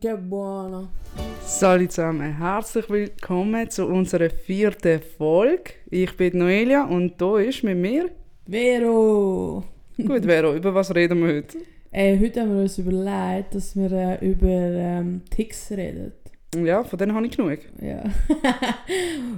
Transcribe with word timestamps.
Que 0.00 0.16
buono. 0.16 0.88
Salut 1.44 1.90
zusammen, 1.90 2.36
herzlich 2.36 2.88
willkommen 2.88 3.68
zu 3.68 3.86
unserer 3.86 4.30
vierten 4.30 5.00
Folge. 5.00 5.72
Ich 5.90 6.16
bin 6.16 6.38
Noelia 6.38 6.84
und 6.84 7.20
da 7.20 7.38
ist 7.38 7.64
mit 7.64 7.78
mir. 7.78 8.08
Vero! 8.46 9.64
Gut, 9.96 10.24
Vero, 10.24 10.54
über 10.54 10.72
was 10.72 10.94
reden 10.94 11.18
wir 11.20 11.34
heute? 11.34 11.58
Äh, 11.90 12.16
heute 12.20 12.42
haben 12.42 12.54
wir 12.54 12.62
uns 12.62 12.78
überlegt, 12.78 13.56
dass 13.56 13.74
wir 13.74 13.90
äh, 13.90 14.24
über 14.24 14.46
ähm, 14.46 15.22
Ticks 15.30 15.72
reden. 15.72 16.12
Ja, 16.54 16.84
von 16.84 16.96
denen 16.96 17.14
habe 17.14 17.26
ich 17.26 17.36
genug. 17.36 17.58
Ja. 17.80 18.04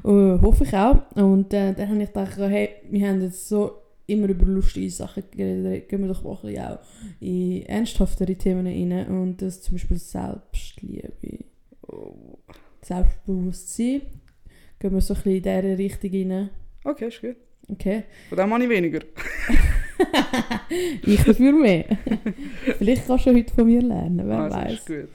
und, 0.03 0.43
hoffe 0.43 0.65
ich 0.65 0.75
auch. 0.75 0.99
Und 1.15 1.55
äh, 1.55 1.73
dann 1.73 1.89
habe 1.89 2.03
ich 2.03 2.13
gedacht, 2.13 2.37
hey, 2.37 2.69
wir 2.91 3.09
haben 3.09 3.23
jetzt 3.23 3.49
so 3.49 3.80
immer 4.11 4.29
über 4.29 4.47
lustige 4.47 4.91
Sachen 4.91 5.25
geredet, 5.31 5.89
gehen 5.89 6.01
wir 6.03 6.09
doch 6.09 6.25
bisschen 6.25 6.25
auch 6.25 6.45
in 7.21 7.63
ernsthaftere 7.67 8.35
Themen 8.37 8.67
rein. 8.67 9.07
Und 9.09 9.43
das 9.43 9.63
zum 9.63 9.75
Beispiel 9.77 9.99
Selbstliebe, 9.99 11.45
Oh. 11.89 12.39
Selbstbewusstsein. 12.83 14.03
Gehen 14.79 14.93
wir 14.93 15.01
so 15.01 15.15
ein 15.15 15.23
bisschen 15.23 15.65
in 15.65 15.77
diese 15.77 15.79
Richtung 15.79 16.31
rein. 16.31 16.51
Okay, 16.85 17.09
ist 17.09 17.21
gut. 17.21 17.37
Okay. 17.69 18.05
Von 18.29 18.39
dem 18.39 18.53
habe 18.53 18.65
ich 18.65 18.71
weniger. 18.71 19.01
ich 21.07 21.23
dafür 21.25 21.53
mehr. 21.53 21.85
Vielleicht 22.79 23.07
kannst 23.07 23.27
du 23.27 23.35
heute 23.35 23.53
von 23.55 23.67
mir 23.67 23.83
lernen, 23.83 24.23
wer 24.27 24.39
also, 24.39 24.57
weiß. 24.57 24.73
ist 24.73 24.87
gut. 24.87 25.09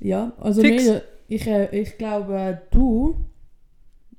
Ja, 0.00 0.32
also 0.38 0.62
nee, 0.62 1.00
ich, 1.28 1.46
äh, 1.46 1.80
ich 1.80 1.96
glaube, 1.98 2.62
du, 2.70 3.16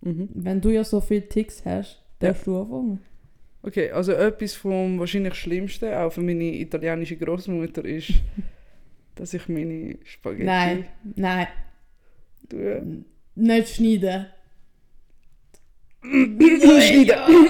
Mhm. 0.01 0.29
wenn 0.33 0.61
du 0.61 0.69
ja 0.69 0.85
so 0.85 1.01
viele 1.01 1.27
Ticks 1.27 1.65
hast, 1.65 2.01
darfst 2.19 2.47
du 2.47 2.57
anfangen. 2.57 2.99
Okay, 3.61 3.91
also 3.91 4.13
etwas 4.13 4.53
vom 4.55 4.99
wahrscheinlich 4.99 5.35
Schlimmsten, 5.35 5.93
auch 5.93 6.11
für 6.11 6.21
meine 6.21 6.45
italienische 6.59 7.17
Großmutter, 7.17 7.83
ist, 7.85 8.13
dass 9.15 9.33
ich 9.33 9.47
meine 9.49 9.97
Spaghetti 10.05 10.45
Nein, 10.45 10.85
nein, 11.15 11.47
tue. 12.49 13.03
nicht 13.35 13.69
schneiden. 13.75 14.27
Schneiden. 16.03 17.49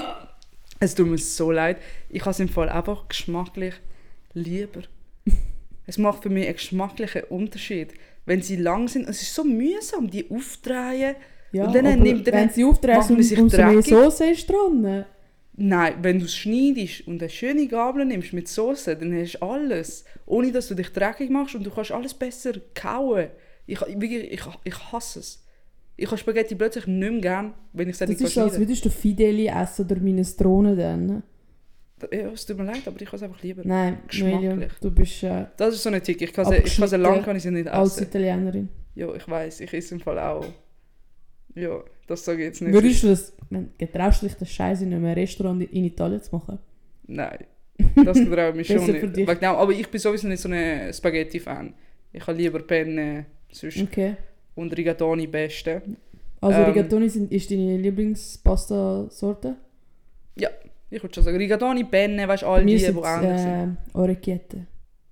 Es 0.82 0.94
tut 0.94 1.08
mir 1.08 1.18
so 1.18 1.50
leid. 1.50 1.76
Ich 2.08 2.22
habe 2.22 2.30
es 2.30 2.40
im 2.40 2.48
Fall 2.48 2.70
einfach 2.70 3.06
geschmacklich 3.08 3.74
lieber. 4.32 4.80
Es 5.86 5.98
macht 5.98 6.22
für 6.22 6.30
mich 6.30 6.44
einen 6.46 6.54
geschmacklichen 6.54 7.24
Unterschied. 7.24 7.92
Wenn 8.24 8.42
sie 8.42 8.56
lang 8.56 8.86
sind, 8.88 9.08
es 9.08 9.20
ist 9.22 9.34
so 9.34 9.42
mühsam, 9.44 10.08
die 10.08 10.30
aufdrehen. 10.30 11.16
Ja, 11.52 11.64
Und 11.66 11.74
dann 11.74 12.00
nimmt 12.00 12.26
er- 12.28 12.32
wenn 12.34 12.48
sie 12.50 12.64
aufdrehen 12.64 12.96
und 13.10 13.22
sich 13.24 13.38
umso 13.38 13.56
mehr. 13.56 13.82
Soße 13.82 14.30
ist 14.30 14.48
dran. 14.48 15.04
Nein, 15.56 15.94
wenn 16.02 16.18
du 16.18 16.24
es 16.24 16.36
schneidest 16.36 17.06
und 17.06 17.20
eine 17.20 17.28
schöne 17.28 17.66
Gabel 17.66 18.04
nimmst 18.04 18.32
mit 18.32 18.48
Soße, 18.48 18.96
dann 18.96 19.12
hast 19.18 19.34
du 19.34 19.42
alles. 19.42 20.04
Ohne 20.26 20.52
dass 20.52 20.68
du 20.68 20.74
dich 20.74 20.90
dreckig 20.92 21.28
machst 21.30 21.54
und 21.54 21.64
du 21.64 21.70
kannst 21.70 21.92
alles 21.92 22.14
besser 22.14 22.52
kauen. 22.74 23.28
Ich, 23.66 23.80
wirklich, 23.80 24.32
ich, 24.32 24.42
ich 24.64 24.92
hasse 24.92 25.20
es. 25.20 25.44
Ich 25.96 26.06
habe 26.06 26.16
Spaghetti 26.16 26.54
plötzlich 26.54 26.86
nicht 26.86 27.10
mehr 27.12 27.20
gern, 27.20 27.54
wenn 27.74 27.88
ich 27.88 27.92
es 27.92 27.98
dann 27.98 28.08
Das 28.08 28.18
nicht 28.18 28.28
ist 28.28 28.34
so, 28.34 28.40
als 28.42 28.58
würdest 28.58 28.84
du 28.86 28.90
Fideli 28.90 29.48
essen 29.48 29.84
oder 29.84 29.96
Minestrone 29.96 30.74
dann. 30.74 31.08
kann. 31.08 31.22
Ja, 32.10 32.30
es 32.30 32.46
tut 32.46 32.56
mir 32.56 32.64
leid, 32.64 32.80
aber 32.86 32.98
ich 32.98 33.06
kann 33.06 33.16
es 33.16 33.22
einfach 33.22 33.42
lieber. 33.42 33.62
Nein, 33.64 33.98
Geschmacklich. 34.08 34.48
Noelia, 34.50 34.68
du 34.80 34.90
bist 34.90 35.22
äh, 35.22 35.44
Das 35.58 35.74
ist 35.74 35.82
so 35.82 35.90
eine 35.90 36.00
Tick. 36.00 36.22
Ich 36.22 36.32
kann 36.32 36.46
sie, 36.46 36.56
ich 36.56 36.76
kann 36.78 37.36
ich 37.36 37.42
sie 37.42 37.50
nicht 37.50 37.68
als 37.68 37.96
essen. 37.96 38.04
Italienerin. 38.04 38.68
Ja, 38.94 39.14
ich 39.14 39.28
weiß, 39.28 39.60
ich 39.60 39.72
esse 39.74 39.94
im 39.96 40.00
Fall 40.00 40.18
auch. 40.18 40.46
Ja, 41.54 41.82
das 42.10 42.24
sage 42.24 42.40
ich 42.40 42.46
jetzt 42.46 42.60
nicht. 42.62 42.72
Würdest 42.72 43.02
du 43.02 43.08
das, 43.08 43.32
getraust 43.78 44.22
du 44.22 44.26
dich 44.26 44.36
das 44.36 44.50
Scheiße 44.50 44.84
in 44.84 44.92
einem 44.92 45.04
Restaurant 45.06 45.62
in 45.72 45.84
Italien 45.84 46.20
zu 46.22 46.34
machen? 46.36 46.58
Nein, 47.06 47.44
das 48.04 48.18
traue 48.18 48.50
ich 48.50 48.54
mich 48.56 48.66
schon 48.72 48.86
nicht. 48.90 49.26
Weil 49.26 49.36
Genau, 49.36 49.56
aber 49.56 49.72
ich 49.72 49.88
bin 49.88 50.00
sowieso 50.00 50.28
nicht 50.28 50.40
so 50.40 50.48
ein 50.48 50.92
Spaghetti-Fan. 50.92 51.72
Ich 52.12 52.26
habe 52.26 52.36
lieber 52.36 52.58
Penne, 52.60 53.26
sonst 53.50 53.80
Okay. 53.82 54.16
und 54.56 54.76
Rigatoni 54.76 55.26
beste. 55.26 55.82
Also 56.40 56.58
Ähm, 56.58 56.64
Rigatoni 56.66 57.08
sind, 57.08 57.30
ist 57.32 57.50
deine 57.50 57.76
Lieblingspasta-Sorte? 57.76 59.56
Ich 60.92 61.00
würde 61.04 61.14
schon 61.14 61.22
sagen, 61.22 61.36
Rigatoni, 61.36 61.84
Penne, 61.84 62.26
weißt 62.26 62.42
du, 62.42 62.46
all 62.48 62.64
die, 62.66 62.76
die 62.76 62.86
anders 62.86 63.42
sind. 63.42 63.76
äh, 63.94 63.96
Orecchiette. 63.96 64.66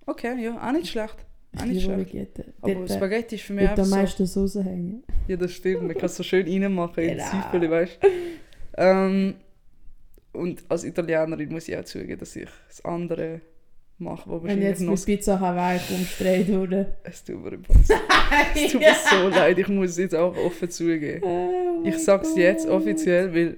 Okay, 0.06 0.42
ja, 0.42 0.56
auch 0.60 0.72
nicht 0.72 0.88
schlecht. 0.88 1.15
Auch 1.60 1.64
nicht 1.66 1.82
schlecht. 1.82 2.14
Aber 2.60 2.74
Dort, 2.74 2.91
äh, 2.91 2.94
Spaghetti 2.94 3.34
ist 3.36 3.44
für 3.44 3.52
mich 3.52 3.64
am 3.64 3.70
einfach 3.70 3.84
so... 3.84 3.96
meisten 3.96 4.26
Soße 4.26 4.62
hängen. 4.64 5.02
Ja, 5.26 5.36
das 5.36 5.52
stimmt. 5.52 5.82
Man 5.82 5.94
kann 5.96 6.06
es 6.06 6.16
so 6.16 6.22
schön 6.22 6.46
reinmachen 6.46 7.02
in 7.04 7.10
die 7.10 7.16
Genau. 7.16 7.50
Zwiebeln, 7.50 7.70
weißt 7.70 7.98
du. 8.02 8.08
Ähm, 8.76 9.34
und 10.32 10.62
als 10.68 10.84
Italienerin 10.84 11.50
muss 11.50 11.68
ich 11.68 11.76
auch 11.76 11.84
zugeben, 11.84 12.18
dass 12.18 12.36
ich 12.36 12.48
das 12.68 12.84
andere 12.84 13.41
mache, 13.98 14.30
wo 14.30 14.42
Wenn 14.42 14.62
jetzt 14.62 14.80
noch... 14.80 14.92
mit 14.92 15.04
Pizza 15.04 15.41
Hawaii 15.41 15.80
umstreit 15.91 16.48
wurde. 16.48 16.97
Es 17.02 17.24
tut 17.24 17.42
mir, 17.42 17.58
es 18.54 18.70
tut 18.72 18.80
mir 18.80 18.94
so 19.10 19.28
leid, 19.28 19.58
ich 19.58 19.68
muss 19.68 19.91
es 19.91 19.97
jetzt 19.97 20.14
auch 20.14 20.36
offen 20.36 20.70
zugeben. 20.70 21.22
Oh 21.24 21.82
Ich 21.84 21.94
mein 21.94 21.98
sag's 21.98 22.36
jetzt 22.36 22.68
offiziell, 22.68 23.34
weil 23.34 23.56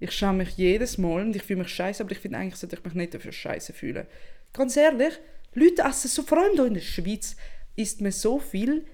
ich 0.00 0.10
schäme 0.12 0.38
mich 0.38 0.56
jedes 0.56 0.98
Mal 0.98 1.22
und 1.22 1.36
ich 1.36 1.42
fühle 1.42 1.60
mich 1.60 1.68
scheiße, 1.68 2.02
aber 2.02 2.12
ich 2.12 2.18
finde 2.18 2.38
eigentlich 2.38 2.56
sollte 2.56 2.76
ich 2.76 2.84
mich 2.84 2.94
nicht 2.94 3.14
dafür 3.14 3.32
scheiße 3.32 3.72
fühlen. 3.72 4.06
Ganz 4.52 4.76
ehrlich, 4.76 5.14
Leute 5.56 5.82
essen 5.82 6.08
so, 6.08 6.22
vor 6.22 6.38
allem 6.38 6.52
hier 6.52 6.66
in 6.66 6.74
der 6.74 6.80
Schweiz, 6.80 7.34
isst 7.76 8.00
man 8.00 8.12
so 8.12 8.38
viel 8.38 8.84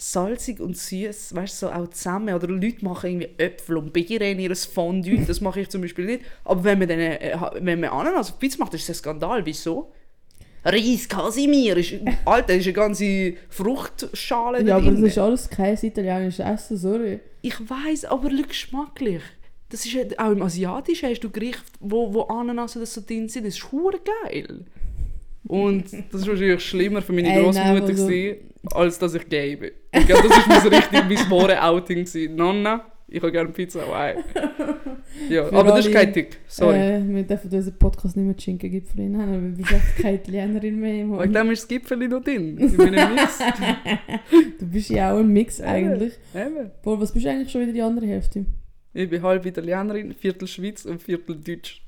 salzig 0.00 0.60
und 0.60 0.76
süß, 0.76 1.34
weißt 1.34 1.62
du, 1.62 1.66
so 1.66 1.72
auch 1.72 1.88
zusammen. 1.88 2.34
Oder 2.34 2.46
Leute 2.46 2.84
machen 2.84 3.10
irgendwie 3.10 3.30
Äpfel 3.36 3.78
und 3.78 3.92
Beeren 3.92 4.38
in 4.38 4.38
ihr 4.38 4.54
Fondue, 4.54 5.18
das 5.26 5.40
mache 5.40 5.60
ich 5.60 5.68
zum 5.68 5.82
Beispiel 5.82 6.06
nicht. 6.06 6.24
Aber 6.44 6.62
wenn 6.62 6.78
man, 6.78 6.88
dann, 6.88 7.00
äh, 7.00 7.36
wenn 7.60 7.80
man 7.80 7.90
Ananas 7.90 8.30
auf 8.30 8.38
Pizza 8.38 8.58
macht, 8.60 8.74
ist 8.74 8.88
das 8.88 8.96
ein 8.96 9.00
Skandal. 9.00 9.44
Wieso? 9.44 9.92
Reis 10.64 11.08
Casimir, 11.08 11.76
ist, 11.76 11.94
Alter, 12.24 12.54
ist 12.54 12.66
eine 12.66 12.72
ganze 12.72 13.34
Fruchtschale 13.48 14.62
Ja, 14.62 14.76
aber 14.76 14.90
das 14.90 15.00
ist 15.00 15.18
alles 15.18 15.50
kein 15.50 15.76
italienisches 15.76 16.44
Essen, 16.44 16.76
sorry. 16.76 17.20
Ich 17.42 17.58
weiß, 17.58 18.06
aber 18.06 18.28
geschmacklich. 18.30 19.22
Das 19.70 19.84
ist 19.84 20.18
auch 20.18 20.30
im 20.30 20.42
Asiatischen 20.42 21.10
hast 21.10 21.20
du 21.20 21.30
Gerichte, 21.30 21.62
wo, 21.80 22.14
wo 22.14 22.22
Ananas 22.22 22.76
oder 22.76 22.86
so 22.86 23.02
drin 23.06 23.28
sind. 23.28 23.46
Das 23.46 23.54
ist 23.54 23.66
geil. 23.70 24.64
Und 25.48 25.84
das 26.12 26.20
ist 26.22 26.28
wahrscheinlich 26.28 26.60
schlimmer 26.64 27.02
für 27.02 27.12
meine 27.12 27.34
Ey, 27.34 27.42
Großmutter, 27.42 27.74
nein, 27.74 27.82
also- 27.82 28.08
als 28.74 28.98
dass 28.98 29.14
ich 29.14 29.28
gebe. 29.28 29.72
Ich 29.92 30.06
glaube, 30.06 30.28
das 30.28 30.48
war 30.48 30.60
so 30.60 30.68
richtig 30.68 30.92
mein 30.92 31.30
wahre 31.30 31.62
Outing. 31.62 32.04
gewesen. 32.04 32.36
Nonna, 32.36 32.84
ich 33.08 33.22
habe 33.22 33.32
gerne 33.32 33.48
Pizza 33.50 33.80
Hawaii. 33.80 34.16
Ja, 35.30 35.46
Für 35.46 35.56
aber 35.56 35.70
das 35.70 35.86
ist 35.86 35.92
kein 35.92 36.12
Tick. 36.12 36.38
Sorry. 36.46 36.76
Äh, 36.76 37.02
wir 37.08 37.22
dürfen 37.22 37.50
unseren 37.50 37.78
Podcast 37.78 38.16
nicht 38.16 38.26
mit 38.26 38.42
Schinkengipfel 38.42 39.04
haben, 39.04 39.20
aber 39.20 39.42
wir 39.42 39.64
sind 39.64 39.72
einfach 39.72 39.96
keine 40.02 40.16
Italienerin 40.16 40.80
mehr. 40.80 40.92
Wegen 40.94 41.08
Mann. 41.10 41.32
dem 41.32 41.50
ist 41.50 41.62
das 41.62 41.68
Gipfel 41.68 42.08
noch 42.08 42.22
drin. 42.22 42.58
In 42.58 42.76
meinem 42.76 43.14
Mix. 43.14 43.38
Du 44.60 44.66
bist 44.66 44.90
ja 44.90 45.12
auch 45.14 45.18
ein 45.18 45.32
Mix 45.32 45.60
eigentlich. 45.60 46.14
Eben. 46.34 46.70
Paul, 46.82 47.00
was 47.00 47.12
bist 47.12 47.24
du 47.24 47.30
eigentlich 47.30 47.50
schon 47.50 47.62
wieder 47.62 47.72
die 47.72 47.82
andere 47.82 48.06
Hälfte? 48.06 48.44
Ich 48.92 49.08
bin 49.08 49.22
halb 49.22 49.46
Italienerin, 49.46 50.12
Viertel 50.12 50.46
Schweiz 50.48 50.84
und 50.84 51.00
Viertel 51.02 51.36
Deutsch. 51.36 51.82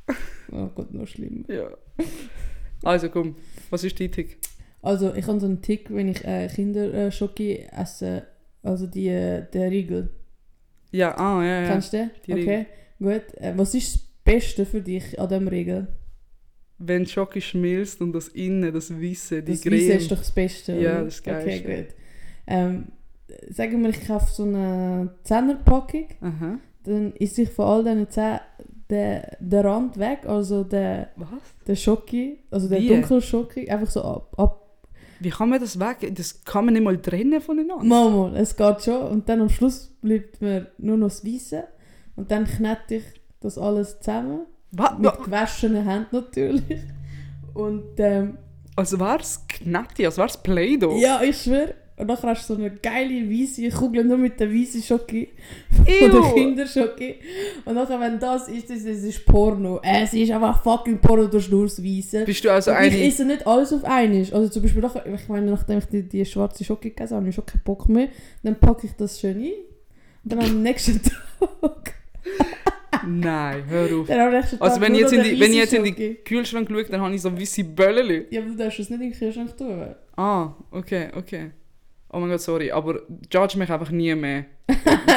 Oh 0.52 0.68
Gott, 0.74 0.92
noch 0.94 1.06
schlimmer. 1.06 1.44
Ja. 1.48 1.68
Also 2.82 3.08
komm, 3.10 3.36
was 3.70 3.84
ist 3.84 3.98
dein 4.00 4.10
Tick? 4.12 4.38
Also 4.82 5.14
ich 5.14 5.26
habe 5.26 5.38
so 5.40 5.46
einen 5.46 5.60
Tick, 5.62 5.94
wenn 5.94 6.08
ich 6.08 6.24
äh, 6.24 6.48
Kinderschoki 6.48 7.66
esse, 7.70 8.22
also 8.62 8.86
die, 8.86 9.08
äh, 9.08 9.44
der 9.52 9.70
Riegel. 9.70 10.08
Ja, 10.90 11.16
ah, 11.18 11.42
ja, 11.44 11.62
ja. 11.62 11.68
Kennst 11.68 11.92
du 11.92 11.98
den? 11.98 12.10
die 12.26 12.32
okay, 12.32 12.66
gut. 12.98 13.22
Äh, 13.36 13.52
was 13.56 13.74
ist 13.74 13.94
das 13.94 14.02
Beste 14.24 14.64
für 14.66 14.80
dich 14.80 15.20
an 15.20 15.28
diesem 15.28 15.48
Riegel? 15.48 15.88
Wenn 16.78 17.06
Schoki 17.06 17.42
schmilzt 17.42 18.00
und 18.00 18.12
das 18.14 18.28
Innen, 18.28 18.72
das 18.72 18.90
Weisse, 18.90 19.42
die 19.42 19.52
Das 19.52 19.60
Creme. 19.60 19.74
Weisse 19.74 19.92
ist 19.92 20.10
doch 20.10 20.18
das 20.18 20.30
Beste, 20.32 20.72
Ja, 20.80 20.96
oder? 20.96 21.04
das 21.04 21.16
ist 21.16 21.28
Okay, 21.28 21.60
geil. 21.60 21.84
gut. 21.84 21.94
Ähm, 22.46 22.84
sagen 23.50 23.82
wir, 23.82 23.90
ich 23.90 24.06
kaufe 24.06 24.32
so 24.32 24.44
eine 24.44 25.14
Zehnerpackung, 25.24 26.06
Aha. 26.22 26.58
dann 26.84 27.12
ist 27.12 27.34
sich 27.36 27.50
von 27.50 27.66
all 27.66 27.84
diesen 27.84 28.08
Zähnen 28.10 28.40
der, 28.90 29.36
der 29.40 29.64
Rand 29.64 29.98
weg, 29.98 30.20
also 30.26 30.64
der, 30.64 31.10
Was? 31.16 31.28
der 31.66 31.76
Schoki, 31.76 32.38
also 32.50 32.68
der 32.68 32.80
Wie? 32.80 32.88
dunkle 32.88 33.22
Schoki, 33.22 33.68
einfach 33.70 33.90
so 33.90 34.02
ab. 34.02 34.34
ab. 34.38 34.56
Wie 35.20 35.30
kann 35.30 35.50
man 35.50 35.60
das 35.60 35.78
weg? 35.78 36.12
Das 36.14 36.44
kann 36.44 36.64
man 36.64 36.74
nicht 36.74 36.82
mal 36.82 36.96
trennen 36.98 37.40
voneinander. 37.40 37.84
Mal, 37.84 38.10
mal, 38.10 38.36
es 38.36 38.56
geht 38.56 38.82
schon. 38.82 39.02
Und 39.02 39.28
dann 39.28 39.42
am 39.42 39.48
Schluss 39.50 39.88
bleibt 40.00 40.40
mir 40.40 40.68
nur 40.78 40.96
noch 40.96 41.08
das 41.08 41.24
Weisse. 41.24 41.64
Und 42.16 42.30
dann 42.30 42.44
knete 42.46 42.96
ich 42.96 43.04
das 43.40 43.58
alles 43.58 43.98
zusammen. 44.00 44.46
Was? 44.72 44.98
Mit 44.98 45.22
gewaschenen 45.24 45.84
Händen 45.86 46.08
natürlich. 46.16 46.62
Und 47.54 47.84
ähm, 47.98 48.38
Als 48.76 48.98
wär's 48.98 49.44
Knetti, 49.48 50.06
als 50.06 50.16
wär's 50.16 50.36
Play-Doh. 50.42 50.96
ja, 50.98 51.20
ich 51.22 51.42
schwöre. 51.42 51.74
Und 52.00 52.08
dann 52.08 52.16
hast 52.22 52.48
du 52.48 52.54
so 52.54 52.60
eine 52.60 52.70
geile 52.70 53.30
weiße 53.30 53.68
Kugel 53.68 54.04
nur 54.04 54.16
mit 54.16 54.40
der 54.40 54.50
weißen 54.50 54.82
Schoki. 54.82 55.28
Von 55.70 55.84
der 55.84 56.08
Ew. 56.08 56.34
Kinderschoki. 56.34 57.16
Und 57.66 57.74
dann, 57.74 58.00
wenn 58.00 58.18
das 58.18 58.48
ist, 58.48 58.70
das, 58.70 58.84
das 58.84 59.02
ist 59.02 59.26
Porno. 59.26 59.80
Es 59.82 60.14
ist 60.14 60.30
einfach 60.30 60.62
fucking 60.62 60.98
Porno, 60.98 61.26
du 61.26 61.36
hast 61.36 61.50
nur 61.50 61.64
das 61.64 61.82
Weisse. 61.82 62.24
Bist 62.24 62.42
du 62.42 62.50
also 62.50 62.70
Und 62.70 62.78
ich 62.84 62.94
eine... 62.94 63.04
esse 63.04 63.24
nicht 63.26 63.46
alles 63.46 63.72
auf 63.72 63.84
einmal. 63.84 64.20
Also 64.32 64.48
zum 64.48 64.62
Beispiel, 64.62 64.80
nach, 64.80 64.96
ich 65.04 65.28
meine, 65.28 65.50
nachdem 65.50 65.78
ich 65.78 65.84
die, 65.86 66.02
die 66.02 66.24
schwarze 66.24 66.64
Schoki 66.64 66.88
gegessen 66.88 67.16
habe, 67.16 67.20
habe 67.20 67.28
ich 67.28 67.34
schon 67.34 67.44
keinen 67.44 67.62
Bock 67.64 67.88
mehr. 67.88 68.08
Dann 68.42 68.58
packe 68.58 68.86
ich 68.86 68.92
das 68.94 69.20
schön 69.20 69.36
ein. 69.36 69.52
Und 70.24 70.32
dann 70.32 70.40
am 70.40 70.62
nächsten 70.62 71.00
Tag... 71.02 71.94
Nein, 73.06 73.64
hör 73.66 74.00
auf. 74.00 74.10
Also 74.60 74.80
wenn 74.80 74.94
ich 74.94 75.00
jetzt 75.00 75.12
in 75.12 75.22
die, 75.22 75.40
wenn 75.40 75.52
ich 75.52 75.58
jetzt 75.58 75.72
in 75.72 75.84
die 75.84 75.90
Schoki. 75.90 76.14
Kühlschrank 76.24 76.68
schaue, 76.70 76.84
dann 76.84 77.00
habe 77.00 77.14
ich 77.14 77.22
so 77.22 77.38
weisse 77.38 77.64
Böllchen. 77.64 78.26
Ja, 78.30 78.40
aber 78.40 78.50
du 78.50 78.56
darfst 78.56 78.78
es 78.78 78.90
nicht 78.90 79.00
in 79.00 79.10
den 79.10 79.18
Kühlschrank 79.18 79.56
tun. 79.56 79.94
Ah, 80.16 80.54
okay, 80.70 81.08
okay. 81.16 81.50
Oh 82.12 82.18
mein 82.18 82.30
Gott, 82.30 82.40
sorry, 82.40 82.70
aber 82.72 83.00
judge 83.32 83.56
mich 83.58 83.70
einfach 83.70 83.90
nie 83.90 84.14
mehr. 84.14 84.44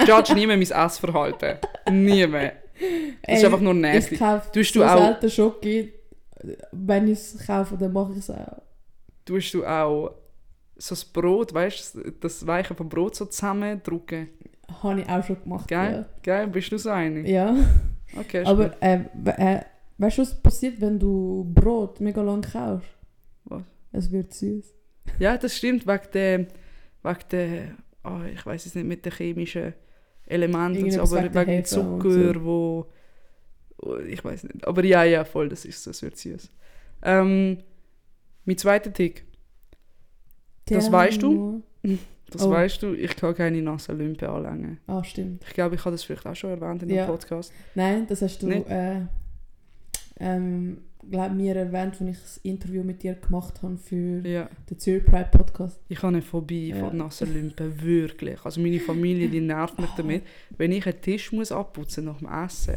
judge 0.07 0.33
nie 0.35 0.45
mehr 0.47 0.57
mein 0.57 0.61
Essverhalten. 0.69 1.57
Nie 1.91 2.27
mehr. 2.27 2.53
Das 3.25 3.39
ist 3.39 3.45
einfach 3.45 3.59
nur 3.59 3.73
Ich 3.75 3.79
nasty. 3.81 4.17
kaufe 4.17 4.51
Tust 4.51 4.73
so 4.73 4.79
du 4.81 4.85
auch- 4.85 4.97
selten 4.97 5.29
Schoki. 5.29 5.93
Wenn 6.71 7.07
ich 7.07 7.19
es 7.19 7.45
kaufe, 7.47 7.77
dann 7.77 7.93
mache 7.93 8.11
ich 8.11 8.17
es 8.19 8.29
auch. 8.29 8.61
Tust 9.25 9.53
du 9.53 9.65
auch 9.65 10.13
so 10.75 10.93
das 10.95 11.05
Brot, 11.05 11.53
weißt 11.53 11.95
du, 11.95 12.11
das 12.19 12.45
Weiche 12.45 12.75
vom 12.75 12.89
Brot 12.89 13.15
so 13.15 13.25
zusammendrücken? 13.25 14.29
Habe 14.81 15.01
ich 15.01 15.09
auch 15.09 15.23
schon 15.23 15.41
gemacht. 15.41 15.67
Geil? 15.67 16.05
Geil, 16.23 16.47
bist 16.47 16.71
du 16.71 16.77
so 16.77 16.89
eine? 16.89 17.21
Ja. 17.29 17.55
Okay, 18.19 18.43
Aber 18.45 18.71
äh, 18.81 18.99
äh, 19.25 19.61
weißt 19.97 20.17
du, 20.17 20.21
was 20.23 20.41
passiert, 20.41 20.81
wenn 20.81 20.99
du 20.99 21.45
Brot 21.53 21.99
mega 22.01 22.21
lang 22.21 22.41
kaufst? 22.41 22.87
Was? 23.45 23.61
Es 23.91 24.11
wird 24.11 24.33
süß. 24.33 24.73
Ja, 25.19 25.37
das 25.37 25.55
stimmt, 25.55 25.87
wegen 25.87 26.03
der, 26.13 26.45
wegen 27.03 27.19
der 27.31 27.67
oh, 28.05 28.21
ich 28.33 28.45
weiß 28.45 28.65
es 28.65 28.75
nicht, 28.75 28.85
mit 28.87 29.05
den 29.05 29.11
chemischen 29.13 29.73
Elementen, 30.25 30.89
so, 30.91 31.01
aber 31.01 31.23
wegen 31.23 31.35
wegen 31.47 31.65
Zucker, 31.65 32.43
wo, 32.43 32.85
wo, 33.77 33.97
ich 33.97 34.23
weiß 34.23 34.43
nicht. 34.43 34.67
Aber 34.67 34.83
ja, 34.83 35.03
ja, 35.03 35.23
voll, 35.25 35.49
das 35.49 35.65
ist 35.65 35.83
so, 35.83 35.89
das 35.91 36.01
wird 36.01 36.17
süß. 36.17 36.51
Ähm, 37.03 37.57
mein 38.45 38.57
zweiter 38.57 38.91
Tick, 38.91 39.25
Das 40.65 40.91
weißt 40.91 41.21
du? 41.21 41.61
das 42.31 42.41
Oh. 42.45 42.49
weißt 42.49 42.81
du, 42.81 42.93
ich 42.93 43.15
kann 43.15 43.35
keine 43.35 43.61
nassen 43.61 43.97
Lümpen 43.97 44.27
anlängen. 44.27 44.79
Ah, 44.87 45.03
stimmt. 45.03 45.43
Ich 45.47 45.53
glaube, 45.53 45.75
ich 45.75 45.81
habe 45.85 45.91
das 45.91 46.03
vielleicht 46.03 46.25
auch 46.25 46.35
schon 46.35 46.49
erwähnt 46.49 46.81
in 46.83 46.89
Ja. 46.89 47.05
dem 47.05 47.11
Podcast. 47.11 47.53
Nein, 47.75 48.07
das 48.07 48.21
hast 48.21 48.41
du, 48.41 48.47
Nicht? 48.47 48.67
äh, 48.69 49.01
ähm, 50.19 50.77
glaub, 51.09 51.33
mir 51.33 51.55
erwähnt, 51.55 51.93
als 51.99 52.01
ich 52.09 52.19
das 52.19 52.37
Interview 52.43 52.83
mit 52.83 53.03
dir 53.03 53.15
gemacht 53.15 53.61
habe 53.61 53.77
für 53.77 54.25
Ja. 54.27 54.49
den 54.69 54.79
Zürich 54.79 55.05
Pride 55.05 55.29
Podcast. 55.31 55.79
Ich 55.89 55.97
habe 55.97 56.07
eine 56.09 56.21
Phobie 56.21 56.69
Ja. 56.69 56.77
von 56.77 56.97
nassen 56.97 57.33
Lümpen, 57.33 57.81
wirklich. 57.81 58.43
Also 58.45 58.61
meine 58.61 58.79
Familie, 58.79 59.27
die 59.29 59.41
nervt 59.41 59.79
mich 59.79 59.89
damit. 59.97 60.23
Wenn 60.57 60.71
ich 60.71 60.85
einen 60.85 61.01
Tisch 61.01 61.31
muss 61.31 61.51
abputzen 61.51 62.05
nach 62.05 62.19
dem 62.19 62.29
Essen, 62.29 62.75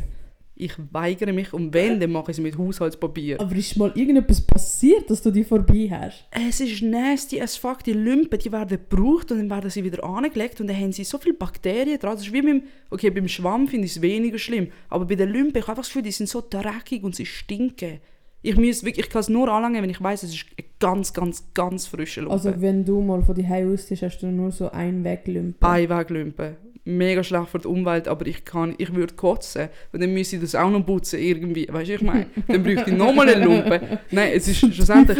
ich 0.58 0.72
weigere 0.90 1.32
mich 1.34 1.52
und 1.52 1.74
wenn, 1.74 2.00
dann 2.00 2.10
mache 2.10 2.30
ich 2.30 2.38
es 2.38 2.42
mit 2.42 2.56
Haushaltspapier. 2.56 3.38
Aber 3.40 3.54
ist 3.54 3.76
mal 3.76 3.92
irgendetwas 3.94 4.40
passiert, 4.40 5.10
dass 5.10 5.20
du 5.20 5.30
die 5.30 5.44
vorbei 5.44 5.88
hast? 5.90 6.24
Es 6.30 6.60
ist 6.60 6.82
nasty 6.82 7.40
as 7.40 7.56
fuck. 7.56 7.84
Die 7.84 7.92
Lümpen, 7.92 8.38
die 8.38 8.50
werden 8.50 8.78
gebraucht 8.88 9.30
und 9.30 9.38
dann 9.38 9.50
werden 9.50 9.70
sie 9.70 9.84
wieder 9.84 10.02
angelegt 10.02 10.60
und 10.60 10.68
dann 10.68 10.76
haben 10.76 10.92
sie 10.92 11.04
so 11.04 11.18
viele 11.18 11.34
Bakterien 11.34 11.98
dran. 11.98 12.14
Das 12.14 12.26
ist 12.26 12.32
wie 12.32 12.40
beim, 12.40 12.62
okay, 12.90 13.10
beim 13.10 13.28
Schwamm 13.28 13.68
finde 13.68 13.84
ich 13.86 13.96
es 13.96 14.02
weniger 14.02 14.38
schlimm, 14.38 14.68
aber 14.88 15.04
bei 15.04 15.14
den 15.14 15.28
Lümpen, 15.28 15.58
ich 15.58 15.62
habe 15.62 15.72
einfach 15.72 15.82
das 15.82 15.88
Gefühl, 15.88 16.02
die 16.02 16.12
sind 16.12 16.28
so 16.28 16.42
dreckig 16.48 17.04
und 17.04 17.14
sie 17.14 17.26
stinken. 17.26 18.00
Ich, 18.42 18.56
wirklich, 18.56 18.98
ich 18.98 19.10
kann 19.10 19.20
es 19.20 19.28
nur 19.28 19.48
anlangen, 19.48 19.82
wenn 19.82 19.90
ich 19.90 20.00
weiß, 20.00 20.22
es 20.22 20.34
ist 20.34 20.46
ein 20.56 20.64
ganz, 20.78 21.12
ganz, 21.12 21.52
ganz 21.52 21.86
frischer 21.86 22.22
Lumpen. 22.22 22.32
Also 22.32 22.60
wenn 22.60 22.84
du 22.84 23.00
mal 23.00 23.22
von 23.22 23.34
die 23.34 23.46
Hause 23.46 23.96
hast 24.00 24.20
du 24.20 24.28
nur 24.28 24.52
so 24.52 24.70
einen 24.70 25.04
Weglümpen. 25.04 25.68
Einweglümpen. 25.68 26.56
Mega 26.86 27.22
schlecht 27.24 27.48
für 27.48 27.58
die 27.58 27.66
Umwelt, 27.66 28.08
aber 28.08 28.26
ich, 28.26 28.44
kann, 28.44 28.74
ich 28.78 28.94
würde 28.94 29.14
kotzen. 29.14 29.68
Und 29.92 30.00
dann 30.00 30.14
müsste 30.14 30.36
ich 30.36 30.42
das 30.42 30.54
auch 30.54 30.70
noch 30.70 30.86
putzen 30.86 31.20
irgendwie. 31.20 31.66
Weißt 31.70 31.88
du, 31.88 31.94
ich 31.94 32.02
meine, 32.02 32.26
dann 32.46 32.62
bräuchte 32.62 32.90
ich 32.90 32.96
nochmal 32.96 33.28
eine 33.28 33.44
Lumpe. 33.44 33.98
Nein, 34.10 34.30
es 34.34 34.46
ist 34.46 34.58
schlussendlich... 34.58 35.18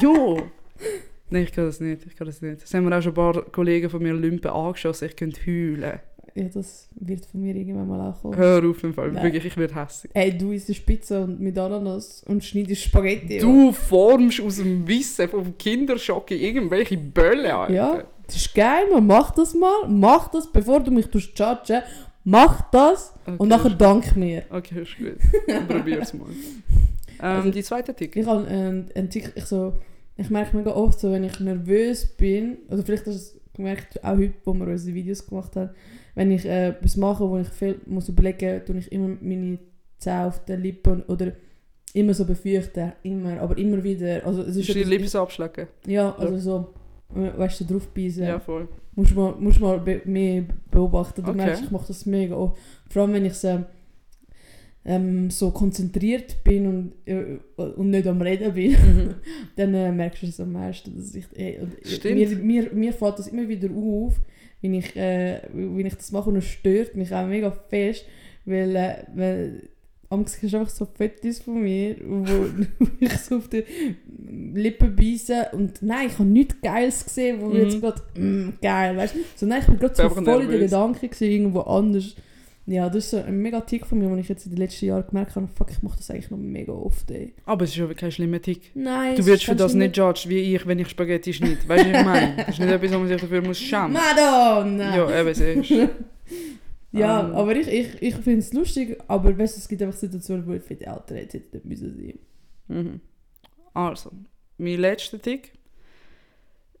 Jo! 0.00 0.40
Nein, 1.30 1.42
ich 1.42 1.52
kann 1.52 1.66
das 1.66 1.80
nicht. 1.80 2.06
Ich 2.06 2.16
kann 2.16 2.26
das 2.26 2.40
nicht. 2.40 2.62
Das 2.62 2.72
haben 2.72 2.84
mir 2.84 2.96
auch 2.96 3.02
schon 3.02 3.12
ein 3.12 3.16
paar 3.16 3.42
Kollegen 3.50 3.90
von 3.90 4.02
mir 4.02 4.14
Lumpen 4.14 4.50
angeschossen. 4.50 5.08
Ich 5.08 5.16
könnte 5.16 5.40
heulen. 5.46 6.00
Ja, 6.34 6.44
das 6.54 6.88
wird 6.94 7.26
von 7.26 7.40
mir 7.40 7.56
irgendwann 7.56 7.88
mal 7.88 8.10
auch 8.10 8.22
kommen. 8.22 8.36
Hör 8.36 8.64
auf, 8.64 8.84
im 8.84 8.94
Fall. 8.94 9.12
Wirklich, 9.12 9.44
ich 9.44 9.56
werde 9.56 9.74
hässlich. 9.74 10.12
Ey, 10.14 10.38
du 10.38 10.52
isst 10.52 10.86
Pizza 10.86 11.24
und 11.24 11.40
mit 11.40 11.58
Ananas 11.58 12.22
und 12.28 12.44
schneidest 12.44 12.82
Spaghetti. 12.82 13.38
Du 13.38 13.72
formst 13.72 14.40
aus 14.40 14.56
dem 14.58 14.86
Wissen 14.86 15.28
vom 15.28 15.58
Kinderschocke 15.58 16.36
irgendwelche 16.36 16.96
Bölle, 16.96 17.54
Alter. 17.54 17.74
Ja, 17.74 18.04
das 18.28 18.36
ist 18.36 18.54
geil, 18.54 18.84
man 18.92 19.06
macht 19.06 19.36
das 19.38 19.54
mal. 19.54 19.88
Mach 19.88 20.28
das, 20.28 20.50
bevor 20.52 20.80
du 20.80 20.90
mich 20.92 21.06
judgen 21.12 21.82
Mach 22.24 22.70
das 22.70 23.14
Okay, 23.26 23.36
und 23.38 23.48
nachher 23.48 23.70
dank 23.70 24.14
mir. 24.14 24.44
Okay, 24.50 24.82
ist 24.82 24.96
gut. 24.96 25.18
Probier's 25.68 26.14
mal. 26.14 26.28
Ähm, 27.20 27.24
Also- 27.24 27.50
die 27.50 27.64
zweite 27.64 27.94
Tick. 27.94 28.14
Ich 28.14 28.26
habe 28.26 28.46
einen, 28.46 28.86
einen 28.94 29.10
Tick, 29.10 29.32
ich 29.34 29.44
so, 29.46 29.72
ich 30.16 30.30
merke 30.30 30.56
mega 30.56 30.70
oft 30.70 31.00
so, 31.00 31.10
wenn 31.10 31.24
ich 31.24 31.40
nervös 31.40 32.06
bin, 32.16 32.58
oder 32.68 32.84
vielleicht 32.84 33.06
hast 33.06 33.34
du 33.34 33.38
es 33.38 33.40
gemerkt, 33.54 34.04
auch 34.04 34.16
heute, 34.16 34.34
wo 34.44 34.54
wir 34.54 34.68
unsere 34.68 34.94
Videos 34.94 35.26
gemacht 35.26 35.56
haben, 35.56 35.70
wenn 36.14 36.30
ich 36.30 36.44
äh, 36.44 36.68
etwas 36.68 36.96
mache, 36.96 37.28
wo 37.28 37.36
ich 37.38 37.48
viel 37.48 37.80
muss 37.86 38.08
überlegen, 38.08 38.64
tue 38.64 38.76
ich 38.78 38.92
immer 38.92 39.16
meine 39.20 39.58
Zähne 39.98 40.26
auf 40.26 40.44
den 40.44 40.62
Lippen 40.62 41.02
oder 41.08 41.32
immer 41.92 42.14
so 42.14 42.24
befürchten, 42.24 42.92
immer, 43.02 43.40
aber 43.40 43.58
immer 43.58 43.82
wieder. 43.82 44.24
Also 44.24 44.42
es 44.42 44.54
ist 44.54 44.68
Ist 44.68 44.74
die 44.76 44.84
Lips 44.84 45.16
abschlecken? 45.16 45.66
Ja, 45.88 46.14
also 46.16 46.38
so, 46.38 46.74
weißt 47.14 47.60
du, 47.60 47.64
drauf 47.64 47.88
beißen. 47.88 48.24
Ja, 48.24 48.38
voll. 48.40 48.68
Musst 48.94 49.14
mal, 49.14 49.34
musst 49.38 49.60
mal 49.60 49.78
be 49.80 50.02
mehr 50.04 50.44
beobachten. 50.70 51.22
Du 51.22 51.30
Okay. 51.30 51.36
merkst, 51.36 51.64
ich 51.64 51.70
mache 51.70 51.86
das 51.88 52.04
mega 52.06 52.34
oft. 52.34 52.56
Vor 52.90 53.02
allem, 53.02 53.12
wenn 53.14 53.24
ich 53.26 53.34
so, 53.34 53.64
ähm, 54.84 55.30
so 55.30 55.50
konzentriert 55.50 56.42
bin 56.44 56.66
und, 56.66 56.92
äh, 57.06 57.38
und 57.56 57.90
nicht 57.90 58.06
am 58.06 58.20
Reden 58.22 58.54
bin, 58.54 58.70
Mhm. 58.72 59.14
dann 59.56 59.74
äh, 59.74 59.92
merkst 59.92 60.22
du 60.22 60.26
es 60.26 60.40
am 60.40 60.52
meisten. 60.52 60.96
Dass 60.96 61.14
ich, 61.14 61.26
äh, 61.38 61.58
und 61.60 61.72
Stimmt. 61.86 62.14
Mir, 62.16 62.62
mir, 62.62 62.72
mir 62.72 62.92
fällt 62.92 63.18
das 63.18 63.28
immer 63.28 63.48
wieder 63.48 63.68
auf, 63.74 64.20
wenn 64.62 64.74
ich, 64.74 64.96
äh, 64.96 65.40
wenn 65.52 65.86
ich 65.86 65.94
das 65.94 66.10
mache 66.12 66.30
und 66.30 66.36
es 66.36 66.46
stört 66.46 66.96
mich 66.96 67.14
auch 67.14 67.26
mega 67.26 67.50
fest, 67.50 68.06
weil, 68.44 68.74
äh, 68.76 69.04
weil 69.14 69.68
am 70.10 70.24
hast 70.24 70.42
du 70.42 70.56
einfach 70.56 70.70
so 70.70 70.86
Fotos 70.86 71.40
von 71.40 71.62
mir, 71.62 71.96
wo 72.04 72.46
ich 73.00 73.12
so 73.18 73.36
auf 73.36 73.48
die 73.48 73.64
Lippen 74.54 74.96
beiße 74.96 75.48
und 75.52 75.82
nein, 75.82 76.08
ich 76.08 76.14
habe 76.18 76.28
nichts 76.28 76.56
Geiles 76.62 77.04
gesehen, 77.04 77.40
wo 77.40 77.46
Mhm. 77.46 77.56
ich 77.56 77.62
jetzt 77.64 77.80
gerade, 77.80 78.02
mm, 78.20 78.52
geil, 78.62 78.96
weißt 78.96 79.14
du? 79.14 79.18
So, 79.36 79.46
nein, 79.46 79.60
ich 79.60 79.66
bin 79.66 79.78
gerade 79.78 79.94
so 79.94 80.08
voll 80.08 80.18
in 80.18 80.24
den 80.24 80.34
nervös. 80.48 80.60
Gedanken 80.70 81.10
gewesen, 81.10 81.30
irgendwo 81.30 81.60
anders. 81.60 82.14
Ja, 82.66 82.90
das 82.90 83.04
ist 83.04 83.10
so 83.12 83.16
ein 83.16 83.38
mega 83.38 83.62
Tick 83.62 83.86
von 83.86 83.98
mir, 83.98 84.08
den 84.10 84.18
ich 84.18 84.28
jetzt 84.28 84.44
in 84.44 84.52
den 84.52 84.58
letzten 84.58 84.84
Jahren 84.84 85.04
gemerkt 85.08 85.34
habe, 85.36 85.48
fuck, 85.48 85.70
ich 85.70 85.82
mache 85.82 85.96
das 85.96 86.10
eigentlich 86.10 86.30
noch 86.30 86.36
mega 86.36 86.72
oft, 86.72 87.10
ey. 87.10 87.32
Aber 87.46 87.64
es 87.64 87.74
ist 87.74 87.80
aber 87.80 87.94
kein 87.94 88.12
schlimmer 88.12 88.42
Tick. 88.42 88.72
Nein, 88.74 89.16
Du 89.16 89.24
wirst 89.24 89.44
für 89.44 89.56
das 89.56 89.72
nicht 89.72 89.96
judged 89.96 90.28
wie 90.28 90.54
ich, 90.54 90.66
wenn 90.66 90.78
ich 90.78 90.88
Spaghetti 90.90 91.32
schneide. 91.32 91.56
Weißt 91.66 91.86
du, 91.86 91.92
was 91.92 91.98
ich 92.00 92.04
meine? 92.04 92.34
Das 92.36 92.48
ist 92.50 92.58
nicht 92.60 92.70
etwas, 92.70 92.92
wo 92.92 92.98
man 92.98 93.08
sich 93.08 93.20
dafür 93.22 93.40
muss 93.42 93.58
schämen. 93.58 93.92
Madonna! 93.94 94.96
Ja, 94.96 95.20
eben, 95.20 95.34
siehst. 95.34 95.72
Ja, 96.92 97.20
Ähm. 97.28 97.34
aber 97.34 97.54
ich, 97.56 97.68
ich, 97.68 98.02
ich 98.02 98.14
finde 98.16 98.38
es 98.40 98.52
lustig, 98.52 98.98
aber 99.08 99.36
weißt, 99.38 99.58
es 99.58 99.68
gibt 99.68 99.82
einfach 99.82 99.96
Situationen, 99.98 100.46
wo 100.46 100.52
ich 100.54 100.62
für 100.62 100.74
die 100.74 100.84
Eltern 100.84 101.18
jetzt 101.18 101.34
hätte 101.34 101.56
nicht 101.56 101.66
müssen 101.66 101.94
sein. 101.96 102.18
Mhm. 102.68 103.00
Also, 103.74 104.10
mein 104.56 104.78
letzter 104.80 105.20
Tick. 105.20 105.52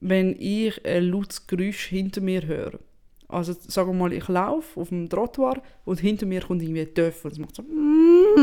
Wenn 0.00 0.36
ich 0.38 0.84
ein 0.86 1.04
lautes 1.04 1.46
Geräusch 1.46 1.86
hinter 1.86 2.20
mir 2.20 2.46
höre. 2.46 2.78
Also, 3.26 3.52
sagen 3.52 3.90
wir 3.90 3.94
mal, 3.94 4.12
ich 4.12 4.26
laufe 4.28 4.80
auf 4.80 4.88
dem 4.90 5.08
Trottoir 5.10 5.60
und 5.84 6.00
hinter 6.00 6.24
mir 6.24 6.40
kommt 6.40 6.62
irgendwie 6.62 6.82
ein 6.82 6.94
Töff 6.94 7.24
und 7.24 7.32
es 7.32 7.38
macht 7.38 7.56
so. 7.56 7.62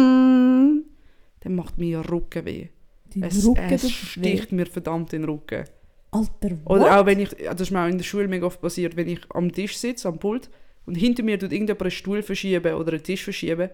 Dann 1.39 1.55
macht 1.55 1.77
mir 1.77 2.01
der 2.01 2.11
Rücken 2.11 2.45
weh. 2.45 2.67
Die 3.13 3.21
Es, 3.23 3.45
Rücken 3.45 3.71
es 3.71 3.89
sticht 3.91 4.51
mir 4.51 4.65
verdammt 4.65 5.13
in 5.13 5.21
den 5.21 5.29
Rücken. 5.29 5.63
weh. 5.63 5.69
Alter, 6.11 6.57
Oder 6.65 6.81
what? 6.81 6.89
auch 6.91 7.05
wenn 7.05 7.19
ich, 7.19 7.29
das 7.29 7.61
ist 7.61 7.71
mir 7.71 7.81
auch 7.83 7.87
in 7.89 7.97
der 7.97 8.05
Schule 8.05 8.27
mega 8.27 8.45
oft 8.45 8.61
passiert, 8.61 8.95
wenn 8.95 9.07
ich 9.09 9.19
am 9.33 9.51
Tisch 9.51 9.77
sitze, 9.77 10.07
am 10.07 10.17
Pult, 10.19 10.49
und 10.85 10.95
hinter 10.95 11.23
mir 11.23 11.39
tut 11.39 11.51
irgendjemand 11.51 11.81
einen 11.81 11.91
Stuhl 11.91 12.21
verschieben 12.21 12.73
oder 12.75 12.93
einen 12.93 13.03
Tisch 13.03 13.23
verschieben, 13.23 13.69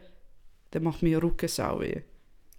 dann 0.72 0.84
macht 0.84 1.04
mir 1.04 1.22
Rücken 1.22 1.48
sau 1.48 1.80
weh. 1.80 2.02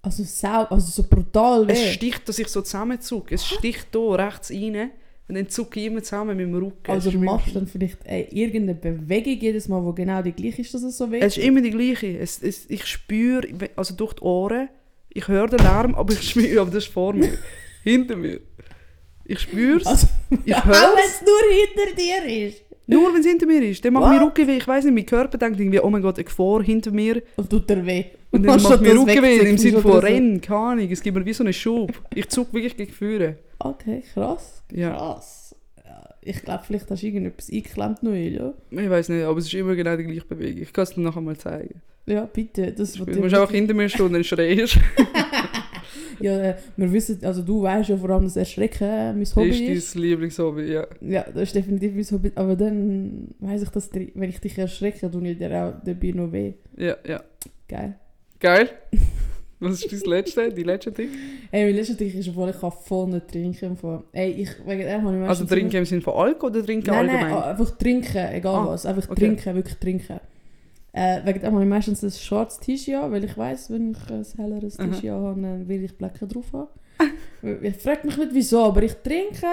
Also, 0.03 0.25
sau, 0.25 0.65
also 0.65 1.03
so 1.03 1.09
brutal 1.09 1.67
weh. 1.69 1.73
Es 1.73 1.93
sticht, 1.93 2.29
dass 2.29 2.39
ich 2.39 2.49
so 2.49 2.61
zusammenzucke. 2.63 3.35
Es 3.35 3.47
sticht 3.47 3.89
hier 3.93 4.19
rechts 4.19 4.51
rein 4.51 4.91
und 5.29 5.37
dann 5.37 5.49
zucke 5.49 5.81
ich 5.81 5.87
immer 5.87 6.03
zusammen 6.03 6.37
mit 6.37 6.47
dem 6.47 6.55
Rücken. 6.55 6.91
also 6.91 7.11
machst 7.13 7.49
du 7.49 7.53
dann 7.53 7.67
vielleicht 7.69 8.05
äh, 8.05 8.23
irgendeine 8.31 8.75
Bewegung 8.75 9.39
jedes 9.41 9.69
Mal, 9.69 9.83
wo 9.83 9.93
genau 9.93 10.21
die 10.21 10.33
gleiche 10.33 10.63
ist, 10.63 10.75
dass 10.75 10.83
es 10.83 10.99
so 10.99 11.11
weh 11.11 11.21
Es 11.21 11.37
ist 11.37 11.45
immer 11.45 11.61
die 11.63 11.71
gleiche. 11.71 12.19
Es, 12.19 12.43
es, 12.43 12.69
ich 12.69 12.85
spüre, 12.85 13.47
also 13.77 13.95
durch 13.95 14.15
die 14.15 14.23
Ohren, 14.23 14.69
ich 15.09 15.29
höre 15.29 15.47
den 15.47 15.61
Lärm, 15.61 15.95
aber 15.95 16.13
ich 16.13 16.23
spüre, 16.31 16.61
aber 16.61 16.71
das 16.71 16.85
ist 16.85 16.93
vor 16.93 17.15
mir, 17.15 17.39
hinter 17.85 18.17
mir. 18.17 18.41
Ich 19.25 19.39
spüre 19.39 19.81
es, 19.81 19.87
Also, 19.87 20.09
ich 20.45 20.55
höre 20.65 20.97
es 21.07 21.23
nur 21.23 21.87
hinter 21.87 21.97
dir 21.97 22.49
ist. 22.49 22.63
Nur 22.87 23.13
wenn 23.15 23.21
es 23.21 23.27
hinter 23.27 23.47
mir 23.47 23.63
ist. 23.63 23.85
Dann 23.85 23.93
macht 23.93 24.13
mir? 24.13 24.25
Rücken 24.27 24.47
weh. 24.47 24.57
Ich 24.57 24.67
weiß 24.67 24.85
nicht, 24.85 24.95
mein 24.95 25.07
Körper 25.07 25.39
denkt 25.39 25.59
irgendwie, 25.61 25.81
oh 25.81 25.91
mein 25.91 26.03
Gott, 26.03 26.19
ich 26.19 26.27
Gefahr 26.27 26.63
hinter 26.63 26.91
mir. 26.91 27.23
Und 27.37 27.49
tut 27.49 27.69
dir 27.69 27.85
weh. 27.87 28.05
Und 28.31 28.43
dann 28.43 28.53
Anstatt 28.55 28.73
macht 28.73 28.83
mir 28.83 29.01
Rücken 29.01 29.23
weh 29.23 29.37
im 29.51 29.59
Sinne 29.59 29.81
von. 29.81 29.99
Rennen, 29.99 30.41
keine 30.41 30.61
Ahnung. 30.61 30.89
Es 30.91 31.03
gibt 31.03 31.17
mir 31.17 31.25
wie 31.25 31.33
so 31.33 31.45
einen 31.45 31.53
Schub. 31.53 31.93
Ich 32.15 32.29
zucke 32.29 32.53
wirklich 32.55 32.77
gegen 32.77 32.93
Führer. 32.93 33.35
Okay, 33.59 34.03
krass. 34.13 34.63
Ja. 34.73 34.97
Krass. 34.97 35.55
Ja, 35.85 36.03
Ich 36.23 36.43
glaube, 36.43 36.65
vielleicht 36.67 36.91
hast 36.91 37.03
du 37.03 37.07
irgendetwas 37.07 37.51
eingeklemmt, 37.51 38.03
Noel, 38.03 38.35
ja? 38.35 38.55
Ich 38.71 38.91
weiß 38.91 39.09
nicht, 39.11 39.23
aber 39.23 39.39
es 39.39 39.47
ist 39.47 39.55
immer 39.55 39.75
genau 39.77 39.97
die 39.97 40.05
gleiche 40.05 40.25
Bewegung. 40.25 40.63
Ich 40.63 40.73
kann 40.73 40.83
es 40.85 40.95
dir 40.95 41.01
nachher 41.01 41.21
mal 41.21 41.37
zeigen. 41.37 41.81
Ja, 42.07 42.25
bitte. 42.25 42.73
Das 42.73 42.95
Du 42.95 43.05
musst 43.05 43.35
einfach 43.35 43.51
hinter 43.53 43.75
mir 43.75 43.89
stehen 43.89 44.07
und 44.07 44.15
dann 44.15 44.25
schreist. 44.25 44.77
Ja, 46.21 46.39
äh, 46.41 46.55
wir 46.77 46.93
wissen, 46.93 47.19
also 47.23 47.43
du 47.43 47.63
weißt 47.63 47.89
ja 47.91 47.97
vor 47.97 48.11
allem, 48.11 48.25
dass 48.25 48.37
Erschrecken 48.37 48.85
äh, 48.89 49.13
mein 49.13 49.27
Hobby 49.37 49.49
Das 49.51 49.59
ist. 49.61 49.69
ist 49.71 49.95
dein 49.95 50.03
Lieblingshobby, 50.03 50.73
ja. 50.73 50.87
Ja, 51.01 51.25
das 51.33 51.43
ist 51.45 51.55
definitiv 51.55 51.95
mein 51.95 52.05
Hobby. 52.11 52.33
Aber 52.35 52.57
dann 52.57 53.29
weiss 53.41 53.63
ich, 53.63 53.69
dass 53.71 53.91
wenn 53.93 54.29
ich 54.31 54.41
dich 54.41 54.57
erschrecke, 54.59 55.11
tue 55.11 55.29
ich 55.29 55.39
dir 55.39 55.51
auch 55.51 55.75
dabei 55.85 56.11
noch 56.15 56.33
weh. 56.33 56.55
Ja, 56.77 56.97
ja. 57.07 57.23
Geil. 57.69 57.97
Geil. 58.41 58.69
Was 59.61 59.81
ist 59.85 59.93
dein 59.93 60.11
letzte, 60.11 60.53
die 60.53 60.65
letzte 60.65 60.91
Ding? 60.91 61.09
Ey, 61.53 61.67
mein 61.67 61.77
letzter 61.77 61.95
Ding 61.95 62.13
ist, 62.19 62.29
obwohl 62.31 62.51
ich 62.51 62.59
kann 62.59 62.73
voll 62.73 63.07
nicht 63.11 63.29
trinken. 63.29 63.77
Von, 63.77 64.03
ey, 64.11 64.33
ich, 64.33 64.51
wegen 64.67 64.83
dem 64.83 65.03
habe 65.05 65.17
ich 65.23 65.29
Also 65.29 65.45
trinken 65.45 65.77
im 65.77 65.85
Sinne 65.85 66.01
von 66.01 66.15
Alkohol 66.15 66.51
oder 66.51 66.65
trinken 66.67 66.91
Nein, 66.91 67.09
allgemein? 67.09 67.31
nein, 67.31 67.43
einfach 67.45 67.71
trinken, 67.79 68.27
egal 68.33 68.55
Ah, 68.57 68.67
was. 68.67 68.87
Einfach 68.87 69.09
okay. 69.09 69.21
trinken, 69.21 69.55
wirklich 69.55 69.77
trinken. 69.77 70.19
Äh, 70.93 71.25
wegen 71.25 71.41
dem 71.41 71.53
habe 71.55 71.63
ich 71.63 71.69
meistens 71.69 72.03
ein 72.03 72.11
schwarzes 72.11 72.61
T-Shirt 72.61 73.03
an, 73.03 73.13
weil 73.13 73.25
ich 73.25 73.37
weiss, 73.39 73.71
wenn 73.71 73.93
ich 73.93 74.11
ein 74.11 74.27
helleres 74.37 74.79
Aha. 74.79 74.89
T-Shirt 74.89 75.11
habe, 75.11 75.41
dann 75.41 75.69
will 75.69 75.85
ich 75.85 75.97
Bläcken 75.97 76.29
drauf 76.29 76.53
haben. 76.53 76.69
ich 77.63 77.77
frage 77.77 78.07
mich 78.07 78.17
nicht 78.19 78.35
wieso, 78.35 78.65
aber 78.65 78.83
ich 78.83 78.95
trinke 78.95 79.47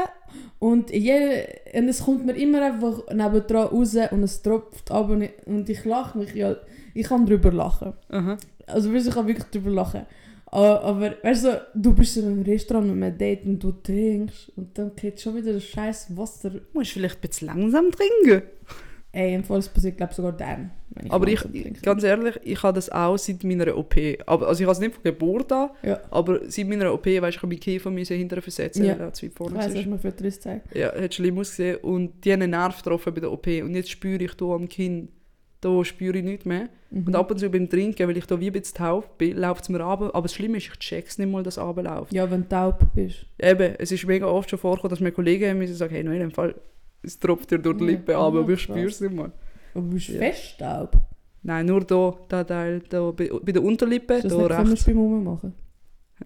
und, 0.60 0.92
jede, 0.92 1.48
und 1.74 1.88
es 1.88 2.04
kommt 2.04 2.26
mir 2.26 2.34
immer 2.34 2.62
einfach 2.62 3.08
nebendran 3.14 3.68
raus 3.68 3.96
und 4.12 4.24
es 4.24 4.42
tropft 4.42 4.92
ab 4.92 5.10
und 5.10 5.22
ich, 5.22 5.32
und 5.46 5.70
ich 5.70 5.86
lache 5.86 6.18
mich. 6.18 6.36
Ja, 6.36 6.56
ich 6.94 7.08
kann 7.08 7.26
drüber 7.26 7.52
lachen. 7.52 7.94
Aha. 8.10 8.38
Also 8.68 8.94
ich 8.94 9.10
kann 9.10 9.28
wirklich 9.28 9.48
drüber 9.48 9.72
lachen. 9.72 10.06
Aber, 10.52 11.16
weißt 11.22 11.46
du, 11.46 11.68
du 11.76 11.94
bist 11.94 12.18
in 12.18 12.26
einem 12.26 12.42
Restaurant 12.42 12.88
mit 12.88 13.04
einem 13.04 13.18
Date 13.18 13.46
und 13.46 13.60
du 13.60 13.72
trinkst 13.72 14.52
und 14.56 14.78
dann 14.78 14.96
geht 14.96 15.22
schon 15.22 15.36
wieder 15.36 15.54
das 15.54 15.64
scheiß 15.64 16.18
Wasser 16.18 16.50
Du 16.50 16.62
musst 16.74 16.92
vielleicht 16.92 17.18
ein 17.18 17.22
bisschen 17.30 17.48
langsam 17.48 17.92
trinken. 17.92 18.48
Ey, 19.12 19.36
im 19.36 19.44
Fall 19.44 19.62
passiert, 19.62 19.98
glaube 19.98 20.14
sogar 20.14 20.34
dann. 20.34 20.72
Ich 21.04 21.12
Aber 21.12 21.28
ich, 21.28 21.40
trinke. 21.40 21.82
ganz 21.82 22.04
ehrlich, 22.04 22.40
ich 22.44 22.62
habe 22.64 22.74
das 22.76 22.90
auch 22.92 23.18
seit 23.18 23.44
meiner 23.44 23.78
OP. 23.78 23.96
Aber, 24.26 24.48
also 24.48 24.62
ich 24.62 24.66
habe 24.66 24.74
es 24.74 24.80
nicht 24.80 24.96
von 24.96 25.04
Geburt 25.04 25.52
an, 25.52 25.70
Ja. 25.84 26.00
aber 26.10 26.40
seit 26.50 26.68
meiner 26.68 26.92
OP, 26.94 27.06
weißt 27.06 27.22
du, 27.22 27.28
ich 27.30 27.38
habe 27.38 27.48
meinen 27.48 27.60
Kiefer 27.60 27.92
müssen 27.92 28.18
hinterher 28.18 28.42
versetzen, 28.42 28.86
Ja. 28.86 28.94
weil 28.98 29.08
er 29.08 29.14
zu 29.14 29.26
weit 29.26 29.34
Ich 29.34 29.56
weiss, 29.76 29.84
du 29.84 29.90
mir 29.90 30.00
Fotos 30.00 30.22
gezeigt. 30.22 30.76
Ja, 30.76 30.94
hat 30.94 31.14
schlimm 31.14 31.38
ausgesehen. 31.38 31.78
Und 31.78 32.26
die 32.26 32.34
haben 32.34 32.42
einen 32.42 32.52
Nerv 32.52 32.78
getroffen 32.78 33.14
bei 33.14 33.22
der 33.22 33.32
OP. 33.32 33.48
Und 33.62 33.76
jetzt 33.76 33.90
spüre 33.92 34.24
ich 34.24 34.32
hier 34.38 34.48
am 34.48 34.68
Kinn, 34.68 35.10
da 35.62 35.84
spüre 35.84 36.18
ich 36.18 36.24
nichts 36.24 36.46
mehr. 36.46 36.70
Mhm. 36.90 37.08
Und 37.08 37.16
ab 37.16 37.30
und 37.30 37.38
zu 37.38 37.50
beim 37.50 37.70
Trinken, 37.70 38.08
weil 38.08 38.18
ich 38.18 38.26
da 38.26 38.40
wie 38.40 38.48
ein 38.48 38.54
bisschen 38.54 38.78
taub 38.78 39.18
bin, 39.18 39.38
läuft 39.38 39.64
es 39.64 39.70
mir 39.70 39.82
ab. 39.82 40.02
Aber 40.02 40.22
das 40.24 40.34
Schlimme 40.34 40.58
ist, 40.58 40.68
ich 40.68 40.80
check's 40.80 41.18
nicht 41.18 41.30
mal, 41.32 41.44
dass 41.44 41.58
es 41.58 41.64
runterläuft. 41.64 42.14
Ja, 42.14 42.30
wenn 42.32 42.42
du 42.44 42.50
taub 42.50 42.80
bist. 42.96 43.26
Eben, 43.42 43.76
es 43.78 43.92
ist 43.92 44.06
mega 44.08 44.26
oft 44.26 44.50
schon 44.50 44.58
vorgekommen, 44.60 44.90
dass 44.92 45.00
mir 45.02 45.12
Kollegen 45.12 45.50
haben 45.50 45.58
müssen 45.60 45.76
sagen, 45.76 45.94
hey, 45.94 46.04
no, 46.04 46.12
in 46.12 46.20
dem 46.20 46.32
Fall, 46.32 46.56
es 47.04 47.20
tropft 47.20 47.52
dir 47.52 47.60
durch 47.60 47.78
die 47.78 47.84
Ja, 47.86 47.90
Lippen 47.92 48.16
ah, 48.16 48.28
ab, 48.28 48.34
aber 48.36 48.50
ich 48.50 48.62
spüre 48.62 48.86
es 48.88 49.00
nicht 49.02 49.14
mal. 49.14 49.32
Aber 49.74 49.84
du 49.84 49.90
bist 49.94 50.10
Ja. 50.10 50.20
fest 50.20 50.58
taub. 50.60 50.92
Nein, 51.44 51.66
nur 51.68 51.82
da, 51.86 52.14
da 52.28 52.44
Teil, 52.44 52.82
da, 52.90 53.12
bei, 53.12 53.30
bei 53.42 53.52
der 53.52 53.64
Unterlippe, 53.64 54.16
Ist 54.16 54.26
das 54.26 54.34
da 54.34 54.38
nicht 54.40 54.50
komisch 54.58 54.70
rechts. 54.72 54.86
beim 54.86 54.98
Rummachen? 54.98 55.54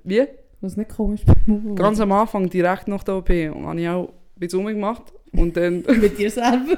Wie? 0.03 0.25
Das 0.61 0.71
ist 0.71 0.77
nicht 0.77 0.89
komisch 0.95 1.21
beim 1.25 1.35
Rummachen? 1.55 1.75
Ganz 1.75 1.99
am 1.99 2.11
Anfang, 2.11 2.49
direkt 2.49 2.87
nach 2.87 3.03
der 3.03 3.17
OP, 3.17 3.29
habe 3.29 3.79
ich 3.79 3.87
auch 3.89 4.07
ein 4.09 4.13
bisschen 4.39 4.59
rumgemacht. 4.59 5.13
Und 5.35 5.57
dann, 5.57 5.83
Mit 6.01 6.17
dir 6.17 6.29
selber? 6.29 6.77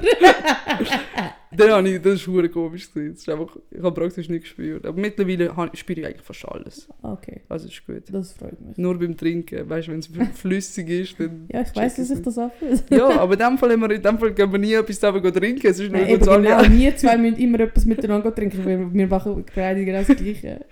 dann 1.56 1.70
habe 1.70 1.88
ich, 1.88 2.00
das 2.00 2.14
ist 2.14 2.22
verdammt 2.22 2.52
komisch 2.52 2.92
gewesen. 2.92 3.12
Das 3.12 3.20
ist 3.20 3.28
einfach, 3.28 3.56
ich 3.70 3.82
habe 3.82 4.00
praktisch 4.00 4.28
nichts 4.28 4.44
gespürt. 4.44 4.86
Aber 4.86 4.98
mittlerweile 4.98 5.52
spüre 5.74 6.00
ich 6.00 6.06
eigentlich 6.06 6.22
fast 6.22 6.44
alles. 6.48 6.88
okay, 7.02 7.42
Also 7.48 7.68
ist 7.68 7.86
gut. 7.86 8.02
das 8.10 8.32
freut 8.32 8.58
mich. 8.60 8.78
Nur 8.78 8.98
beim 8.98 9.16
Trinken, 9.16 9.68
weißt 9.68 9.88
du, 9.88 9.92
wenn 9.92 9.98
es 9.98 10.08
flüssig 10.34 10.88
ist, 10.88 11.20
dann... 11.20 11.46
Ja, 11.52 11.60
ich 11.60 11.66
check 11.66 11.74
dass 11.74 11.98
ich's 11.98 12.10
ich 12.10 12.22
das 12.22 12.38
anfühle. 12.38 12.82
Ja, 12.90 13.20
aber 13.20 13.34
in 13.34 13.38
dem 13.38 13.58
Fall, 13.58 13.72
haben 13.72 13.80
wir, 13.80 13.90
in 13.90 14.02
dem 14.02 14.18
Fall 14.18 14.32
gehen 14.32 14.50
wir 14.52 14.58
nie 14.58 14.72
etwas 14.72 14.98
zusammen 14.98 15.22
trinken. 15.22 15.66
Es 15.66 15.78
ist 15.78 15.92
nur 15.92 16.00
Nein, 16.00 16.28
alle 16.28 16.42
genau, 16.42 16.78
wir 16.80 16.96
zwei 16.96 17.18
müssen 17.18 17.38
immer 17.38 17.60
etwas 17.60 17.84
miteinander 17.84 18.34
trinken, 18.34 18.64
weil 18.64 18.92
wir 18.92 19.06
machen 19.06 19.44
beide 19.54 19.84
genau 19.84 20.02
das 20.02 20.16
Gleiche. 20.16 20.64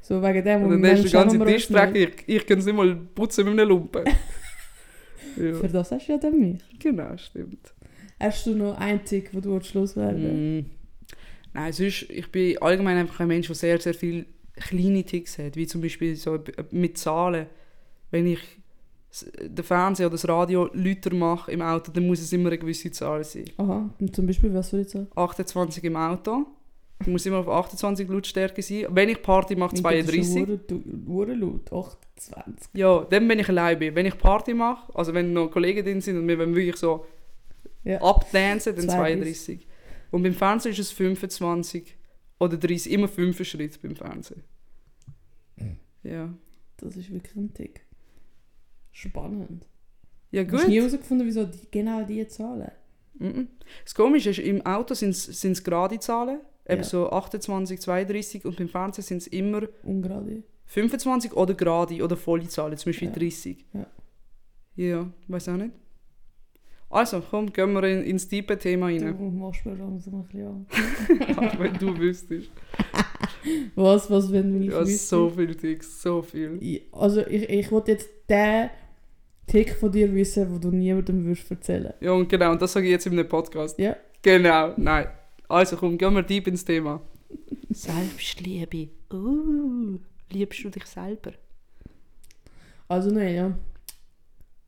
So 0.00 0.22
wegen 0.22 0.42
dem. 0.42 0.62
Und 0.62 0.82
dann 0.82 0.92
hast 0.92 1.00
du 1.00 1.08
den 1.08 1.12
ganzen 1.12 1.46
Tisch 1.46 1.68
dreckig. 1.68 2.24
Ich, 2.26 2.36
ich 2.36 2.46
kann 2.46 2.58
es 2.58 2.64
nicht 2.64 2.74
mal 2.74 2.96
putzen 3.14 3.44
mit 3.44 3.60
einem 3.60 3.68
Lumpen. 3.68 4.04
Ja, 5.44 5.54
Für 5.54 5.68
das 5.68 5.90
hast 5.92 6.08
du 6.08 6.12
ja 6.12 6.18
dann 6.18 6.38
mich. 6.38 6.60
genau, 6.78 7.16
stimmt. 7.16 7.72
Hast 8.20 8.46
du 8.46 8.54
noch 8.54 8.76
einen 8.78 9.04
Tick, 9.04 9.30
wo 9.32 9.40
du 9.40 9.58
loswerden 9.74 10.58
Mm. 10.58 10.66
Nein, 11.54 11.72
sonst, 11.72 12.02
ich 12.10 12.30
bin 12.30 12.58
allgemein 12.58 12.98
einfach 12.98 13.20
ein 13.20 13.28
Mensch, 13.28 13.46
der 13.46 13.56
sehr, 13.56 13.80
sehr 13.80 13.94
viele 13.94 14.26
kleine 14.56 15.02
Ticks 15.04 15.38
hat. 15.38 15.56
Wie 15.56 15.66
zum 15.66 15.80
Beispiel 15.80 16.14
so 16.16 16.38
mit 16.70 16.98
Zahlen. 16.98 17.46
Wenn 18.10 18.26
ich 18.26 18.40
den 19.40 19.64
Fernseher 19.64 20.06
oder 20.06 20.14
das 20.14 20.28
Radio 20.28 20.68
lauter 20.72 21.14
mache 21.14 21.50
im 21.52 21.62
Auto, 21.62 21.90
dann 21.92 22.06
muss 22.06 22.20
es 22.20 22.32
immer 22.32 22.48
eine 22.48 22.58
gewisse 22.58 22.90
Zahl 22.90 23.24
sein. 23.24 23.44
Aha, 23.56 23.88
und 23.98 24.14
zum 24.14 24.26
Beispiel, 24.26 24.52
was 24.52 24.70
soll 24.70 24.80
ich 24.80 24.90
sagen? 24.90 25.08
28 25.14 25.84
im 25.84 25.96
Auto. 25.96 26.46
Ich 27.00 27.06
muss 27.06 27.24
immer 27.26 27.38
auf 27.38 27.48
28 27.48 28.08
Lautstärke 28.08 28.60
sein. 28.60 28.86
Wenn 28.90 29.08
ich 29.08 29.22
Party 29.22 29.54
mache, 29.54 29.76
32. 29.76 30.36
Uhren 31.06 31.40
laut, 31.40 31.72
28. 31.72 32.70
Ja, 32.74 33.04
dann 33.08 33.28
bin 33.28 33.38
ich 33.38 33.48
allein 33.48 33.78
bin. 33.78 33.94
Wenn 33.94 34.06
ich 34.06 34.18
Party 34.18 34.52
mache, 34.52 34.92
also 34.96 35.14
wenn 35.14 35.32
noch 35.32 35.48
Kollegen 35.50 35.84
drin 35.84 36.00
sind 36.00 36.18
und 36.18 36.26
wir 36.26 36.38
wollen 36.38 36.54
wirklich 36.54 36.76
so 36.76 37.06
Ja. 37.84 38.00
abdancen, 38.02 38.74
dann 38.74 38.88
32. 38.88 39.60
32. 39.60 39.66
Und 40.10 40.22
beim 40.24 40.34
Fernsehen 40.34 40.72
ist 40.72 40.78
es 40.80 40.90
25 40.92 41.96
oder 42.40 42.56
30, 42.56 42.90
immer 42.92 43.08
5 43.08 43.44
Schritte 43.46 43.78
beim 43.80 43.94
Fernsehen. 43.94 44.42
Ja. 46.02 46.32
Das 46.78 46.96
ist 46.96 47.10
wirklich 47.12 47.34
ein 47.36 47.52
Tick. 47.54 47.84
Spannend. 48.92 49.66
Ja, 50.30 50.44
Du 50.44 50.52
hast 50.56 50.62
gut. 50.62 50.70
nie 50.70 50.78
herausgefunden, 50.78 51.26
wieso 51.26 51.44
die, 51.44 51.58
genau 51.70 52.04
diese 52.04 52.28
Zahlen. 52.28 52.70
Mhm. 53.18 53.48
Das 53.84 53.94
Komische 53.94 54.30
ist, 54.30 54.38
im 54.38 54.64
Auto 54.64 54.94
sind 54.94 55.10
es 55.10 55.64
gerade 55.64 55.98
Zahlen, 55.98 56.40
eben 56.68 56.78
Ja. 56.82 56.84
so 56.84 57.10
28, 57.10 57.80
32 57.80 58.44
und 58.44 58.56
beim 58.56 58.68
Fernsehen 58.68 59.04
sind 59.04 59.18
es 59.18 59.26
immer 59.28 59.62
Ungerade. 59.82 60.42
25 60.66 61.32
oder 61.34 61.54
gerade 61.54 62.02
oder 62.02 62.16
volle 62.16 62.46
Zahlen, 62.48 62.76
zum 62.76 62.90
Beispiel 62.90 63.08
Ja. 63.08 63.14
30. 63.14 63.64
Ja. 63.72 63.86
Ja, 64.76 65.10
weiß 65.28 65.48
auch 65.48 65.56
nicht. 65.56 65.72
Also, 66.90 67.22
komm, 67.28 67.52
gehen 67.52 67.72
wir 67.74 67.82
in, 67.84 68.02
ins 68.04 68.28
tiefe 68.28 68.56
Thema 68.58 68.88
Du 68.90 69.04
rein. 69.04 69.38
machst 69.38 69.66
mir 69.66 69.74
langsam 69.74 70.14
ein 70.14 70.24
bisschen 70.24 70.46
an. 70.46 70.66
Wenn 71.58 71.74
du 71.74 71.98
wüsstest. 71.98 72.50
Was, 73.76 74.10
was, 74.10 74.30
wenn 74.32 74.52
du 74.52 74.58
nicht 74.58 74.72
Ja, 74.72 74.80
wüsstest? 74.80 75.08
so 75.08 75.30
viel 75.30 75.54
Ticks, 75.54 76.02
so 76.02 76.22
viel. 76.22 76.58
Ich- 76.60 76.82
Also 76.92 77.20
ich, 77.26 77.48
ich 77.48 77.70
wollte 77.70 77.92
jetzt 77.92 78.08
den 78.28 78.68
Tick 79.46 79.74
von 79.76 79.90
dir 79.92 80.12
wissen, 80.14 80.48
den 80.50 80.60
du 80.60 80.70
niemandem 80.76 81.24
würdest 81.24 81.50
erzählen. 81.50 81.94
Ja, 82.00 82.12
und 82.12 82.28
genau, 82.28 82.50
und 82.52 82.60
das 82.60 82.72
sage 82.72 82.86
ich 82.86 82.92
jetzt 82.92 83.06
in 83.06 83.12
einem 83.12 83.28
Podcast. 83.28 83.78
Ja. 83.78 83.96
Genau, 84.22 84.72
nein. 84.76 85.06
Also 85.48 85.76
komm, 85.76 85.96
gehen 85.98 86.14
wir 86.14 86.22
deep 86.22 86.46
ins 86.46 86.64
Thema. 86.64 87.00
Selbstliebe. 87.70 88.88
Uh, 89.12 89.98
liebst 90.30 90.62
du 90.64 90.70
dich 90.70 90.84
selber? 90.86 91.32
Also 92.88 93.10
nein, 93.10 93.34
ja. 93.34 93.58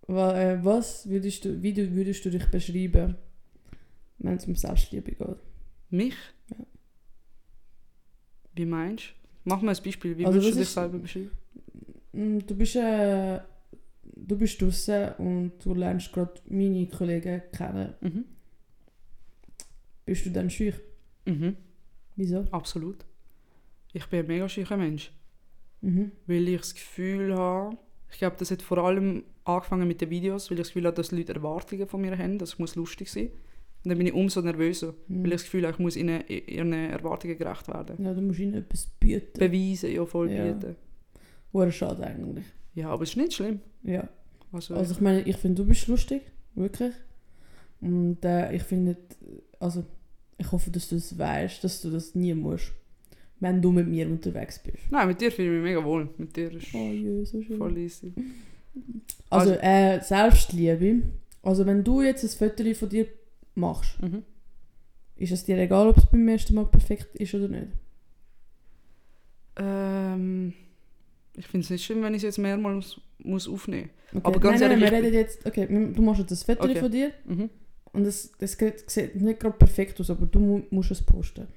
Äh, 0.09 0.59
Was 0.65 1.09
würdest 1.09 1.45
du, 1.45 1.63
wie 1.63 1.73
du, 1.73 1.91
würdest 1.95 2.25
du 2.25 2.31
dich 2.31 2.47
beschreiben, 2.47 3.17
wenn 4.19 4.37
es 4.37 4.47
um 4.47 4.55
Selbstliebe 4.57 5.13
geht? 5.13 5.37
Mich? 5.91 6.15
Ja. 6.51 6.57
Wie 8.55 8.67
meinst 8.67 9.05
du? 9.05 9.11
Mach 9.45 9.63
mal 9.63 9.75
ein 9.77 9.83
Beispiel. 9.83 10.17
Wie 10.19 10.27
Also 10.27 10.39
würdest 10.39 10.53
du 10.55 10.59
dich 10.59 10.63
ist- 10.69 10.75
selber 10.75 10.99
beschreiben? 10.99 11.31
Mm, 12.13 12.39
Du 12.47 12.55
bist, 12.57 12.77
äh, 12.77 13.41
du 14.03 14.37
bist 14.37 14.61
draußen 14.61 15.13
und 15.19 15.53
du 15.65 15.75
lernst 15.75 16.13
gerade 16.13 16.35
meine 16.49 16.87
Kollegen 16.89 17.43
kennen. 17.57 17.95
Mhm. 18.01 18.25
Bist 20.11 20.27
du 20.27 20.31
dann 20.31 20.51
schüch? 20.51 20.75
Mhm. 21.25 21.55
Wieso? 22.17 22.45
Absolut. 22.51 23.05
Ich 23.93 24.05
bin 24.07 24.19
ein 24.19 24.27
mega 24.27 24.49
schücher 24.49 24.77
Mensch. 24.77 25.13
Mhm. 25.83 26.11
Weil 26.27 26.49
ich 26.49 26.61
das 26.63 26.75
Gefühl 26.75 27.33
habe, 27.37 27.77
ich 28.11 28.19
glaube, 28.19 28.35
das 28.37 28.51
hat 28.51 28.61
vor 28.61 28.79
allem 28.79 29.23
angefangen 29.45 29.87
mit 29.87 30.01
den 30.01 30.11
Videos, 30.11 30.51
weil 30.51 30.59
ich 30.59 30.63
das 30.63 30.69
Gefühl 30.71 30.87
habe, 30.87 30.97
dass 30.97 31.13
Leute 31.13 31.33
Erwartungen 31.33 31.87
von 31.87 32.01
mir 32.01 32.19
haben, 32.19 32.39
dass 32.39 32.55
es 32.55 32.59
muss 32.59 32.75
lustig 32.75 33.09
sein 33.09 33.29
Und 33.85 33.91
dann 33.91 33.99
bin 33.99 34.09
ich 34.09 34.13
umso 34.13 34.41
nervöser, 34.41 34.95
Mhm. 35.07 35.19
weil 35.23 35.27
ich 35.29 35.33
das 35.35 35.45
Gefühl 35.45 35.63
habe, 35.63 35.75
ich 35.75 35.79
muss 35.79 35.97
ihnen, 35.97 36.25
ihren 36.27 36.73
Erwartungen 36.73 37.39
gerecht 37.39 37.69
werden. 37.69 38.05
Ja, 38.05 38.13
du 38.13 38.21
musst 38.21 38.41
ihnen 38.41 38.55
etwas 38.55 38.89
bieten. 38.99 39.39
Beweisen, 39.39 39.93
ja, 39.93 40.05
voll 40.07 40.29
Ja. 40.33 40.53
bieten. 40.53 40.75
Wäre 41.53 41.71
schade 41.71 42.03
eigentlich. 42.05 42.47
Ja, 42.75 42.91
aber 42.91 43.05
es 43.05 43.11
ist 43.11 43.17
nicht 43.17 43.35
schlimm. 43.35 43.61
Ja. 43.85 44.09
Also, 44.51 44.75
Also 44.75 44.93
ich 44.95 45.01
meine, 45.01 45.23
ich 45.23 45.37
finde, 45.37 45.63
du 45.63 45.69
bist 45.69 45.87
lustig. 45.87 46.23
Wirklich. 46.57 46.95
Und 47.81 48.25
äh, 48.25 48.53
ich 48.57 48.65
finde, 48.65 48.97
also 49.61 49.85
ich 50.41 50.51
hoffe, 50.53 50.71
dass 50.71 50.89
du 50.89 50.97
es 50.97 51.17
weißt, 51.19 51.63
dass 51.63 51.81
du 51.83 51.91
das 51.91 52.15
nie 52.15 52.35
musst. 52.35 52.73
Wenn 53.43 53.63
du 53.63 53.71
mit 53.73 53.87
mir 53.89 54.07
unterwegs 54.07 54.59
bist. 54.59 54.91
nein, 54.91 55.09
mit 55.09 55.21
dir 55.21 55.31
fühle 55.33 55.49
ich 55.49 55.55
mich 55.55 55.63
mega 55.71 55.85
wohl. 55.85 56.09
Mit 56.19 56.37
dir 56.37 56.53
ist 56.53 56.75
Oh 56.75 56.91
je, 56.93 57.25
so 57.25 57.43
schön. 57.43 57.57
voll 57.59 57.77
easy. 57.79 58.13
Also, 59.31 59.53
Also- 59.53 59.63
äh, 59.63 60.01
Selbstliebe. 60.03 61.03
Also 61.43 61.65
wenn 61.65 61.83
du 61.85 62.03
jetzt 62.03 62.23
ein 62.23 62.29
Foto 62.29 62.75
von 62.75 62.89
dir 62.91 63.07
machst, 63.55 64.01
Mhm. 64.03 64.23
ist 65.17 65.33
es 65.33 65.45
dir 65.45 65.57
egal, 65.59 65.89
ob 65.89 65.97
es 65.97 66.07
beim 66.07 66.29
ersten 66.29 66.55
Mal 66.55 66.67
perfekt 66.67 67.17
ist 67.17 67.35
oder 67.35 67.49
nicht? 67.49 67.69
Ähm, 69.57 70.53
ich 71.37 71.47
finde 71.47 71.65
es 71.65 71.71
nicht 71.71 71.85
schlimm, 71.85 72.03
wenn 72.03 72.13
ich 72.15 72.19
es 72.19 72.23
jetzt 72.25 72.39
mehrmals 72.39 73.01
muss 73.23 73.49
aufnehmen 73.49 73.91
Okay. 74.13 74.21
Aber 74.25 74.41
ganz 74.41 74.61
nein, 74.61 74.71
nein, 74.71 74.81
ehrlich, 74.83 74.91
wir 74.93 74.99
ich 74.99 75.05
reden 75.05 75.15
jetzt, 75.15 75.47
okay, 75.47 75.67
du 75.95 76.03
machst 76.03 76.21
jetzt 76.21 76.33
ein 76.33 76.57
Foto 76.57 76.69
Okay. 76.69 76.81
von 76.81 76.91
dir 76.91 77.13
muss. 77.25 77.37
Mhm. 77.39 77.51
Und 77.93 78.07
es, 78.07 78.33
es 78.39 78.57
sieht 78.87 79.17
nicht 79.17 79.41
gerade 79.41 79.57
perfekt 79.57 80.01
aus, 80.01 80.11
aber 80.11 80.27
du 80.27 80.39
mu 80.39 80.63
musst 80.71 80.91
es 80.91 81.03
posten. 81.03 81.49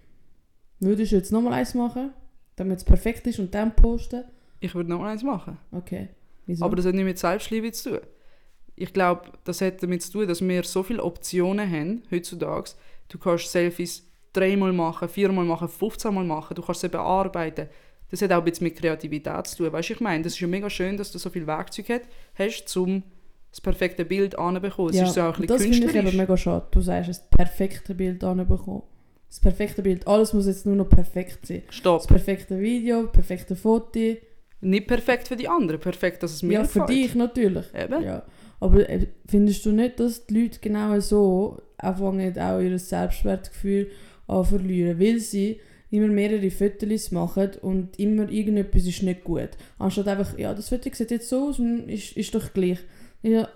Würdest 0.80 1.12
du 1.12 1.16
jetzt 1.16 1.32
nochmal 1.32 1.54
eins 1.54 1.74
machen, 1.74 2.12
damit 2.56 2.80
es 2.80 2.84
perfekt 2.84 3.28
ist 3.28 3.40
und 3.40 3.54
dann 3.54 3.76
posten? 3.76 4.24
Ich 4.60 4.74
würde 4.76 4.90
noch 4.90 5.04
eins 5.04 5.24
machen. 5.24 5.58
Okay. 5.72 6.10
Wieso? 6.46 6.66
Aber 6.66 6.76
das 6.76 6.86
hat 6.86 6.96
nicht 6.96 7.06
mit 7.06 7.18
Selbstliebe 7.18 7.72
zu 7.72 7.92
tun. 7.92 8.00
Ich 8.76 8.92
glaube, 8.92 9.32
das 9.44 9.62
hat 9.62 9.84
damit 9.84 10.02
zu 10.02 10.12
tun, 10.12 10.28
dass 10.28 10.42
wir 10.42 10.64
so 10.64 10.84
viele 10.84 11.04
Optionen 11.04 11.70
haben 11.70 12.04
heutzutage. 12.12 12.72
Du 13.08 13.20
kannst 13.20 13.52
Selfies 13.52 14.08
dreimal 14.34 14.74
machen, 14.74 15.08
viermal 15.08 15.46
machen, 15.46 15.68
15 15.68 16.14
Mal 16.14 16.24
machen. 16.24 16.56
Du 16.56 16.64
kannst 16.64 16.82
sie 16.82 16.90
bearbeiten. 16.90 17.68
das 18.10 18.22
hat 18.22 18.32
auch 18.32 18.40
ein 18.40 18.46
bisschen 18.46 18.66
mit 18.66 18.76
Kreativität 18.76 19.48
zu 19.48 19.58
tun. 19.58 19.72
Weißt 19.72 19.90
du, 19.90 19.94
ich 19.94 20.00
meine, 20.00 20.24
das 20.24 20.34
ist 20.34 20.40
ja 20.40 20.48
mega 20.48 20.70
schön, 20.70 20.98
dass 20.98 21.12
du 21.12 21.20
so 21.20 21.30
viel 21.30 21.46
Werkzeug 21.46 22.02
hast, 22.36 22.78
um 22.78 23.04
das 23.54 23.62
perfekte 23.62 24.04
Bild 24.04 24.36
anzubekommen. 24.40 24.90
Es 24.90 24.98
ja, 24.98 25.06
ist 25.06 25.14
so 25.14 25.22
auch 25.22 25.38
ein 25.40 25.46
das 25.46 25.62
finde 25.62 25.78
ich 25.78 25.84
eben 25.84 25.92
künstlerisch. 25.92 26.18
mega 26.18 26.38
schade. 26.38 26.66
Du 26.72 26.82
sagst, 26.82 27.08
das 27.10 27.30
perfekte 27.30 27.94
Bild 27.94 28.24
anbekommen. 28.24 28.82
Das 29.30 29.40
perfekte 29.40 29.84
Bild. 29.84 30.08
Alles 30.08 30.34
muss 30.34 30.48
jetzt 30.48 30.66
nur 30.66 30.76
noch 30.76 30.90
perfekt 30.90 31.46
sein. 31.46 31.62
Das 31.68 31.76
Stopp. 31.76 32.08
perfekte 32.08 32.60
Video, 32.60 33.06
perfekte 33.08 33.56
Foto. 33.56 34.16
Nicht 34.62 34.88
perfekt 34.88 35.28
für 35.28 35.36
die 35.36 35.48
anderen, 35.48 35.80
perfekt, 35.80 36.24
dass 36.24 36.34
es 36.34 36.42
mir 36.42 36.54
Ja, 36.54 36.64
für 36.64 36.80
gefällt. 36.80 36.90
dich 36.90 37.14
natürlich. 37.16 37.66
Eben. 37.76 38.02
Ja. 38.02 38.24
Aber 38.60 38.90
äh, 38.90 39.06
findest 39.28 39.64
du 39.68 39.72
nicht, 39.72 40.00
dass 40.00 40.26
die 40.26 40.42
Leute 40.42 40.58
genau 40.60 41.00
so 41.00 41.62
anfangen, 41.78 42.36
auch 42.40 42.60
ihr 42.60 42.80
Selbstwertgefühl 42.80 43.92
an 44.26 44.46
verlieren? 44.46 45.00
Weil 45.00 45.20
sie 45.20 45.60
immer 45.92 46.08
mehrere 46.08 46.50
Fotos 46.50 47.12
machen 47.12 47.52
und 47.62 48.00
immer 48.00 48.28
irgendetwas 48.32 48.88
ist 48.88 49.04
nicht 49.04 49.24
gut. 49.24 49.50
Anstatt 49.78 50.08
einfach, 50.08 50.40
ja, 50.40 50.56
das 50.56 50.70
Foto 50.70 50.90
sieht 50.92 51.12
jetzt 51.12 51.30
so 51.30 51.50
aus 51.50 51.60
und 51.60 51.88
ist, 51.88 52.18
ist 52.18 52.34
doch 52.34 52.52
gleich. 52.52 52.80
Ja, 53.24 53.48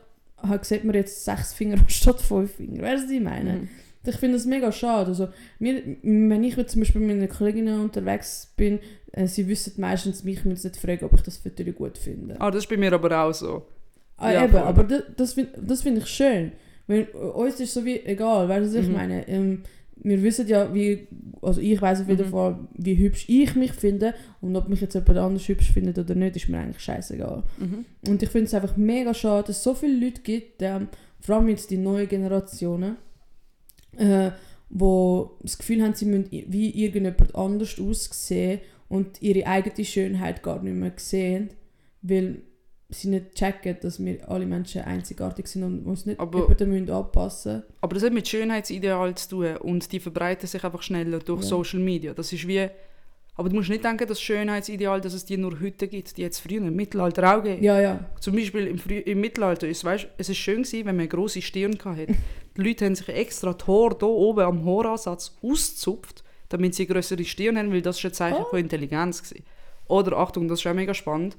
halt 0.41 0.65
sieht 0.65 0.83
man 0.83 0.95
jetzt 0.95 1.23
sechs 1.23 1.53
Finger 1.53 1.77
anstatt 1.79 2.19
fünf 2.21 2.55
Finger. 2.55 2.81
Weißt 2.81 3.03
du, 3.03 3.07
was 3.07 3.11
ich 3.11 3.21
meine? 3.21 3.51
Mhm. 3.53 3.69
Ich 4.05 4.15
finde 4.15 4.37
das 4.37 4.45
mega 4.45 4.71
schade. 4.71 5.09
Also, 5.09 5.27
mir, 5.59 5.83
wenn 6.01 6.43
ich 6.43 6.55
zum 6.67 6.81
Beispiel 6.81 7.01
mit 7.01 7.17
meinen 7.17 7.27
Kolleginnen 7.29 7.81
unterwegs 7.81 8.53
bin, 8.55 8.79
äh, 9.11 9.27
sie 9.27 9.47
wissen 9.49 9.73
meistens 9.81 10.23
mich 10.23 10.45
müssen 10.45 10.67
nicht 10.71 10.79
fragen, 10.79 11.03
ob 11.05 11.13
ich 11.15 11.21
das 11.21 11.37
Foto 11.37 11.63
gut 11.73 11.97
finde. 11.97 12.39
Ah, 12.39 12.49
das 12.49 12.63
ist 12.63 12.69
bei 12.69 12.77
mir 12.77 12.93
aber 12.93 13.21
auch 13.23 13.33
so. 13.33 13.67
Ah, 14.15 14.31
Ja, 14.31 14.43
eben, 14.45 14.53
voll. 14.53 14.61
aber 14.61 14.83
das, 14.85 15.03
das 15.17 15.33
finde 15.33 15.51
das 15.61 15.81
find 15.81 15.97
ich 15.97 16.07
schön. 16.07 16.53
Weil 16.87 17.01
äh, 17.13 17.17
uns 17.17 17.59
ist 17.59 17.73
so 17.73 17.83
wie 17.83 17.99
egal, 18.05 18.47
weißt 18.47 18.73
du, 18.73 18.77
was 18.77 18.83
ich 18.85 18.87
Mhm. 18.89 18.95
meine? 18.95 19.27
Ähm, 19.27 19.63
wir 20.03 20.21
wissen 20.23 20.47
ja, 20.47 20.73
wie, 20.73 21.07
also 21.41 21.59
ich 21.61 21.81
weiß 21.81 22.01
auf 22.01 22.09
jeden 22.09 22.27
Mhm. 22.27 22.31
Fall, 22.31 22.59
wie 22.75 22.97
hübsch 22.97 23.25
ich 23.27 23.55
mich 23.55 23.73
finde 23.73 24.13
und 24.41 24.55
ob 24.55 24.69
mich 24.69 24.81
jetzt 24.81 24.93
jemand 24.95 25.17
anders 25.17 25.47
hübsch 25.47 25.71
findet 25.71 25.97
oder 25.97 26.15
nicht, 26.15 26.35
ist 26.35 26.49
mir 26.49 26.59
eigentlich 26.59 26.79
scheißegal. 26.83 27.43
Mhm. 27.57 27.85
Und 28.07 28.23
ich 28.23 28.29
finde 28.29 28.45
es 28.45 28.53
einfach 28.53 28.77
mega 28.77 29.13
schade, 29.13 29.47
dass 29.47 29.57
es 29.57 29.63
so 29.63 29.73
viele 29.73 30.05
Leute 30.05 30.21
gibt, 30.21 30.61
ähm, 30.61 30.87
vor 31.19 31.35
allem 31.37 31.49
jetzt 31.49 31.69
die 31.71 31.77
neuen 31.77 32.07
Generationen, 32.07 32.97
äh, 33.97 34.31
wo 34.69 35.37
das 35.41 35.57
Gefühl 35.57 35.81
haben, 35.81 35.93
sie 35.95 36.05
müssen 36.05 36.29
wie 36.31 36.69
irgendjemand 36.83 37.35
anders 37.35 37.79
aussehen 37.79 38.59
und 38.89 39.21
ihre 39.21 39.47
eigene 39.47 39.85
Schönheit 39.85 40.43
gar 40.43 40.61
nicht 40.61 40.75
mehr 40.75 40.91
sehen, 40.97 41.49
weil 42.01 42.41
sie 42.89 43.09
nicht 43.09 43.35
checken, 43.35 43.77
dass 43.81 44.03
wir 44.03 44.29
alle 44.29 44.45
Menschen 44.45 44.81
einzigartig 44.81 45.47
sind 45.47 45.63
und 45.63 45.85
uns 45.85 46.05
nicht 46.05 46.19
Aber- 46.19 46.47
müssen 46.65 46.89
anpassen 46.89 47.63
Aber 47.81 47.93
das 47.95 48.03
hat 48.03 48.13
mit 48.13 48.27
Schönheitsidealen 48.27 49.15
zu 49.15 49.29
tun 49.29 49.57
und 49.57 49.91
die 49.91 49.99
verbreiten 49.99 50.47
sich 50.47 50.63
einfach 50.63 50.81
schneller 50.81 51.19
durch 51.19 51.41
Ja. 51.41 51.47
Social 51.47 51.79
Media. 51.79 52.13
Das 52.13 52.31
ist 52.31 52.47
wie... 52.47 52.67
Aber 53.35 53.49
du 53.49 53.55
musst 53.55 53.69
nicht 53.69 53.83
denken, 53.83 54.07
dass 54.07 54.19
Schönheitsideal, 54.19 54.99
dass 54.99 55.13
es 55.13 55.23
die 55.25 55.37
nur 55.37 55.59
heute 55.61 55.87
gibt, 55.87 56.17
die 56.17 56.23
jetzt 56.23 56.39
früher 56.39 56.57
im 56.57 56.75
Mittelalter 56.75 57.37
auch 57.37 57.43
gegeben. 57.43 57.63
Ja, 57.63 57.79
ja. 57.79 57.99
Zum 58.19 58.35
Beispiel 58.35 58.65
im, 58.65 58.79
Frü 58.79 58.95
im 58.97 59.19
Mittelalter 59.21 59.67
ist 59.67 59.83
weißt, 59.83 60.07
es 60.17 60.29
ist 60.29 60.37
schön 60.37 60.63
gewesen, 60.63 60.85
wenn 60.87 60.95
man 60.95 61.01
eine 61.01 61.07
grosse 61.07 61.41
Stirn 61.43 61.77
hatte. 61.85 62.07
die 62.57 62.61
Leute 62.61 62.85
haben 62.85 62.95
sich 62.95 63.09
extra 63.09 63.53
die 63.53 63.63
Haare 63.65 63.95
hier 63.99 64.07
oben 64.07 64.39
am 64.39 64.65
Haaransatz 64.65 65.37
ausgezupft, 65.43 66.23
damit 66.49 66.73
sie 66.73 66.87
eine 66.87 66.93
größere 66.95 67.23
Stirn 67.25 67.57
haben, 67.59 67.71
weil 67.71 67.83
das 67.83 67.99
ist 67.99 68.05
ein 68.05 68.13
Zeichen 68.13 68.39
Oh. 68.41 68.45
von 68.45 68.57
Intelligenz 68.59 69.21
gewesen. 69.21 69.45
Oder 69.87 70.17
Achtung, 70.17 70.47
das 70.47 70.61
ist 70.61 70.65
auch 70.67 70.73
mega 70.73 70.95
spannend. 70.95 71.37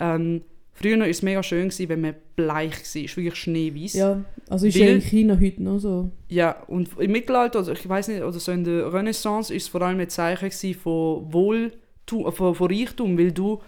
Ähm, 0.00 0.42
früher 0.76 0.98
war 0.98 1.08
es 1.08 1.22
mega 1.22 1.42
schön 1.42 1.68
gewesen, 1.68 1.88
wenn 1.88 2.00
man 2.00 2.14
bleich 2.36 2.72
war, 2.72 3.02
wirklich 3.16 3.34
schneeweiß. 3.34 3.94
Ja, 3.94 4.24
also 4.48 4.66
ist 4.66 4.76
ja 4.76 4.86
Weil- 4.86 4.94
in 4.94 5.00
China 5.00 5.38
heute 5.40 5.62
noch 5.62 5.78
so. 5.78 6.10
Ja, 6.28 6.62
und 6.68 6.88
im 6.98 7.10
Mittelalter, 7.10 7.58
also 7.58 7.72
ich 7.72 7.88
weiß 7.88 8.08
nicht, 8.08 8.22
oder 8.22 8.38
so 8.38 8.52
in 8.52 8.64
der 8.64 8.92
Renaissance, 8.92 9.52
ist 9.52 9.64
es 9.64 9.68
vor 9.68 9.82
allem 9.82 9.98
ein 9.98 10.08
Zeichen 10.08 10.74
von 10.74 11.32
Wohltum, 11.32 12.26
äh, 12.26 12.32
von, 12.32 12.54
von 12.54 12.70
Reichtum, 12.70 13.18
weil 13.18 13.32
du, 13.32 13.60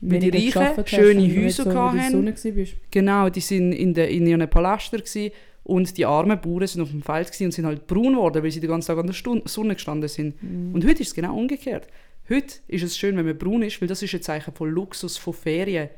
Weil 0.00 0.18
die 0.18 0.30
Reichen 0.30 0.86
schöne 0.86 1.22
Häuser 1.22 1.64
so 1.64 1.70
in 1.70 1.74
der 1.74 2.02
hatten. 2.04 2.68
Genau, 2.90 3.28
die 3.28 3.40
sind 3.40 3.72
in, 3.72 3.94
der, 3.94 4.08
in 4.10 4.26
ihren 4.26 4.48
Palästen 4.48 4.98
gewesen, 4.98 5.30
und 5.64 5.96
die 5.96 6.04
armen 6.04 6.40
Bauern 6.40 6.66
sind 6.66 6.82
auf 6.82 6.90
dem 6.90 7.02
Feld 7.02 7.28
gewesen 7.28 7.44
und 7.44 7.52
sind 7.52 7.66
halt 7.66 7.86
braun 7.86 8.14
geworden, 8.14 8.42
weil 8.42 8.50
sie 8.50 8.60
den 8.60 8.68
ganzen 8.70 8.88
Tag 8.88 8.98
an 8.98 9.06
der 9.06 9.14
Stun 9.14 9.42
Sonne 9.44 9.74
gestanden 9.74 10.08
sind. 10.08 10.42
Mhm. 10.42 10.74
Und 10.74 10.84
heute 10.84 11.02
ist 11.02 11.08
es 11.08 11.14
genau 11.14 11.36
umgekehrt. 11.36 11.86
Heute 12.28 12.56
ist 12.66 12.82
es 12.82 12.98
schön, 12.98 13.16
wenn 13.16 13.26
man 13.26 13.38
braun 13.38 13.62
ist, 13.62 13.80
weil 13.80 13.88
das 13.88 14.02
ist 14.02 14.14
ein 14.14 14.22
Zeichen 14.22 14.52
von 14.52 14.70
Luxus, 14.70 15.16
von 15.16 15.32
Ferien. 15.32 15.88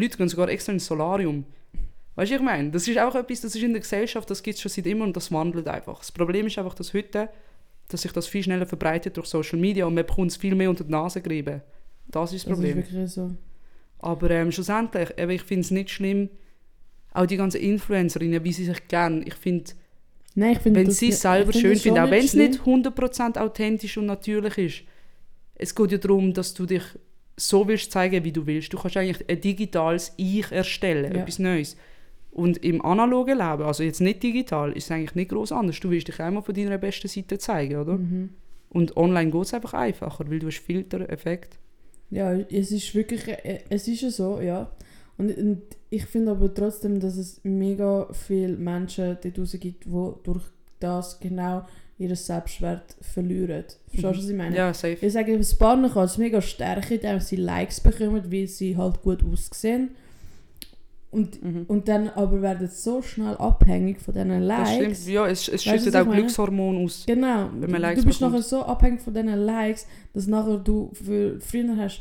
Leute 0.00 0.16
gehen 0.16 0.28
sogar 0.28 0.48
extra 0.48 0.72
ins 0.72 0.86
Solarium. 0.86 1.44
Weißt 2.16 2.30
du, 2.30 2.36
ich 2.36 2.42
meine, 2.42 2.70
das 2.70 2.86
ist 2.88 2.98
auch 2.98 3.14
etwas, 3.14 3.40
das 3.40 3.54
ist 3.54 3.62
in 3.62 3.72
der 3.72 3.80
Gesellschaft, 3.80 4.28
das 4.28 4.42
gibt 4.42 4.56
es 4.56 4.62
schon 4.62 4.70
seit 4.70 4.86
immer 4.86 5.04
und 5.04 5.16
das 5.16 5.30
wandelt 5.32 5.68
einfach. 5.68 6.00
Das 6.00 6.12
Problem 6.12 6.46
ist 6.46 6.58
einfach, 6.58 6.74
dass 6.74 6.92
heute, 6.92 7.28
dass 7.88 8.02
sich 8.02 8.12
das 8.12 8.26
viel 8.26 8.42
schneller 8.42 8.66
verbreitet 8.66 9.16
durch 9.16 9.26
Social 9.26 9.58
Media 9.58 9.86
und 9.86 9.94
man 9.94 10.04
bekommt 10.04 10.30
es 10.30 10.36
viel 10.36 10.54
mehr 10.54 10.68
unter 10.68 10.84
die 10.84 10.90
Nase 10.90 11.20
gerieben. 11.20 11.62
Das 12.08 12.32
ist 12.32 12.44
das 12.46 12.50
Das 12.50 12.58
ist 12.58 12.64
Problem. 12.64 12.76
wirklich 12.76 13.10
so. 13.10 13.30
Aber 14.00 14.30
ähm, 14.30 14.50
schlussendlich, 14.50 15.10
eben, 15.16 15.30
ich 15.30 15.42
finde 15.42 15.60
es 15.60 15.70
nicht 15.70 15.90
schlimm, 15.90 16.30
auch 17.12 17.26
die 17.26 17.36
ganzen 17.36 17.60
Influencerinnen, 17.60 18.42
wie 18.44 18.52
sie 18.52 18.64
sich 18.64 18.88
gerne, 18.88 19.22
ich 19.24 19.34
finde, 19.34 19.72
finde 20.34 20.80
wenn 20.80 20.90
sie 20.90 21.08
es 21.08 21.20
selber 21.20 21.52
schön 21.52 21.76
finden, 21.76 21.98
auch 21.98 22.10
wenn 22.10 22.24
es 22.24 22.34
nicht 22.34 22.60
100% 22.60 23.38
authentisch 23.38 23.96
und 23.96 24.06
natürlich 24.06 24.58
ist. 24.58 24.82
Es 25.54 25.74
geht 25.74 25.92
ja 25.92 25.98
darum, 25.98 26.32
dass 26.32 26.54
du 26.54 26.66
dich 26.66 26.82
so 27.40 27.66
willst 27.66 27.90
zeigen, 27.92 28.24
wie 28.24 28.32
du 28.32 28.46
willst. 28.46 28.72
Du 28.72 28.78
kannst 28.78 28.96
eigentlich 28.96 29.28
ein 29.28 29.40
digitales 29.40 30.12
Ich 30.16 30.50
erstellen, 30.52 31.14
Ja. 31.14 31.22
etwas 31.22 31.38
Neues. 31.38 31.76
Und 32.30 32.58
im 32.64 32.84
analogen 32.84 33.38
Leben, 33.38 33.62
also 33.62 33.82
jetzt 33.82 34.00
nicht 34.00 34.22
digital, 34.22 34.72
ist 34.72 34.84
es 34.84 34.90
eigentlich 34.90 35.14
nicht 35.16 35.30
groß 35.30 35.50
anders. 35.52 35.80
Du 35.80 35.90
willst 35.90 36.08
dich 36.08 36.20
einmal 36.20 36.42
von 36.42 36.54
deiner 36.54 36.78
besten 36.78 37.08
Seite 37.08 37.38
zeigen, 37.38 37.76
oder? 37.76 37.94
Mhm. 37.94 38.30
Und 38.68 38.96
online 38.96 39.30
geht 39.32 39.42
es 39.42 39.54
einfach 39.54 39.74
einfacher, 39.74 40.30
weil 40.30 40.38
du 40.38 40.46
hast 40.46 40.58
Filter, 40.60 41.08
Effekt. 41.10 41.58
Ja, 42.10 42.32
es 42.32 42.70
ist 42.70 42.94
wirklich, 42.94 43.26
äh, 43.26 43.60
es 43.68 43.88
ist 43.88 44.02
ja 44.02 44.10
so, 44.10 44.40
ja. 44.40 44.70
Und, 45.18 45.36
und 45.36 45.62
ich 45.90 46.06
finde 46.06 46.30
aber 46.32 46.52
trotzdem, 46.54 47.00
dass 47.00 47.16
es 47.16 47.40
mega 47.42 48.08
viele 48.12 48.56
Menschen 48.56 49.18
dort 49.22 49.60
gibt, 49.60 49.84
die 49.84 50.12
durch 50.22 50.44
das 50.78 51.18
genau 51.20 51.66
ihr 52.00 52.16
Selbstwert 52.16 52.96
verlieren. 53.00 53.64
Verstehst 53.88 54.02
du, 54.04 54.08
was 54.18 54.28
ich 54.30 54.36
meine? 54.36 54.56
Ja, 54.56 54.72
safe. 54.74 54.96
Ich 55.00 55.12
sage, 55.12 55.32
ein 55.34 55.46
paar 55.58 55.88
kann 55.88 56.04
es 56.04 56.18
mega 56.18 56.40
stärken, 56.40 56.94
indem 56.94 57.20
sie 57.20 57.36
Likes 57.36 57.80
bekommen, 57.80 58.22
weil 58.32 58.46
sie 58.46 58.76
halt 58.76 59.02
gut 59.02 59.22
aussehen. 59.24 59.90
Und, 61.12 61.42
Mhm. 61.42 61.64
und 61.66 61.88
dann 61.88 62.08
aber 62.10 62.40
werden 62.40 62.68
so 62.68 63.02
schnell 63.02 63.34
abhängig 63.36 64.00
von 64.00 64.14
diesen 64.14 64.28
Das 64.28 64.40
Likes. 64.46 64.70
stimmt. 65.02 65.14
Ja, 65.14 65.26
es, 65.26 65.48
es 65.48 65.64
schüttet 65.64 65.96
auch? 65.96 66.08
Glückshormone 66.10 66.84
aus. 66.84 67.04
Genau. 67.06 67.48
Du, 67.48 67.66
du 67.66 68.04
bist 68.04 68.20
nachher 68.20 68.42
so 68.42 68.62
abhängig 68.62 69.00
von 69.00 69.12
diesen 69.12 69.34
Likes, 69.44 69.86
dass 70.14 70.28
nachher 70.28 70.58
du 70.58 70.90
für, 70.94 71.40
früher 71.40 71.76
hast 71.76 72.00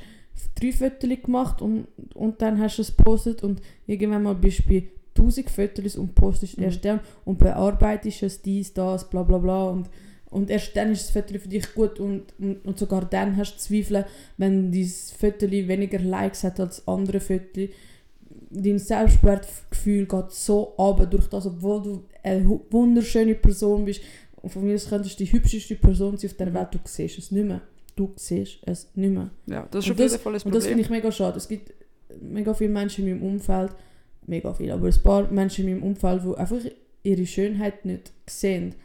drei 0.61 0.71
Fotos 0.71 1.09
gemacht 1.23 1.61
und, 1.61 1.87
und 2.13 2.39
dann 2.41 2.59
hast 2.59 2.77
du 2.77 2.83
es 2.83 2.95
gepostet 2.95 3.43
und 3.43 3.61
irgendwann 3.87 4.23
mal 4.23 4.35
bist 4.35 4.59
du 4.59 4.69
bei 4.69 4.83
1000 5.19 5.49
Fotos 5.49 5.95
und 5.95 6.15
postest 6.15 6.57
Mhm. 6.57 6.63
erst 6.63 6.85
dann 6.85 6.99
und 7.25 7.37
bearbeitest 7.39 8.23
es 8.23 8.41
dies, 8.41 8.73
das, 8.73 9.09
bla 9.09 9.23
bla 9.23 9.37
bla 9.37 9.69
und, 9.69 9.89
und 10.29 10.49
erst 10.49 10.75
dann 10.75 10.91
ist 10.91 11.03
das 11.05 11.11
Foto 11.11 11.39
für 11.39 11.47
dich 11.49 11.73
gut 11.73 11.99
und, 11.99 12.33
und, 12.39 12.63
und 12.65 12.77
sogar 12.79 13.05
dann 13.05 13.35
hast 13.37 13.55
du 13.55 13.59
Zweifel, 13.59 14.05
wenn 14.37 14.71
dieses 14.71 15.11
Foto 15.11 15.49
weniger 15.49 15.99
Likes 15.99 16.43
hat 16.43 16.59
als 16.59 16.87
andere 16.87 17.19
Fotos. 17.19 17.69
Dein 18.51 18.79
Selbstwertgefühl 18.79 20.05
geht 20.07 20.31
so 20.31 20.75
ab 20.77 21.05
durch 21.09 21.27
das, 21.27 21.45
obwohl 21.45 21.81
du 21.83 22.03
eine 22.23 22.47
wunderschöne 22.71 23.35
Person 23.35 23.85
bist 23.85 24.01
und 24.41 24.51
von 24.51 24.63
mir 24.65 24.75
aus 24.75 24.87
könntest 24.89 25.19
du 25.19 25.23
die 25.23 25.31
hübscheste 25.31 25.75
Person 25.75 26.17
sein 26.17 26.29
auf 26.31 26.37
der 26.37 26.53
Welt, 26.53 26.67
du 26.71 26.79
siehst 26.85 27.17
es 27.19 27.31
nicht 27.31 27.45
mehr. 27.45 27.61
Du 27.95 28.11
siehst 28.15 28.59
es 28.65 28.87
nicht 28.95 29.11
mehr. 29.11 29.29
Ja, 29.47 29.67
das 29.69 29.83
ist 29.85 29.91
Und 29.91 29.95
auf 29.97 29.99
jeden 30.09 30.19
Fall 30.21 30.35
ein 30.35 30.41
Und 30.43 30.55
das 30.55 30.65
finde 30.65 30.77
Problem. 30.77 30.79
ich 30.79 30.89
mega 30.89 31.11
schade. 31.11 31.37
Es 31.37 31.47
gibt 31.47 31.73
mega 32.21 32.53
viele 32.53 32.69
Menschen 32.71 33.05
in 33.07 33.19
meinem 33.19 33.33
Umfeld, 33.33 33.71
mega 34.29 34.53
viele, 34.53 34.73
aber 34.73 34.87
ein 34.87 35.03
paar 35.03 35.31
Menschen 35.31 35.67
in 35.67 35.75
meinem 35.75 35.83
Umfeld, 35.83 36.23
die 36.23 36.37
einfach 36.37 36.61
ihre 37.03 37.25
Schönheit 37.25 37.85
nicht 37.85 38.11
sehen. 38.27 38.75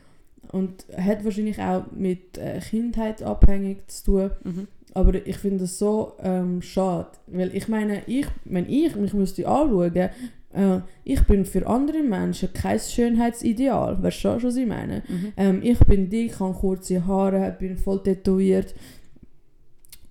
Und 0.52 0.85
hat 0.96 1.24
wahrscheinlich 1.24 1.59
auch 1.59 1.85
mit 1.92 2.38
äh, 2.38 2.61
Kindheit 2.61 3.22
abhängig 3.22 3.88
zu 3.90 4.04
tun. 4.04 4.30
Mhm. 4.44 4.68
Aber 4.92 5.26
ich 5.26 5.37
finde 5.38 5.61
das 5.61 5.78
so 5.78 6.12
ähm, 6.22 6.62
schade. 6.62 7.09
Weil 7.26 7.54
ich 7.57 7.66
meine, 7.66 8.02
ich, 8.07 8.26
wenn 8.44 8.68
ich 8.68 8.94
mich 8.94 9.14
müsste 9.14 9.48
anschauen, 9.48 10.11
äh, 10.54 10.80
ich 11.02 11.20
bin 11.24 11.44
für 11.44 11.66
andere 11.66 12.02
Menschen 12.02 12.52
kein 12.52 12.78
Schönheitsideal. 12.78 14.00
Weißt 14.02 14.24
du, 14.24 14.42
was 14.42 14.57
ich 14.57 14.66
meine? 14.66 15.02
Mhm. 15.09 15.33
Ähm, 15.37 15.61
ich 15.62 15.78
bin 15.80 16.09
dick, 16.09 16.38
habe 16.38 16.54
kurze 16.54 17.04
Haare, 17.07 17.57
bin 17.59 17.76
voll 17.76 18.02
tätowiert. 18.02 18.74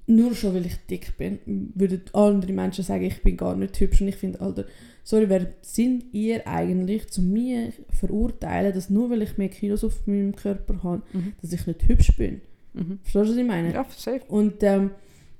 Nur 0.05 0.35
schon, 0.35 0.53
weil 0.53 0.65
ich 0.65 0.75
dick 0.89 1.17
bin, 1.17 1.39
würden 1.45 2.01
andere 2.11 2.51
Menschen 2.51 2.83
sagen, 2.83 3.05
ich 3.05 3.23
bin 3.23 3.37
gar 3.37 3.55
nicht 3.55 3.79
hübsch. 3.79 4.01
Und 4.01 4.09
ich 4.09 4.17
finde, 4.17 4.41
Alter, 4.41 4.65
sorry, 5.03 5.29
wer 5.29 5.47
sind 5.61 6.05
ihr 6.13 6.47
eigentlich, 6.47 7.09
zu 7.09 7.21
mir 7.21 7.71
verurteilen, 7.89 8.73
dass 8.73 8.89
nur 8.89 9.09
weil 9.09 9.21
ich 9.21 9.37
mehr 9.37 9.49
Kilos 9.49 9.83
auf 9.83 10.05
meinem 10.07 10.35
Körper 10.35 10.81
habe, 10.83 11.01
Mhm. 11.13 11.33
dass 11.41 11.51
ich 11.53 11.65
nicht 11.67 11.87
hübsch 11.87 12.15
bin? 12.17 12.41
Mhm. 12.73 12.99
Verstehst 13.03 13.15
du, 13.15 13.31
was 13.31 13.37
ich 13.37 13.45
meine? 13.47 13.73
Ja, 13.73 13.85
safe. 13.95 14.21
Und, 14.27 14.61
ähm, 14.63 14.91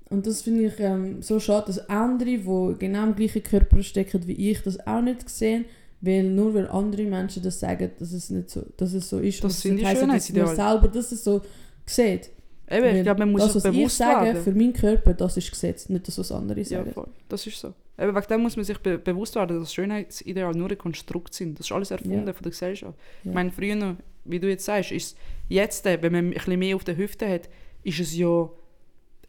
und 0.10 0.28
das 0.28 0.42
finde 0.44 0.66
ich 0.66 0.74
ähm, 0.80 1.22
so 1.22 1.40
schade, 1.40 1.68
dass 1.68 1.90
andere, 1.90 2.26
die 2.38 2.76
genau 2.80 3.04
im 3.08 3.16
gleichen 3.16 3.42
Körper 3.44 3.82
stecken 3.82 4.28
wie 4.28 4.34
ich, 4.52 4.62
das 4.62 4.86
auch 4.86 5.02
nicht 5.02 5.28
sehen, 5.30 5.66
weil 6.02 6.24
nur 6.24 6.54
weil 6.54 6.68
andere 6.68 7.04
Menschen 7.04 7.42
das 7.42 7.60
sagen, 7.60 7.90
dass 7.98 8.12
es 8.12 8.30
nicht 8.30 8.50
so, 8.50 8.62
dass 8.78 8.94
es 8.94 9.10
so 9.10 9.20
ist. 9.20 9.44
Das 9.44 9.54
und 9.56 9.62
sind 9.62 9.78
die 9.78 9.86
heisst, 9.86 10.02
dass 10.02 10.08
man 10.34 10.56
selber, 10.56 10.88
dass 10.90 11.12
es 11.12 11.24
so 11.24 11.42
sieht. 11.86 12.30
Eben, 12.70 12.96
ich 12.98 13.04
glaube, 13.04 13.20
man 13.20 13.32
muss 13.32 13.42
das, 13.44 13.56
was 13.56 13.66
ich 13.66 13.72
bewusst 13.72 13.98
sage, 13.98 14.26
werden. 14.28 14.44
für 14.44 14.52
meinen 14.52 14.74
Körper, 14.74 15.14
das 15.14 15.38
ist 15.38 15.50
Gesetz, 15.52 15.90
nicht 15.90 16.08
das, 16.08 16.18
was 16.18 16.32
andere 16.32 16.60
Ja, 16.60 16.66
sagen. 16.66 16.92
voll. 16.92 17.08
Das 17.30 17.46
ist 17.48 17.60
so. 17.60 17.74
Eben, 18.00 18.16
wegen 18.16 18.28
dem 18.28 18.42
muss 18.42 18.56
man 18.56 18.66
sich 18.66 18.78
be 18.80 18.98
bewusst 18.98 19.36
werden, 19.36 19.60
dass 19.60 19.74
Schönheitsideale 19.74 20.58
nur 20.58 20.70
ein 20.72 20.78
Konstrukt 20.78 21.34
sind. 21.34 21.60
Das 21.60 21.68
ist 21.68 21.72
alles 21.72 21.92
erfunden 21.92 22.26
Ja. 22.28 22.34
von 22.34 22.44
der 22.44 22.52
Gesellschaft. 22.52 22.98
Ja. 23.24 23.30
Ich 23.30 23.36
meine, 23.36 23.52
früher, 23.52 23.96
wie 24.26 24.40
du 24.40 24.50
jetzt 24.50 24.66
sagst, 24.66 24.92
ist 24.92 25.16
jetzt, 25.48 25.86
äh, 25.86 26.02
wenn 26.02 26.12
man 26.12 26.26
ein 26.28 26.32
bisschen 26.32 26.58
mehr 26.60 26.76
auf 26.76 26.84
der 26.84 26.98
Hüfte 26.98 27.30
hat, 27.30 27.50
ist 27.84 28.00
es 28.00 28.16
ja 28.18 28.50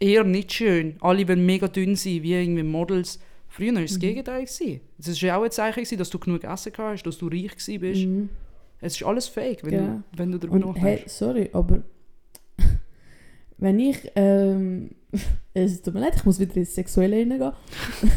eher 0.00 0.24
nicht 0.24 0.52
schön. 0.52 0.96
Alle 1.00 1.26
wollen 1.28 1.44
mega 1.44 1.68
dünn 1.68 1.94
sein, 1.94 2.22
wie 2.22 2.34
irgendwie 2.34 2.62
Models. 2.62 3.20
Früher 3.48 3.74
war 3.74 3.82
es 3.82 3.92
das 3.92 3.98
Mhm. 3.98 4.06
Gegenteil. 4.06 4.44
gewesen. 4.44 4.80
Es 4.98 5.08
war 5.22 5.26
ja 5.28 5.36
auch 5.38 5.42
ein 5.44 5.50
Zeichen, 5.50 5.98
dass 5.98 6.10
du 6.10 6.18
genug 6.18 6.42
Essen 6.44 6.72
gehabt 6.72 6.94
hast, 6.94 7.02
dass 7.04 7.18
du 7.18 7.28
reich 7.28 7.52
bist. 7.80 8.06
Mhm. 8.06 8.28
Es 8.80 8.96
ist 8.96 9.02
alles 9.04 9.28
fake, 9.28 9.62
wenn, 9.64 9.70
Genau. 9.70 10.02
du, 10.12 10.18
wenn 10.18 10.32
du 10.32 10.38
darüber 10.38 10.66
Und 10.66 10.74
hey, 10.76 10.92
nachdenkst. 10.94 11.12
sorry, 11.12 11.50
aber 11.52 11.82
wenn 13.58 13.78
ich, 13.78 14.10
ähm, 14.16 14.90
es 15.54 15.82
tut 15.82 15.94
mir 15.94 16.00
leid, 16.00 16.16
ich 16.16 16.24
muss 16.24 16.40
wieder 16.40 16.56
ins 16.56 16.74
Sexuelle 16.74 17.16
hineingehen. 17.16 17.52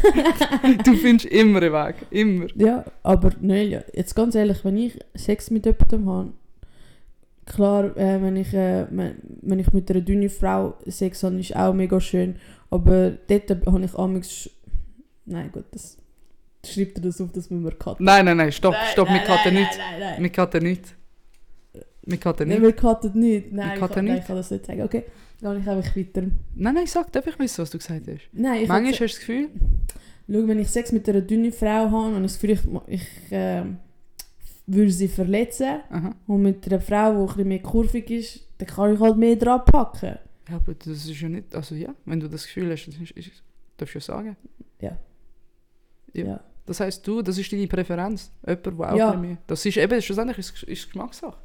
du 0.84 0.94
findest 0.94 1.30
immer 1.30 1.62
einen 1.62 1.72
Weg. 1.72 1.94
Immer. 2.10 2.46
Ja, 2.56 2.84
aber 3.02 3.32
nein, 3.40 3.70
ja. 3.70 3.82
jetzt 3.92 4.14
ganz 4.14 4.34
ehrlich, 4.34 4.64
wenn 4.64 4.76
ich 4.76 4.98
Sex 5.14 5.50
mit 5.50 5.66
jemandem 5.66 6.08
habe, 6.08 6.32
klar, 7.46 7.96
äh, 7.96 8.20
wenn, 8.22 8.36
ich, 8.36 8.52
äh, 8.52 8.86
wenn, 8.90 9.16
wenn 9.42 9.58
ich 9.58 9.72
mit 9.72 9.90
einer 9.90 10.00
dünnen 10.00 10.28
Frau 10.28 10.74
Sex 10.86 11.22
habe, 11.22 11.38
ist 11.38 11.56
auch 11.56 11.72
mega 11.72 12.00
schön, 12.00 12.36
aber 12.70 13.10
dort 13.10 13.50
habe 13.66 13.84
ich 13.84 13.94
amigs... 13.94 14.50
Nein, 15.24 15.50
gut, 15.52 15.64
das 15.72 15.98
schreibt 16.66 16.98
er 16.98 17.02
das 17.02 17.20
auf, 17.20 17.32
dass 17.32 17.50
wir 17.50 17.56
mir 17.56 17.72
cutten. 17.72 18.04
Nein, 18.04 18.24
nein, 18.24 18.36
nein, 18.36 18.52
stopp, 18.52 18.72
Nein, 18.72 18.86
stopp, 18.92 19.08
nein, 19.08 19.20
wir 19.20 19.26
cutten 19.26 19.54
nein, 19.54 19.62
nicht. 19.62 19.78
Nein, 19.78 20.00
nein, 20.00 20.22
Wir 20.22 20.30
cutten 20.30 20.62
nicht. 20.62 20.96
Wir 22.02 22.18
cutten 22.18 22.48
nein. 22.48 22.60
nicht. 22.60 22.66
wir 22.66 22.72
cutten 22.76 23.20
nicht. 23.20 23.52
Nein, 23.52 23.66
Wir 23.66 23.74
ich, 23.74 23.80
cutten 23.80 23.94
kann, 23.94 24.04
nein, 24.04 24.14
nicht. 24.14 24.22
ich 24.22 24.26
kann 24.26 24.36
das 24.36 24.50
nicht 24.50 24.66
sagen. 24.66 24.82
Okay, 24.82 25.04
gehe 25.40 25.58
ich 25.58 25.68
einfach 25.68 25.96
weiter. 25.96 26.22
Nein, 26.54 26.74
nein, 26.74 26.86
sag, 26.86 27.12
darf 27.12 27.26
ich 27.26 27.38
wissen, 27.38 27.62
was 27.62 27.70
du 27.70 27.78
gesagt 27.78 28.06
hast? 28.08 28.28
Nein, 28.32 28.62
ich 28.62 28.68
Manchmal 28.68 28.92
hast 28.92 29.00
du 29.00 29.04
das 29.04 29.18
Gefühl, 29.18 29.48
Schau, 30.30 30.46
wenn 30.46 30.58
ich 30.58 30.68
Sex 30.68 30.92
mit 30.92 31.08
einer 31.08 31.22
dünnen 31.22 31.52
Frau 31.52 31.90
habe, 31.90 32.16
ich 32.16 32.22
das 32.22 32.38
Gefühl, 32.38 32.80
ich, 32.86 33.00
ich 33.00 33.08
ähm, 33.30 33.78
würde 34.66 34.90
sie 34.90 35.08
verletzen. 35.08 35.80
aha. 35.88 36.14
Und 36.26 36.42
mit 36.42 36.66
einer 36.66 36.80
Frau, 36.80 37.12
die 37.12 37.18
ein 37.18 37.26
bisschen 37.26 37.48
mehr 37.48 37.62
kurvig 37.62 38.10
ist, 38.10 38.46
dann 38.58 38.68
kann 38.68 38.94
ich 38.94 39.00
halt 39.00 39.16
mehr 39.16 39.36
dran 39.36 39.64
packen. 39.64 40.18
Ja, 40.50 40.56
aber 40.56 40.74
das 40.74 41.06
ist 41.06 41.20
ja 41.20 41.28
nicht, 41.28 41.54
also 41.54 41.74
ja, 41.74 41.94
wenn 42.04 42.20
du 42.20 42.28
das 42.28 42.44
Gefühl 42.44 42.70
hast, 42.70 42.86
das 42.86 42.96
ist, 42.96 43.12
ist, 43.12 43.42
darfst 43.78 43.94
du 43.94 43.98
ja 43.98 44.02
sagen. 44.02 44.36
Ja. 44.80 44.98
Ja. 46.12 46.40
Das 46.66 46.80
heisst 46.80 47.06
du, 47.06 47.22
das 47.22 47.38
ist 47.38 47.50
deine 47.50 47.66
Präferenz. 47.66 48.30
Jemand, 48.46 48.66
der 48.66 48.92
auch 48.92 48.96
Ja. 48.96 49.16
mehr... 49.16 49.38
Das 49.46 49.64
ist 49.64 49.78
eben, 49.78 50.02
schlussendlich 50.02 50.38
ist, 50.38 50.62
ist 50.64 50.86
Geschmackssache. 50.86 51.38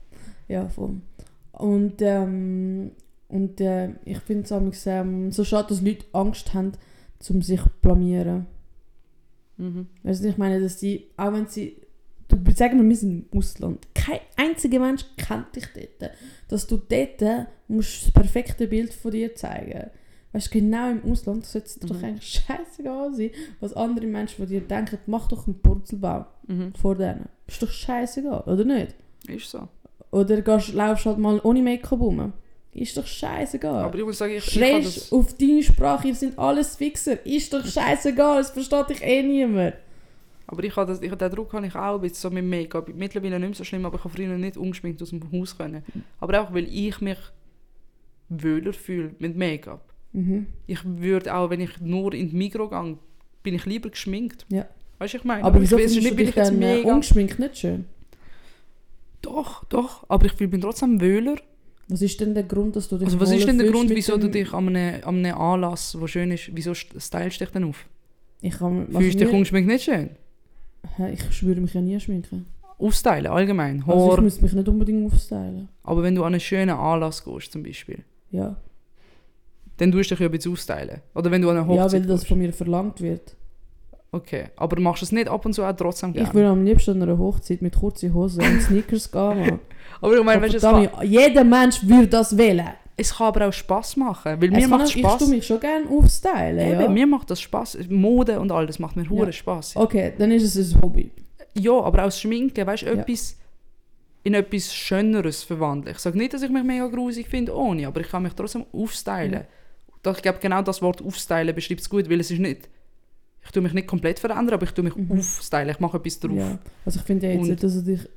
Ja, 0.49 0.67
voll. 0.67 0.99
Und, 1.53 2.01
ähm, 2.01 2.91
und 3.33 3.59
äh, 3.61 3.89
ich 4.05 4.19
finde 4.19 4.43
es 4.69 4.85
ähm, 4.87 5.31
so 5.31 5.43
schade, 5.43 5.69
dass 5.69 5.81
Leute 5.81 6.05
Angst 6.13 6.53
haben, 6.53 6.73
um 7.29 7.41
sich 7.41 7.61
zu 7.61 7.69
blamieren. 7.81 8.45
Mhm. 9.57 9.87
Weißt 10.03 10.23
du, 10.23 10.29
ich 10.29 10.37
meine, 10.37 10.59
dass 10.61 10.79
sie, 10.79 11.07
auch 11.17 11.33
wenn 11.33 11.47
sie, 11.47 11.77
du 12.27 12.37
sagen 12.53 12.81
wir, 12.81 12.87
wir 12.89 12.95
sind 12.95 13.25
im 13.31 13.37
Ausland, 13.39 13.87
kein 13.93 14.19
einziger 14.35 14.79
Mensch 14.79 15.05
kennt 15.17 15.55
dich 15.55 15.65
dort. 15.73 16.11
Dass 16.47 16.67
du 16.67 16.77
dort 16.77 17.47
musst 17.67 18.05
das 18.05 18.11
perfekte 18.11 18.67
Bild 18.67 18.93
von 18.93 19.11
dir 19.11 19.35
zeigen 19.35 19.89
Weißt 20.31 20.47
du, 20.53 20.59
genau 20.59 20.89
im 20.89 21.03
Ausland 21.11 21.45
sollte 21.45 21.67
es 21.67 21.75
dir 21.79 21.87
doch 21.87 21.99
Mhm. 21.99 22.05
eigentlich 22.05 22.29
scheißegal 22.47 23.13
sein, 23.13 23.29
was 23.59 23.73
andere 23.75 24.07
Menschen 24.07 24.37
von 24.37 24.47
dir 24.47 24.61
denken, 24.61 24.97
mach 25.05 25.27
doch 25.27 25.45
einen 25.45 25.59
Purzelbaum 25.61 26.25
Mhm. 26.47 26.73
vor 26.73 26.95
denen. 26.95 27.29
Ist 27.47 27.61
doch 27.61 27.69
scheißegal, 27.69 28.41
oder 28.47 28.65
nicht? 28.65 28.95
Ist 29.27 29.51
so. 29.51 29.67
Oder 30.09 30.41
gehst, 30.41 30.73
laufst 30.73 31.05
halt 31.05 31.19
mal 31.19 31.39
ohne 31.43 31.61
Make-up 31.61 31.99
rum. 31.99 32.33
Ist 32.73 32.97
doch 32.97 33.05
scheißegal. 33.05 33.83
Aber 33.83 33.97
ich 33.97 34.03
muss 34.03 34.17
sagen, 34.17 34.33
ich, 34.33 34.47
ich 34.47 34.53
Schreist 34.53 34.97
das... 34.97 35.11
auf 35.11 35.35
deine 35.37 35.61
Sprache, 35.61 36.07
ihr 36.07 36.15
sind 36.15 36.37
alles 36.39 36.75
Fixer. 36.75 37.23
Ist 37.25 37.53
doch 37.53 37.65
scheißegal, 37.65 38.41
es 38.41 38.49
versteht 38.49 38.89
dich 38.89 39.03
eh 39.03 39.21
niemand. 39.21 39.75
Aber 40.47 40.63
ich 40.63 40.75
habe 40.75 40.91
das, 40.91 41.01
ich, 41.01 41.13
den 41.13 41.31
Druck 41.31 41.53
habe 41.53 41.67
ich 41.67 41.75
auch 41.75 41.99
bisschen 41.99 42.15
so 42.15 42.29
mit 42.29 42.45
Make-up. 42.45 42.89
Mittlerweile 42.93 43.39
nicht 43.39 43.49
mehr 43.49 43.55
so 43.55 43.63
schlimm, 43.63 43.85
aber 43.85 43.97
ich 43.97 44.03
habe 44.03 44.13
früher 44.13 44.37
nicht 44.37 44.57
ungeschminkt 44.57 45.01
aus 45.01 45.11
dem 45.11 45.21
Haus 45.31 45.57
können. 45.57 45.83
Aber 46.19 46.41
auch, 46.41 46.53
weil 46.53 46.67
ich 46.67 46.99
mich 46.99 47.17
wohler 48.29 48.73
fühle 48.73 49.15
mit 49.19 49.37
Make-up. 49.37 49.93
Mhm. 50.11 50.47
Ich 50.67 50.79
würde 50.83 51.33
auch, 51.33 51.49
wenn 51.49 51.61
ich 51.61 51.79
nur 51.79 52.13
in 52.13 52.29
die 52.29 52.35
Migros 52.35 52.69
gehe, 52.69 52.97
bin 53.43 53.53
ich 53.55 53.65
lieber 53.65 53.89
geschminkt. 53.89 54.45
Ja. 54.49 54.67
Weißt 54.97 55.13
du, 55.13 55.17
ich 55.19 55.23
meine? 55.23 55.43
Aber 55.43 55.61
wieso 55.61 55.77
ich 55.77 55.83
findest 55.83 56.01
nicht, 56.01 56.11
du 56.11 56.15
dich 56.17 56.29
ich 56.29 56.35
jetzt 56.35 56.47
dann 56.49 56.61
äh, 56.61 56.77
mega... 56.77 56.93
ungeschminkt 56.93 57.39
nicht 57.39 57.57
schön? 57.57 57.85
Doch, 59.21 59.63
doch. 59.65 60.05
Aber 60.07 60.25
ich 60.25 60.39
mich 60.39 60.61
trotzdem 60.61 60.99
wohler. 61.01 61.37
Was 61.93 62.01
ist 62.01 62.19
denn 62.19 62.33
der 62.33 62.43
Grund, 62.43 62.75
dass 62.75 62.87
du 62.89 62.97
dich 62.97 63.05
Also 63.07 63.19
was 63.19 63.31
ist 63.31 63.47
denn 63.47 63.57
der 63.59 63.69
Grund, 63.71 63.89
wieso 63.89 64.17
du 64.17 64.27
dich 64.29 64.51
an 64.53 64.67
einem, 64.75 65.03
an 65.03 65.23
einem 65.25 65.37
Anlass, 65.37 65.95
der 65.99 66.07
schön 66.07 66.31
ist, 66.31 66.49
wieso 66.53 66.71
st- 66.71 66.99
stylst 66.99 67.39
du 67.39 67.45
dich 67.45 67.53
denn 67.53 67.63
auf? 67.65 67.85
Ich, 68.41 68.57
kann, 68.57 68.87
also 68.87 68.99
Fühlst 68.99 69.15
du 69.15 69.19
dich 69.19 69.27
mir- 69.27 69.33
ungeschminkt 69.37 69.69
nicht 69.69 69.83
schön? 69.83 70.09
Hä, 70.97 71.13
ich 71.13 71.23
schwöre 71.33 71.61
mich 71.61 71.73
ja 71.73 71.81
nie 71.81 71.99
schminken. 71.99 72.45
Aufstylen, 72.79 73.27
allgemein. 73.27 73.83
Also 73.87 74.07
Haar. 74.11 74.17
ich 74.17 74.23
muss 74.23 74.41
mich 74.41 74.53
nicht 74.53 74.67
unbedingt 74.67 75.05
aufstylen. 75.13 75.69
aber 75.83 76.03
wenn 76.03 76.15
du 76.15 76.23
an 76.23 76.33
einen 76.33 76.39
schönen 76.41 76.75
Anlass 76.75 77.23
gehst, 77.23 77.51
zum 77.51 77.63
Beispiel, 77.63 77.99
Ja, 78.31 78.55
dann 79.77 79.91
tust 79.91 80.09
du 80.11 80.15
dich 80.15 80.19
ja 80.21 80.25
ein 80.27 80.31
bisschen 80.31 80.51
aufstylen. 80.53 81.01
Oder 81.15 81.31
wenn 81.31 81.41
du 81.41 81.49
an 81.49 81.57
eine 81.57 81.75
ja 81.75 81.83
Hochzeit 81.83 82.01
weil 82.01 82.07
das 82.07 82.21
gehst. 82.21 82.29
von 82.29 82.37
mir 82.39 82.51
verlangt 82.53 83.01
wird. 83.01 83.35
Okay, 84.13 84.45
aber 84.55 84.79
machst 84.79 85.01
du 85.01 85.05
es 85.05 85.11
nicht 85.11 85.27
ab 85.27 85.45
und 85.45 85.53
zu 85.53 85.63
auch 85.63 85.75
trotzdem 85.75 86.13
gerne? 86.13 86.27
Ich 86.29 86.33
würde 86.33 86.47
am 86.49 86.63
liebsten 86.63 86.91
an 86.91 87.01
einer 87.09 87.17
Hochzeit 87.17 87.61
mit 87.61 87.75
kurzen 87.75 88.13
Hosen 88.13 88.43
und 88.43 88.61
Sneakers 88.61 89.11
gehen. 89.11 89.59
Aber 90.01 90.15
ich 90.17 90.23
meine, 90.23 90.41
weißt, 90.41 90.63
du, 90.63 90.89
jeder 91.03 91.43
Mensch 91.43 91.81
würde 91.85 92.07
das 92.07 92.37
wählen. 92.37 92.67
es 92.95 93.15
kann 93.15 93.27
aber 93.27 93.47
auch 93.47 93.53
Spass 93.53 93.95
machen. 93.97 94.39
Weil 94.41 94.49
mir 94.51 94.59
Es 94.59 94.67
macht 94.67 94.79
kann- 94.81 94.87
es 94.87 94.95
Ich 94.95 95.01
Spass. 95.01 95.17
tue 95.17 95.27
mich 95.29 95.45
schon 95.47 95.59
gerne 95.59 95.89
aufstylen. 95.89 96.59
Eben, 96.59 96.81
Ja. 96.81 96.89
mir 96.89 97.07
macht 97.07 97.29
das 97.31 97.41
Spass. 97.41 97.77
Mode 97.89 98.39
und 98.39 98.51
all 98.51 98.67
das 98.67 98.79
macht 98.79 98.95
mir 98.97 99.09
hure 99.09 99.33
Spass. 99.33 99.75
Okay, 99.75 100.13
dann 100.17 100.29
ist 100.31 100.55
es 100.55 100.73
ein 100.73 100.81
Hobby. 100.81 101.09
Ja, 101.55 101.71
aber 101.73 101.99
auch 101.99 102.05
das 102.05 102.19
Schminken, 102.19 102.67
weißt 102.67 102.83
du, 102.83 102.87
Ja. 102.87 102.93
etwas 102.93 103.37
in 104.23 104.33
etwas 104.35 104.73
Schöneres 104.73 105.43
verwandeln. 105.43 105.95
Ich 105.95 105.99
sage 106.01 106.17
nicht, 106.17 106.33
dass 106.33 106.41
ich 106.43 106.49
mich 106.49 106.63
mega 106.63 106.87
grusig 106.87 107.27
finde, 107.27 107.55
ohne, 107.55 107.87
aber 107.87 108.01
ich 108.01 108.09
kann 108.09 108.23
mich 108.23 108.33
trotzdem 108.33 108.65
aufstylen. 108.73 109.33
Ja. 109.33 109.41
Doch, 110.03 110.15
Ich 110.17 110.21
glaube, 110.21 110.39
genau 110.41 110.61
das 110.61 110.81
Wort 110.81 111.01
aufstylen 111.01 111.53
beschreibt 111.55 111.81
es 111.81 111.89
gut, 111.89 112.09
weil 112.09 112.19
es 112.19 112.29
ist 112.31 112.39
nicht, 112.39 112.69
ich 113.45 113.51
tue 113.51 113.61
mich 113.61 113.73
nicht 113.73 113.87
komplett 113.87 114.19
verändern, 114.19 114.53
aber 114.55 114.63
ich 114.63 114.71
tue 114.71 114.83
mich 114.83 114.95
Mhm. 114.95 115.11
aufstylen, 115.11 115.69
ich 115.69 115.79
mache 115.79 115.97
etwas 115.97 116.19
drauf. 116.19 116.35
Ja. 116.37 116.59
Also 116.85 116.99
ich 116.99 117.05
finde 117.05 117.27
ja 117.27 117.33
jetzt 117.33 117.47
nicht, 117.49 117.63
dass 117.63 117.73
du 117.75 117.81
dich 117.83 118.07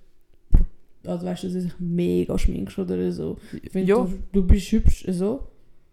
also 1.04 1.24
weißt 1.24 1.44
du, 1.44 1.46
dass 1.46 1.54
du 1.54 1.62
dich 1.62 1.72
mega 1.78 2.36
schminkst 2.36 2.78
oder 2.80 3.12
so. 3.12 3.38
Ich 3.62 3.70
finde, 3.70 3.88
Ja, 3.88 3.96
du, 4.04 4.18
du 4.32 4.44
bist 4.46 4.72
hübsch 4.72 5.04
so. 5.08 5.46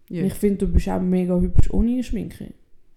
ja. 0.10 0.24
Ich 0.24 0.34
finde, 0.34 0.66
du 0.66 0.74
bist 0.74 0.90
auch 0.90 1.00
mega 1.02 1.40
hübsch 1.40 1.70
ohne 1.72 2.04
Schminke. 2.04 2.54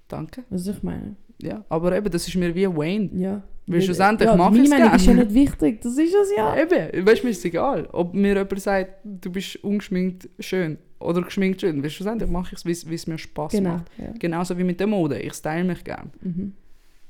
danke. 0.08 0.44
Was 0.50 0.66
ich 0.66 0.82
meine. 0.82 1.16
Ja, 1.42 1.64
aber 1.68 1.94
eben, 1.94 2.10
das 2.10 2.26
ist 2.26 2.34
mir 2.36 2.54
wie 2.54 2.66
Wayne. 2.66 3.10
Ja. 3.14 3.42
Weil 3.66 3.82
schlussendlich 3.82 4.30
ja, 4.30 4.36
mag 4.36 4.52
meine 4.52 4.62
ich's 4.62 4.70
Meinung 4.70 4.94
ist 4.94 5.06
ja 5.06 5.12
nicht 5.14 5.34
wichtig. 5.34 5.80
Das 5.82 5.98
ist 5.98 6.14
es 6.14 6.30
ja. 6.36 6.56
Eben, 6.56 7.04
weißt 7.06 7.20
du, 7.22 7.26
mir 7.26 7.30
ist 7.32 7.38
es 7.38 7.44
egal, 7.44 7.86
ob 7.92 8.14
mir 8.14 8.28
jemand 8.34 8.60
sagt, 8.62 8.92
du 9.04 9.30
bist 9.30 9.56
ungeschminkt 9.64 10.28
schön 10.38 10.78
oder 10.98 11.20
geschminkt 11.22 11.60
schön. 11.60 11.82
Weil 11.82 11.90
schlussendlich 11.90 12.30
mache 12.30 12.54
ich 12.54 12.64
es, 12.64 12.88
wie 12.88 12.94
es 12.94 13.06
mir 13.06 13.18
Spaß 13.18 13.52
Genau. 13.52 13.74
macht. 13.74 13.90
Ja. 13.98 14.12
Genauso 14.18 14.56
wie 14.58 14.64
mit 14.64 14.80
der 14.80 14.86
Mode. 14.86 15.18
Ich 15.20 15.34
style 15.34 15.64
mich 15.64 15.84
gern. 15.84 16.10
Mhm. 16.22 16.52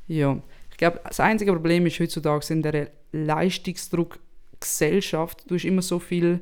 Ja, 0.08 0.40
ich 0.70 0.76
glaube, 0.76 1.00
das 1.06 1.20
einzige 1.20 1.52
Problem 1.52 1.86
ist 1.86 1.98
heutzutage 2.00 2.52
in 2.52 2.62
der 2.62 2.90
Leistungsdruck-Gesellschaft, 3.12 5.44
du 5.48 5.54
hast 5.54 5.64
immer 5.64 5.82
so 5.82 5.98
viel, 5.98 6.40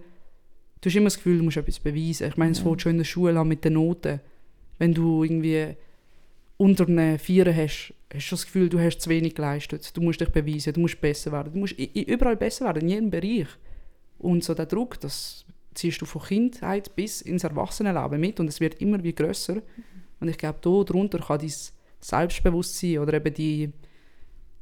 du 0.81 0.89
hast 0.89 0.97
immer 0.97 1.07
das 1.07 1.17
Gefühl, 1.17 1.39
du 1.39 1.45
musst 1.45 1.57
etwas 1.57 1.79
beweisen. 1.81 2.29
Ich 2.29 2.37
meine, 2.37 2.53
es 2.53 2.59
Ja. 2.59 2.65
fängt 2.65 2.83
schon 2.83 2.93
in 2.93 2.99
der 2.99 3.05
Schule 3.05 3.39
an 3.39 3.49
mit 3.49 3.65
den 3.65 3.73
Noten. 3.75 4.21
Wenn 4.79 4.95
du 4.95 5.23
irgendwie 5.25 5.77
unter 6.57 6.87
einer 6.89 7.19
Vier 7.19 7.47
hast, 7.55 7.93
hast 8.13 8.31
du 8.31 8.35
das 8.37 8.45
Gefühl, 8.45 8.69
du 8.69 8.79
hast 8.79 9.01
zu 9.01 9.11
wenig 9.11 9.35
geleistet. 9.35 9.97
Du 9.97 10.01
musst 10.01 10.21
dich 10.21 10.29
beweisen, 10.31 10.73
du 10.73 10.81
musst 10.81 11.01
besser 11.01 11.33
werden. 11.33 11.53
Du 11.53 11.59
musst 11.61 11.75
überall 11.79 12.37
besser 12.37 12.65
werden, 12.67 12.83
in 12.83 12.89
jedem 12.89 13.11
Bereich. 13.11 13.49
Und 14.19 14.45
so 14.45 14.55
der 14.55 14.67
Druck, 14.67 14.99
das 15.01 15.44
ziehst 15.75 16.01
du 16.01 16.07
von 16.07 16.23
Kindheit 16.23 16.95
bis 16.97 17.23
ins 17.23 17.45
Erwachsenenleben 17.45 18.21
mit 18.21 18.41
und 18.41 18.49
es 18.49 18.61
wird 18.61 18.81
immer 18.81 19.03
wie 19.03 19.15
grösser. 19.15 19.63
Und 20.21 20.29
ich 20.29 20.39
glaube, 20.39 20.59
da 20.61 20.83
drunter 20.85 21.19
kann 21.19 21.39
dein 21.39 21.53
Selbstbewusstsein 22.01 22.99
oder 22.99 23.15
eben 23.15 23.35
die, 23.35 23.71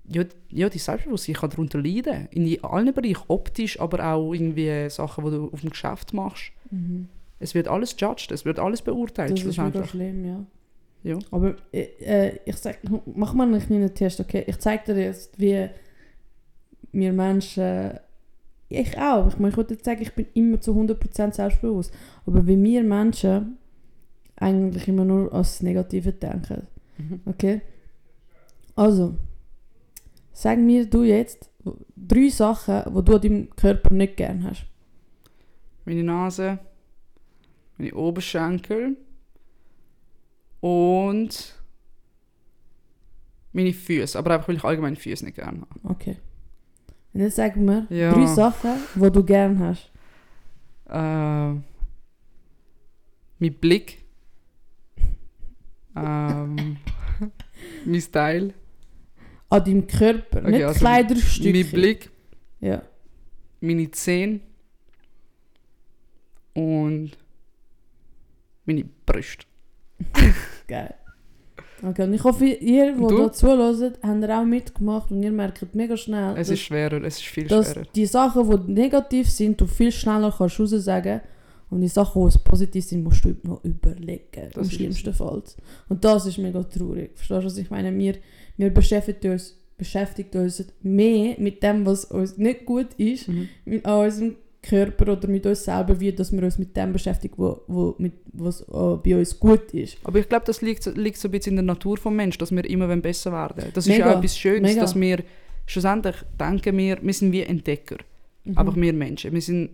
ja, 0.09 0.25
ja, 0.51 0.68
die 0.68 0.79
Selbstbewusstsein 0.79 1.35
kann 1.35 1.51
darunter 1.51 1.81
leiden. 1.81 2.29
In 2.31 2.62
allen 2.64 2.92
Bereichen, 2.92 3.25
optisch, 3.29 3.79
aber 3.79 4.05
auch 4.12 4.33
irgendwie 4.33 4.88
Sachen, 4.90 5.25
die 5.25 5.31
du 5.31 5.51
auf 5.53 5.61
dem 5.61 5.70
Geschäft 5.70 6.12
machst. 6.12 6.53
Mhm. 6.70 7.09
Es 7.38 7.55
wird 7.55 7.68
alles 7.68 7.96
judged, 7.98 8.31
es 8.31 8.44
wird 8.44 8.59
alles 8.59 8.83
beurteilt 8.83 9.33
Das 9.33 9.44
ist 9.44 9.59
mega 9.59 9.85
schlimm, 9.85 10.25
ja. 10.25 10.46
Ja. 11.03 11.18
Aber 11.33 11.57
äh, 11.72 11.88
äh, 12.01 12.38
ich 12.44 12.57
sag, 12.57 12.79
mach 13.07 13.35
mal 13.35 13.48
einen 13.48 13.61
kleinen 13.61 13.92
Test, 13.92 14.20
okay? 14.20 14.44
Ich 14.46 14.59
zeig 14.59 14.85
dir 14.85 14.96
jetzt, 14.96 15.38
wie 15.40 15.68
wir 16.92 17.12
Menschen, 17.12 17.98
ich 18.75 18.99
auch, 18.99 19.29
ich, 19.29 19.39
meine, 19.39 19.51
ich 19.51 19.57
wollte 19.57 19.75
jetzt 19.75 19.85
sagen, 19.85 20.03
ich 20.03 20.13
bin 20.15 20.27
immer 20.35 20.61
zu 20.61 20.73
100% 20.73 21.33
selbstbewusst, 21.35 21.93
aber 22.27 22.47
wie 22.47 22.63
wir 22.63 22.83
Menschen 22.83 23.59
eigentlich 24.37 24.89
immer 24.89 25.05
nur 25.05 25.33
als 25.33 25.63
Negative 25.63 26.13
denken, 26.13 26.67
Mhm. 26.99 27.21
okay? 27.27 27.63
Also, 28.77 29.15
sag 30.33 30.59
mir 30.59 30.87
du 30.87 31.03
jetzt 31.05 31.51
drei 31.97 32.29
Sachen, 32.29 32.83
die 32.95 33.05
du 33.05 33.15
an 33.15 33.21
deinem 33.23 33.51
Körper 33.57 33.93
nicht 33.95 34.17
gern 34.17 34.45
hast. 34.45 34.65
Meine 35.85 36.03
Nase, 36.05 36.59
meine 37.79 37.95
Oberschenkel 37.95 38.97
und 40.61 41.55
meine 43.53 43.73
Füße. 43.73 44.19
Aber 44.19 44.35
einfach, 44.35 44.49
weil 44.49 44.57
ich 44.57 44.65
allgemein 44.65 44.97
Füße 44.97 45.25
nicht 45.25 45.37
gerne 45.37 45.63
habe. 45.63 45.81
Okay. 45.85 46.17
Und 47.14 47.20
jetzt 47.20 47.37
sag 47.37 47.57
mir 47.57 47.87
Ja. 47.90 48.12
drei 48.12 48.27
Sachen, 48.27 48.70
die 48.94 49.11
du 49.11 49.22
gern 49.25 49.59
hast. 49.59 49.90
Äh, 50.88 51.61
mein 53.38 53.55
Blick. 53.61 53.98
Ähm, 55.94 56.79
mein 57.85 58.01
Style. 58.01 58.55
An 59.51 59.62
deinem 59.62 59.87
Körper, 59.87 60.38
Okay, 60.40 60.51
nicht 60.51 60.64
also 60.64 60.79
Kleiderstücke. 60.81 61.53
Mein 61.53 61.70
Blick. 61.70 62.11
Ja. 62.61 62.83
Meine 63.61 63.90
Zähne. 63.90 64.40
Und 66.55 67.12
meine 68.64 68.85
Brüste. 69.05 69.44
Geil. 70.66 70.94
Okay, 71.85 72.05
und 72.05 72.14
ich 72.14 72.23
hoffe, 72.25 72.45
ihr, 72.47 72.92
die 72.95 73.01
da 73.16 73.33
zuhört, 73.33 73.99
habt 74.03 74.23
ihr 74.23 74.38
auch 74.38 74.45
mitgemacht 74.45 75.11
und 75.11 75.23
ihr 75.23 75.33
merkt 75.33 75.75
mega 75.75 75.97
schnell, 75.97 76.31
Es 76.33 76.49
dass, 76.49 76.51
ist 76.51 76.61
schwerer, 76.61 77.03
es 77.03 77.16
ist 77.16 77.25
viel 77.25 77.47
dass 77.49 77.73
schwerer. 77.73 77.87
die 77.95 78.07
Sachen, 78.07 78.66
die 78.66 78.73
negativ 78.73 79.29
sind, 79.29 79.61
du 79.61 79.66
viel 79.66 79.90
schneller 79.92 80.33
kannst 80.37 80.61
raussagen 80.61 81.21
und 81.71 81.81
die 81.81 81.88
Sachen, 81.88 82.29
die 82.29 82.38
positiv 82.38 82.85
sind, 82.85 83.03
musst 83.03 83.25
du 83.25 83.35
noch 83.42 83.64
überlegen, 83.64 84.49
Das 84.53 84.57
im 84.57 84.62
ist 84.62 84.73
schlimmsten 84.75 85.12
Fall. 85.14 85.42
Und 85.88 86.05
das 86.05 86.27
ist 86.27 86.38
mega 86.38 86.62
traurig. 86.62 87.11
Verstehst 87.14 87.40
du, 87.42 87.47
was 87.47 87.57
ich 87.59 87.71
meine? 87.71 87.97
Wir, 87.99 88.14
wir 88.59 88.71
beschäftigen 88.73 89.33
uns, 89.33 89.57
beschäftigen 89.77 90.42
uns 90.42 90.64
mehr 90.83 91.35
mit 91.38 91.62
dem, 91.62 91.85
was 91.87 92.05
uns 92.05 92.37
nicht 92.38 92.64
gut 92.66 92.88
ist, 92.99 93.27
Mhm. 93.29 93.49
mit 93.64 93.85
unserem 93.87 94.37
Körper 94.62 95.12
oder 95.12 95.27
mit 95.29 95.44
uns 95.44 95.64
selber, 95.64 95.98
wie 95.98 96.12
dass 96.12 96.33
wir 96.33 96.42
uns 96.42 96.57
mit 96.59 96.77
dem 96.77 96.92
beschäftigen, 96.92 97.35
wo, 97.37 97.62
wo, 97.66 97.94
mit, 97.98 98.12
was 98.33 98.61
äh, 98.62 98.96
bei 99.03 99.16
uns 99.18 99.38
gut 99.38 99.72
ist. 99.75 99.98
Aber 100.05 100.20
ich 100.20 100.29
glaube, 100.29 100.44
das 100.46 100.62
liegt, 100.62 100.83
so- 100.85 100.92
liegt 100.92 101.16
so 101.18 101.27
ein 101.29 101.33
bisschen 101.33 101.53
in 101.53 101.57
der 101.66 101.75
Natur 101.75 101.96
des 101.96 102.05
Menschen, 102.05 102.38
dass 102.38 102.53
wir 102.53 102.64
immer 102.70 102.94
besser 102.96 103.33
werden. 103.33 103.64
Das 103.75 103.87
ist 103.87 103.92
Mega, 103.92 104.07
ja 104.07 104.14
auch 104.14 104.18
etwas 104.18 104.38
Schönes, 104.38 104.70
mega. 104.70 104.81
dass 104.83 104.94
wir 104.98 105.25
schlussendlich 105.66 106.16
denken 106.38 106.79
wir, 106.79 106.98
wir 107.03 107.12
sind 107.14 107.33
wie 107.33 107.42
Entdecker. 107.42 107.96
Mhm. 108.44 108.59
Einfach 108.59 108.77
wir 108.77 108.92
Menschen. 108.92 109.33
Wir 109.33 109.42
sind 109.42 109.70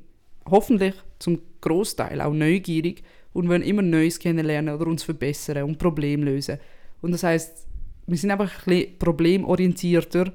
hoffentlich 0.48 0.94
zum 1.18 1.40
Großteil 1.60 2.20
auch 2.22 2.32
neugierig 2.32 3.02
und 3.34 3.48
wollen 3.48 3.62
immer 3.62 3.82
Neues 3.82 4.18
kennenlernen 4.18 4.74
oder 4.74 4.86
uns 4.86 5.02
verbessern 5.02 5.64
und 5.64 5.78
Probleme 5.78 6.24
lösen. 6.24 6.58
Und 7.02 7.12
das 7.12 7.22
heißt, 7.24 7.66
wir 8.06 8.16
sind 8.16 8.30
einfach 8.30 8.50
ein 8.50 8.64
bisschen 8.64 8.98
problemorientierter, 8.98 10.32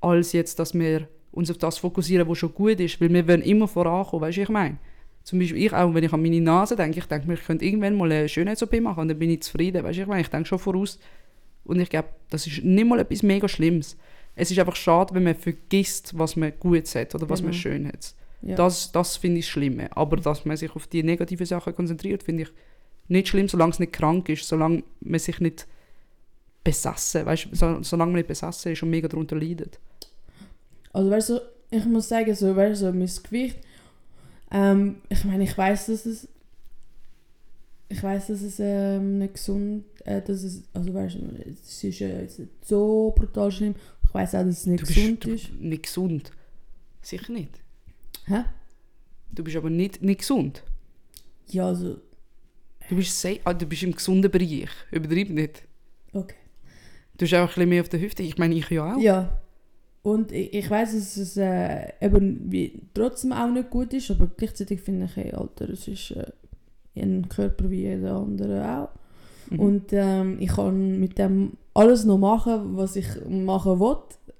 als 0.00 0.32
jetzt, 0.32 0.58
dass 0.58 0.74
wir 0.74 1.08
uns 1.32 1.50
auf 1.50 1.58
das 1.58 1.78
fokussieren, 1.78 2.28
was 2.28 2.38
schon 2.38 2.54
gut 2.54 2.80
ist, 2.80 3.00
weil 3.00 3.12
wir 3.12 3.26
wollen 3.28 3.42
immer 3.42 3.68
vorankommen, 3.68 4.22
weißt 4.22 4.36
du, 4.38 4.40
was 4.42 4.48
ich 4.48 4.52
meine? 4.52 4.78
Zum 5.24 5.38
Beispiel 5.38 5.64
ich 5.66 5.72
auch, 5.74 5.92
wenn 5.94 6.04
ich 6.04 6.12
an 6.12 6.22
meine 6.22 6.40
Nase 6.40 6.74
denke, 6.74 6.98
ich 7.00 7.04
denke 7.04 7.26
mir, 7.28 7.34
ich 7.34 7.44
könnte 7.44 7.64
irgendwann 7.64 7.96
mal 7.96 8.10
eine 8.10 8.28
Schönheits-OP 8.28 8.80
machen 8.80 9.00
und 9.00 9.08
dann 9.08 9.18
bin 9.18 9.30
ich 9.30 9.42
zufrieden, 9.42 9.84
weißt 9.84 9.98
du, 9.98 10.02
ich 10.02 10.08
meine? 10.08 10.22
Ich 10.22 10.28
denke 10.30 10.46
schon 10.46 10.58
voraus 10.58 10.98
und 11.64 11.80
ich 11.80 11.90
glaube, 11.90 12.08
das 12.30 12.46
ist 12.46 12.64
nicht 12.64 12.88
mal 12.88 12.98
etwas 12.98 13.22
mega 13.22 13.46
Schlimmes. 13.46 13.96
Es 14.34 14.50
ist 14.50 14.58
einfach 14.58 14.76
schade, 14.76 15.14
wenn 15.14 15.24
man 15.24 15.34
vergisst, 15.34 16.16
was 16.16 16.36
man 16.36 16.52
gut 16.58 16.94
hat 16.94 17.14
oder 17.14 17.28
was 17.28 17.42
man 17.42 17.50
Genau. 17.50 17.60
schön 17.60 17.88
hat. 17.88 18.14
Ja. 18.40 18.54
Das, 18.54 18.92
das 18.92 19.16
finde 19.16 19.40
ich 19.40 19.48
schlimm. 19.48 19.80
Aber 19.90 20.16
dass 20.16 20.44
man 20.44 20.56
sich 20.56 20.74
auf 20.74 20.86
die 20.86 21.02
negativen 21.02 21.44
Sachen 21.44 21.74
konzentriert, 21.74 22.22
finde 22.22 22.44
ich 22.44 22.48
nicht 23.08 23.28
schlimm, 23.28 23.48
solange 23.48 23.72
es 23.72 23.80
nicht 23.80 23.92
krank 23.92 24.28
ist, 24.28 24.46
solange 24.46 24.84
man 25.00 25.18
sich 25.18 25.40
nicht 25.40 25.66
besessen, 26.64 27.26
weißt 27.26 27.48
so, 27.52 27.82
solange 27.82 28.12
man 28.12 28.18
nicht 28.18 28.28
besessen 28.28 28.72
ist 28.72 28.82
und 28.82 28.90
mega 28.90 29.08
darunter 29.08 29.36
leidet. 29.36 29.78
Also 30.92 31.10
weißt 31.10 31.28
du, 31.30 31.40
ich 31.70 31.84
muss 31.84 32.08
sagen, 32.08 32.34
so, 32.34 32.54
weißt 32.56 32.82
du, 32.82 32.86
so, 32.86 32.92
mein 32.92 33.10
Gewicht, 33.22 33.58
ähm, 34.50 34.96
ich 35.08 35.24
meine, 35.24 35.44
ich 35.44 35.56
weiß, 35.56 35.86
dass 35.86 36.06
es, 36.06 36.28
ich 37.90 38.02
weiß, 38.02 38.28
dass 38.28 38.42
es 38.42 38.56
ähm, 38.58 39.18
nicht 39.18 39.34
gesund, 39.34 39.84
äh, 40.04 40.20
dass 40.22 40.42
es, 40.42 40.62
also 40.74 40.92
weißt 40.92 41.16
du, 41.16 41.20
es 41.50 41.84
ist 41.84 42.00
äh, 42.00 42.22
jetzt 42.22 42.38
nicht 42.38 42.50
so 42.64 43.12
brutal 43.16 43.50
schlimm. 43.50 43.74
Ich 44.06 44.14
weiß 44.14 44.34
auch, 44.36 44.44
dass 44.44 44.58
es 44.60 44.66
nicht 44.66 44.82
Du 44.82 44.86
bist 44.86 44.96
gesund 44.98 45.24
ist. 45.26 45.52
nicht 45.60 45.82
gesund. 45.84 46.30
Sicher 47.02 47.32
nicht. 47.32 47.60
Hä? 48.26 48.44
Du 49.32 49.44
bist 49.44 49.56
aber 49.56 49.70
nicht, 49.70 50.02
nicht 50.02 50.20
gesund. 50.20 50.62
Ja, 51.48 51.66
also, 51.66 51.98
Du 52.88 52.96
bist, 52.96 53.20
sehr, 53.20 53.38
ah, 53.44 53.52
du 53.52 53.66
bist 53.66 53.82
im 53.82 53.92
gesunden 53.92 54.30
Bereich. 54.30 54.70
Übertreib 54.90 55.28
nicht. 55.28 55.62
okay. 56.12 56.34
Du 57.12 57.24
bist 57.24 57.34
einfach 57.34 57.48
ein 57.50 57.54
bisschen 57.54 57.68
mehr 57.68 57.82
auf 57.82 57.88
der 57.90 58.00
Hüfte. 58.00 58.22
Ich 58.22 58.38
meine, 58.38 58.54
ich 58.54 58.70
ja 58.70 58.94
auch. 58.94 58.98
Ja. 59.00 59.42
Und 60.02 60.32
ich, 60.32 60.54
ich 60.54 60.70
weiß, 60.70 60.92
dass 60.92 61.16
es 61.16 61.36
äh, 61.36 61.92
eben 62.00 62.50
wie, 62.50 62.82
trotzdem 62.94 63.32
auch 63.32 63.50
nicht 63.50 63.70
gut 63.70 63.92
ist, 63.92 64.10
aber 64.10 64.28
gleichzeitig 64.36 64.80
finde 64.80 65.06
ich, 65.06 65.16
hey, 65.16 65.32
Alter, 65.32 65.68
es 65.68 65.88
ist 65.88 66.12
äh, 66.12 66.30
ein 66.96 67.28
Körper 67.28 67.70
wie 67.70 67.82
jeder 67.82 68.16
andere 68.16 68.64
auch. 68.64 68.88
Mhm. 69.50 69.60
Und 69.60 69.84
ähm, 69.92 70.36
ich 70.40 70.48
kann 70.50 70.98
mit 70.98 71.18
dem 71.18 71.52
alles 71.74 72.04
noch 72.04 72.18
machen, 72.18 72.76
was 72.76 72.96
ich 72.96 73.06
machen 73.28 73.80
will. 73.80 73.96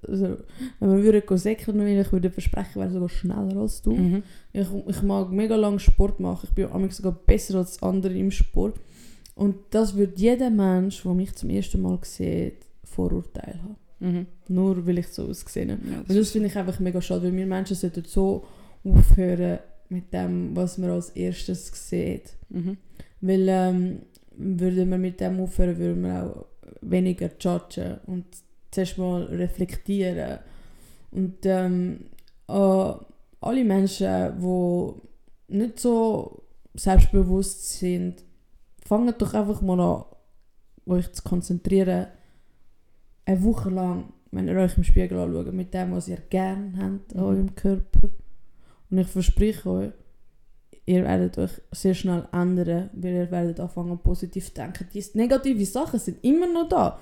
Also, 0.07 0.37
wenn 0.79 0.95
wir 0.95 1.03
würden 1.03 1.37
säckeln, 1.37 1.85
ich 1.85 2.11
würde 2.11 2.31
versprechen, 2.31 2.69
ich 2.69 2.75
wäre 2.77 2.91
sogar 2.91 3.09
schneller 3.09 3.57
als 3.57 3.81
du. 3.81 3.91
Mhm. 3.91 4.23
Ich, 4.53 4.67
ich 4.87 5.01
mag 5.03 5.29
mega 5.31 5.55
lange 5.55 5.79
Sport 5.79 6.19
machen. 6.19 6.47
Ich 6.49 6.55
bin 6.55 6.65
manchmal 6.65 6.91
sogar 6.91 7.11
besser 7.11 7.57
als 7.57 7.81
andere 7.83 8.13
im 8.13 8.31
Sport. 8.31 8.79
Und 9.35 9.55
das 9.71 9.95
würde 9.95 10.13
jeder 10.15 10.49
Mensch, 10.49 11.03
der 11.03 11.13
mich 11.13 11.33
zum 11.35 11.49
ersten 11.49 11.81
Mal 11.81 11.99
sieht, 12.03 12.65
Vorurteile 12.83 13.61
haben. 13.61 13.88
Mhm. 13.99 14.27
Nur 14.47 14.85
weil 14.85 14.99
ich 14.99 15.07
so 15.07 15.27
ausgesehen 15.27 15.71
habe. 15.71 15.81
Ja, 15.89 15.99
Und 15.99 16.15
das 16.15 16.31
finde 16.31 16.47
ich 16.47 16.57
einfach 16.57 16.79
mega 16.79 17.01
schade, 17.01 17.23
weil 17.23 17.35
wir 17.35 17.45
Menschen 17.45 17.75
sollten 17.75 18.05
so 18.05 18.45
aufhören 18.83 19.59
mit 19.89 20.13
dem, 20.13 20.55
was 20.55 20.77
man 20.77 20.91
als 20.91 21.09
erstes 21.09 21.71
sieht. 21.89 22.33
Mhm. 22.49 22.77
Weil 23.21 23.47
ähm, 23.49 23.99
würden 24.37 24.89
wir 24.89 24.97
mit 24.97 25.19
dem 25.19 25.39
aufhören, 25.41 25.77
würden 25.77 26.03
wir 26.03 26.23
auch 26.23 26.45
weniger 26.81 27.29
judgen 27.39 27.97
und 28.05 28.25
zuerst 28.71 28.97
mal 28.97 29.23
reflektieren. 29.23 30.39
Und 31.11 31.45
ähm, 31.45 32.05
äh, 32.47 32.93
alle 33.41 33.63
Menschen, 33.63 34.39
die 34.39 35.57
nicht 35.57 35.79
so 35.79 36.43
selbstbewusst 36.75 37.79
sind, 37.79 38.23
fangen 38.85 39.13
doch 39.17 39.33
einfach 39.33 39.61
mal 39.61 39.79
an, 39.79 40.03
euch 40.85 41.11
zu 41.11 41.23
konzentrieren, 41.23 42.07
eine 43.29 43.43
Woche 43.43 43.69
lang, 43.69 44.13
wenn 44.31 44.47
ihr 44.47 44.55
euch 44.57 44.77
im 44.77 44.83
Spiegel 44.83 45.17
anschaut, 45.19 45.53
mit 45.53 45.73
dem, 45.73 45.91
was 45.91 46.07
ihr 46.07 46.17
gerne 46.29 46.73
habt 46.77 47.15
an 47.15 47.21
Mhm. 47.21 47.27
eurem 47.27 47.55
Körper. 47.55 48.09
Und 48.89 48.97
ich 48.97 49.07
verspreche 49.07 49.69
euch, 49.69 49.91
ihr 50.85 51.03
werdet 51.03 51.37
euch 51.37 51.51
sehr 51.71 51.93
schnell 51.93 52.27
ändern, 52.31 52.89
weil 52.93 53.13
ihr 53.13 53.31
werdet 53.31 53.59
anfangen 53.59 53.99
positiv 53.99 54.47
zu 54.47 54.53
denken. 54.53 54.87
Die 54.93 55.03
negative 55.13 55.65
Sachen 55.65 55.99
sind 55.99 56.23
immer 56.23 56.51
noch 56.51 56.67
da. 56.69 56.99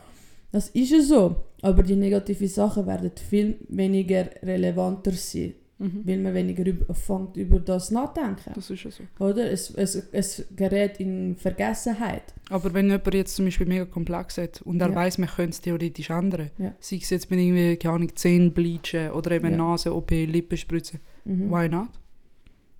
Das 0.51 0.69
ist 0.69 0.91
ja 0.91 1.01
so. 1.01 1.35
Aber 1.61 1.83
die 1.83 1.95
negativen 1.95 2.47
Sachen 2.47 2.85
werden 2.87 3.11
viel 3.29 3.57
weniger 3.69 4.29
relevanter 4.43 5.11
sein, 5.11 5.53
Mhm. 5.79 6.01
weil 6.05 6.17
man 6.17 6.33
weniger 6.33 6.65
über, 6.65 6.91
fängt 6.95 7.37
über 7.37 7.59
das 7.59 7.91
nachdenken. 7.91 8.51
Das 8.55 8.69
ist 8.69 8.83
ja 8.83 8.89
so. 8.89 9.03
Oder? 9.23 9.51
Es, 9.51 9.69
es, 9.69 9.95
es 10.11 10.45
gerät 10.55 10.99
in 10.99 11.35
Vergessenheit. 11.35 12.23
Aber 12.49 12.73
wenn 12.73 12.87
jemand 12.89 13.13
jetzt 13.13 13.35
zum 13.35 13.45
Beispiel 13.45 13.67
mega 13.67 13.85
komplex 13.85 14.37
hat 14.39 14.61
und 14.63 14.81
er 14.81 14.89
Ja. 14.89 14.95
weiß, 14.95 15.19
man 15.19 15.29
könnte 15.29 15.51
es 15.51 15.61
theoretisch 15.61 16.09
ändern, 16.09 16.49
Ja. 16.57 16.73
sei 16.79 16.97
es 17.01 17.09
jetzt 17.11 17.29
mit 17.29 17.39
irgendwie, 17.39 17.75
keine 17.77 17.93
Ahnung, 17.95 18.15
Zähne 18.15 18.49
bleachen 18.49 19.11
oder 19.11 19.31
eben 19.31 19.51
Ja. 19.51 19.57
Nase-OP, 19.57 20.25
Lippenspritzen, 20.25 20.99
Mhm. 21.25 21.51
why 21.51 21.69
not? 21.69 21.89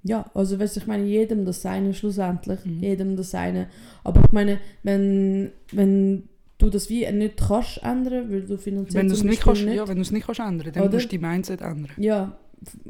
Ja, 0.04 0.26
also 0.34 0.58
weißt, 0.60 0.78
du, 0.78 0.80
ich 0.80 0.88
meine, 0.88 1.04
jedem 1.06 1.44
das 1.46 1.62
Seine 1.62 1.94
schlussendlich. 1.94 2.64
Mhm. 2.66 2.80
Jedem 2.82 3.16
das 3.18 3.32
Seine. 3.32 3.68
Aber 4.04 4.22
ich 4.26 4.32
meine, 4.32 4.60
wenn, 4.84 5.52
wenn 5.72 6.24
du 6.60 6.70
das 6.70 6.90
wie 6.90 7.06
nicht 7.12 7.38
kannst 7.38 7.84
ändern, 7.84 8.32
weil 8.32 8.42
du 8.44 8.58
finanziell 8.58 9.02
Wenn 9.04 9.08
du 9.10 9.14
es 9.14 9.20
zum 9.20 9.30
nicht 9.30 9.44
kannst, 9.44 9.62
ja, 9.64 9.88
wenn 9.88 9.98
du 9.98 10.02
es 10.02 10.12
nicht 10.12 10.26
kannst 10.26 10.40
ändern, 10.40 10.72
dann 10.74 10.84
Oder? 10.84 10.94
musst 10.94 11.12
du 11.12 11.18
dein 11.20 11.30
Mindset 11.32 11.62
ändern. 11.62 11.92
Ja, 11.98 12.38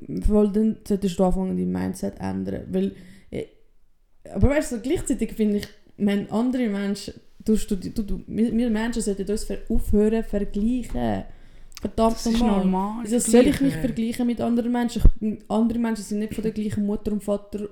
weil 0.07 0.49
dann 0.49 0.77
solltest 0.87 1.19
du 1.19 1.23
anfangen, 1.23 1.57
dein 1.57 1.71
Mindset 1.71 2.15
zu 2.15 2.21
ändern. 2.21 2.63
Weil, 2.71 2.95
äh, 3.31 3.45
aber 4.33 4.49
weißt 4.49 4.73
du, 4.73 4.79
gleichzeitig 4.81 5.33
finde 5.33 5.57
ich, 5.57 5.67
wenn 5.97 6.29
andere 6.31 6.67
Menschen, 6.67 7.13
du, 7.43 7.55
du, 7.55 7.75
du, 7.75 8.03
du, 8.03 8.21
wir 8.27 8.69
Menschen 8.69 9.01
sollten 9.01 9.29
uns 9.29 9.43
ver- 9.43 9.59
aufhören 9.69 10.23
zu 10.23 10.29
vergleichen. 10.29 11.23
Verdammt 11.79 12.15
Das 12.15 12.25
ist 12.25 12.33
nochmal. 12.39 12.59
normal. 12.65 13.03
Wieso 13.03 13.19
soll 13.19 13.47
ich 13.47 13.61
mich 13.61 13.75
vergleichen. 13.75 14.25
mit 14.25 14.41
anderen 14.41 14.71
Menschen? 14.71 15.01
Ich, 15.19 15.37
andere 15.47 15.77
Menschen 15.79 16.03
sind 16.03 16.19
nicht 16.19 16.33
von 16.33 16.41
der 16.43 16.51
gleichen 16.51 16.85
Mutter 16.85 17.11
und 17.11 17.23
Vater 17.23 17.65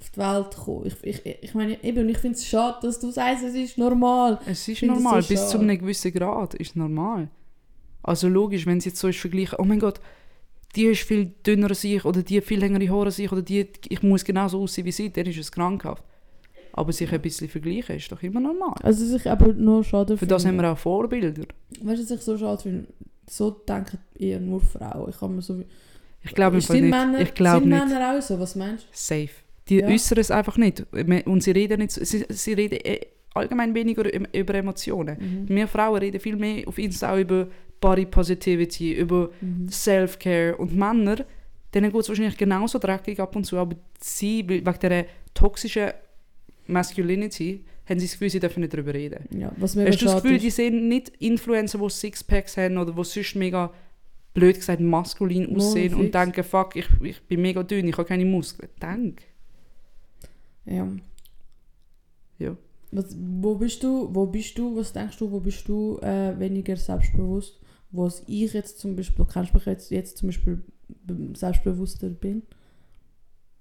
auf 0.00 0.10
die 0.10 0.18
Welt 0.18 0.50
gekommen. 0.50 0.86
Ich, 0.86 0.96
ich, 1.24 1.36
ich 1.42 1.54
meine, 1.54 1.82
eben, 1.84 2.08
ich 2.08 2.18
finde 2.18 2.36
es 2.36 2.44
schade, 2.44 2.78
dass 2.82 2.98
du 2.98 3.12
sagst, 3.12 3.44
es 3.44 3.54
ist 3.54 3.78
normal. 3.78 4.40
Es 4.46 4.66
ist 4.66 4.68
es 4.68 4.80
so 4.80 4.86
normal, 4.86 5.22
bis 5.22 5.48
zu 5.48 5.58
einem 5.60 5.78
gewissen 5.78 6.12
Grad 6.12 6.54
ist 6.54 6.74
normal. 6.74 7.28
Also 8.02 8.26
logisch, 8.28 8.66
wenn 8.66 8.78
es 8.78 8.84
jetzt 8.84 8.98
so 8.98 9.06
ist 9.06 9.18
vergleichen, 9.20 9.58
oh 9.60 9.64
mein 9.64 9.78
Gott, 9.78 10.00
die 10.74 10.86
ist 10.86 11.02
viel 11.02 11.32
dünner 11.46 11.68
als 11.68 11.84
ich 11.84 12.04
oder 12.04 12.22
die 12.22 12.38
hat 12.38 12.44
viel 12.44 12.58
längere 12.60 12.88
Haare 12.88 13.06
als 13.06 13.18
ich 13.18 13.30
oder 13.30 13.42
die, 13.42 13.66
ich 13.88 14.02
muss 14.02 14.24
genauso 14.24 14.62
aussehen 14.62 14.86
wie 14.86 14.92
sie, 14.92 15.10
der 15.10 15.26
ist 15.26 15.38
es 15.38 15.52
krankhaft. 15.52 16.02
Aber 16.74 16.90
sich 16.92 17.12
ein 17.12 17.20
bisschen 17.20 17.48
vergleichen 17.48 17.96
ist 17.96 18.10
doch 18.10 18.22
immer 18.22 18.40
normal. 18.40 18.74
Also, 18.82 19.04
was 19.04 19.20
ich 19.20 19.30
aber 19.30 19.52
nur 19.52 19.84
schade 19.84 20.16
Für 20.16 20.26
das 20.26 20.46
haben 20.46 20.56
wir 20.56 20.72
auch 20.72 20.78
Vorbilder. 20.78 21.42
Weißt 21.82 22.00
du, 22.00 22.04
was 22.04 22.10
ich 22.10 22.20
so 22.22 22.38
schade 22.38 22.62
finde? 22.62 22.86
So 23.28 23.50
denken 23.50 23.98
eher 24.18 24.40
nur 24.40 24.60
Frauen. 24.60 25.10
Ich 25.10 25.18
kann 25.18 25.34
mir 25.36 25.42
so... 25.42 25.62
Ich 26.22 26.34
glaube 26.34 26.56
nicht. 26.56 26.70
Männer, 26.70 27.20
ich 27.20 27.34
glaube 27.34 27.60
sind 27.60 27.70
nicht. 27.70 27.88
Männer 27.88 28.16
auch 28.16 28.22
so? 28.22 28.38
Was 28.38 28.54
meinst 28.56 28.86
Safe. 28.92 29.28
Die 29.68 29.78
Ja. 29.80 29.88
äußern 29.88 30.18
es 30.18 30.30
einfach 30.30 30.56
nicht. 30.56 30.86
Und 31.26 31.42
sie 31.42 31.50
reden, 31.50 31.80
nicht, 31.80 31.92
sie, 31.92 32.24
sie 32.28 32.52
reden 32.54 32.78
äh, 32.84 33.00
allgemein 33.34 33.74
weniger 33.74 34.04
über 34.34 34.54
Emotionen. 34.54 35.44
Mhm. 35.48 35.54
Wir 35.54 35.68
Frauen 35.68 35.98
reden 35.98 36.20
viel 36.20 36.36
mehr 36.36 36.66
auf 36.66 36.78
Insta 36.78 37.12
auch 37.12 37.18
über 37.18 37.48
Body 37.82 38.06
Positivity, 38.06 38.94
über 38.94 39.28
Mhm. 39.42 39.68
Self-Care. 39.68 40.56
Und 40.56 40.74
Männer, 40.74 41.16
denen 41.74 41.92
geht 41.92 42.00
es 42.00 42.08
wahrscheinlich 42.08 42.38
genauso 42.38 42.78
dreckig 42.78 43.20
ab 43.20 43.36
und 43.36 43.44
zu, 43.44 43.58
aber 43.58 43.76
sie, 44.00 44.48
wegen 44.48 44.64
dieser 44.80 45.04
toxischen 45.34 45.90
Masculinity, 46.66 47.64
haben 47.88 47.98
sie 47.98 48.06
das 48.06 48.12
Gefühl, 48.12 48.30
sie 48.30 48.40
dürfen 48.40 48.60
nicht 48.60 48.72
darüber 48.72 48.94
reden. 48.94 49.24
Ja, 49.38 49.52
was 49.56 49.74
mega 49.74 49.90
Hast 49.90 50.00
du 50.00 50.06
das 50.06 50.22
Gefühl, 50.22 50.36
ist. 50.36 50.42
die 50.44 50.50
sehen 50.50 50.88
nicht 50.88 51.08
Influencer, 51.18 51.78
die 51.78 51.90
Sixpacks 51.90 52.56
haben 52.56 52.78
oder 52.78 52.92
die 52.92 53.04
sonst 53.04 53.34
mega, 53.34 53.72
blöd 54.34 54.56
gesagt, 54.56 54.80
maskulin 54.80 55.54
aussehen 55.56 55.94
und 55.94 56.14
denken, 56.14 56.42
fuck, 56.44 56.76
ich, 56.76 56.86
ich 57.02 57.20
bin 57.22 57.42
mega 57.42 57.62
dünn, 57.62 57.88
ich 57.88 57.98
habe 57.98 58.06
keine 58.08 58.24
Muskeln. 58.24 58.70
Denk. 58.80 59.22
Ja. 60.64 60.88
Ja. 62.38 62.56
Was, 62.92 63.16
wo 63.18 63.54
bist 63.56 63.82
du, 63.82 64.08
wo 64.14 64.26
bist 64.26 64.56
du, 64.56 64.76
was 64.76 64.92
denkst 64.92 65.18
du, 65.18 65.30
wo 65.30 65.40
bist 65.40 65.66
du 65.68 65.98
äh, 66.02 66.38
weniger 66.38 66.76
selbstbewusst? 66.76 67.58
Was 67.92 68.22
ich 68.26 68.52
jetzt 68.54 68.78
zum 68.78 68.96
Beispiel, 68.96 69.24
kennst 69.30 69.52
du 69.52 69.58
mich 69.58 69.66
jetzt, 69.66 69.90
jetzt 69.90 70.16
zum 70.16 70.28
Beispiel 70.28 70.62
be- 70.88 71.38
selbstbewusster 71.38 72.08
bin? 72.08 72.42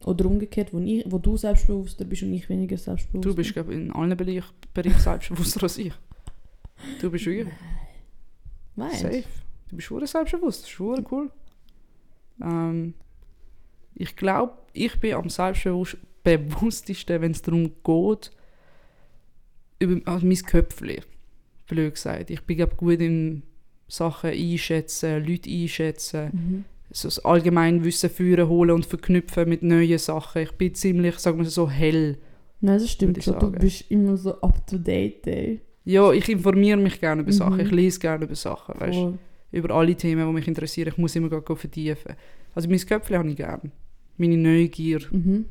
Oder 0.06 0.26
umgekehrt, 0.26 0.74
wo, 0.74 0.80
ich, 0.80 1.04
wo 1.12 1.20
du 1.20 1.38
selbstbewusster 1.38 2.06
bist 2.06 2.24
und 2.24 2.34
ich 2.34 2.50
weniger 2.50 2.78
selbstbewusst 2.78 3.26
Du 3.26 3.36
bist, 3.36 3.54
glaube 3.54 3.74
in 3.74 3.92
allen 3.92 4.18
Bereich, 4.18 4.44
Bereichen 4.74 5.00
selbstbewusster 5.00 5.64
als 5.64 5.78
ich. 5.78 5.94
Du 7.00 7.12
bist 7.12 7.26
wirklich 7.26 7.54
Meinst 8.76 9.02
safe. 9.02 9.24
Du 9.70 9.76
bist 9.76 9.88
schon 9.88 10.08
selbstbewusst, 10.08 10.64
das 10.64 10.72
ist 10.72 10.80
cool. 11.12 11.30
Ähm, 12.42 12.94
ich 13.94 14.16
glaube, 14.16 14.54
ich 14.74 15.00
bin 15.00 15.14
am 15.14 15.30
selbstbewusstesten, 15.30 17.22
wenn 17.22 17.32
es 17.32 17.42
darum 17.44 17.72
geht, 17.84 18.32
über 19.80 20.02
also 20.12 20.26
mein 20.26 20.38
Köpfchen, 20.38 21.04
blöd 21.68 21.94
gesagt. 21.94 22.32
Ich 22.32 22.42
bin 22.42 22.58
glaub, 22.58 22.76
gut 22.78 23.00
in 23.02 23.44
Sachen 23.92 24.30
einschätzen, 24.32 25.26
Leute 25.26 25.50
einschätzen, 25.50 26.30
Mhm. 26.32 26.64
so 26.92 27.08
das 27.08 27.20
Allgemeinwissen 27.26 28.10
führen, 28.10 28.48
holen 28.48 28.72
und 28.72 28.86
verknüpfen 28.86 29.50
mit 29.50 29.64
neuen 29.64 29.98
Sachen. 29.98 30.44
Ich 30.44 30.52
bin 30.54 30.74
ziemlich, 30.74 31.16
sagen 31.20 31.40
wir 31.40 31.46
so, 31.46 31.70
hell. 31.70 32.18
Nein, 32.62 32.80
das 32.80 32.90
stimmt 32.90 33.18
ich 33.18 33.26
schon. 33.26 33.40
Du 33.40 33.52
bist 33.52 33.90
immer 33.90 34.16
so 34.18 34.40
up 34.42 34.66
to 34.68 34.78
date, 34.78 35.28
ey. 35.28 35.62
Ja, 35.84 36.12
ich 36.14 36.30
informiere 36.30 36.78
mich 36.78 37.00
gerne 37.02 37.22
über 37.24 37.32
Sachen, 37.34 37.56
Mhm. 37.56 37.60
ich 37.62 37.72
lese 37.72 38.00
gerne 38.00 38.26
über 38.26 38.36
Sachen, 38.36 38.80
weißt 38.80 39.00
über 39.52 39.72
alle 39.76 39.96
Themen, 39.96 40.26
die 40.28 40.34
mich 40.34 40.48
interessieren. 40.48 40.88
Ich 40.90 40.98
muss 40.98 41.16
immer 41.16 41.28
go 41.30 41.56
vertiefen. 41.56 42.16
Also 42.56 42.70
mein 42.70 42.80
Köpfchen 42.80 43.18
habe 43.18 43.30
ich 43.30 43.36
gerne. 43.36 43.72
Meine 44.18 44.38
Neugier. 44.38 45.00
Mhm. 45.12 45.46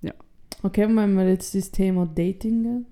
Ja. 0.00 0.14
Okay, 0.62 0.86
wenn 0.88 1.14
wir 1.14 1.28
jetzt 1.28 1.54
das 1.54 1.70
Thema 1.70 2.06
Dating 2.06 2.62
gehen. 2.62 2.86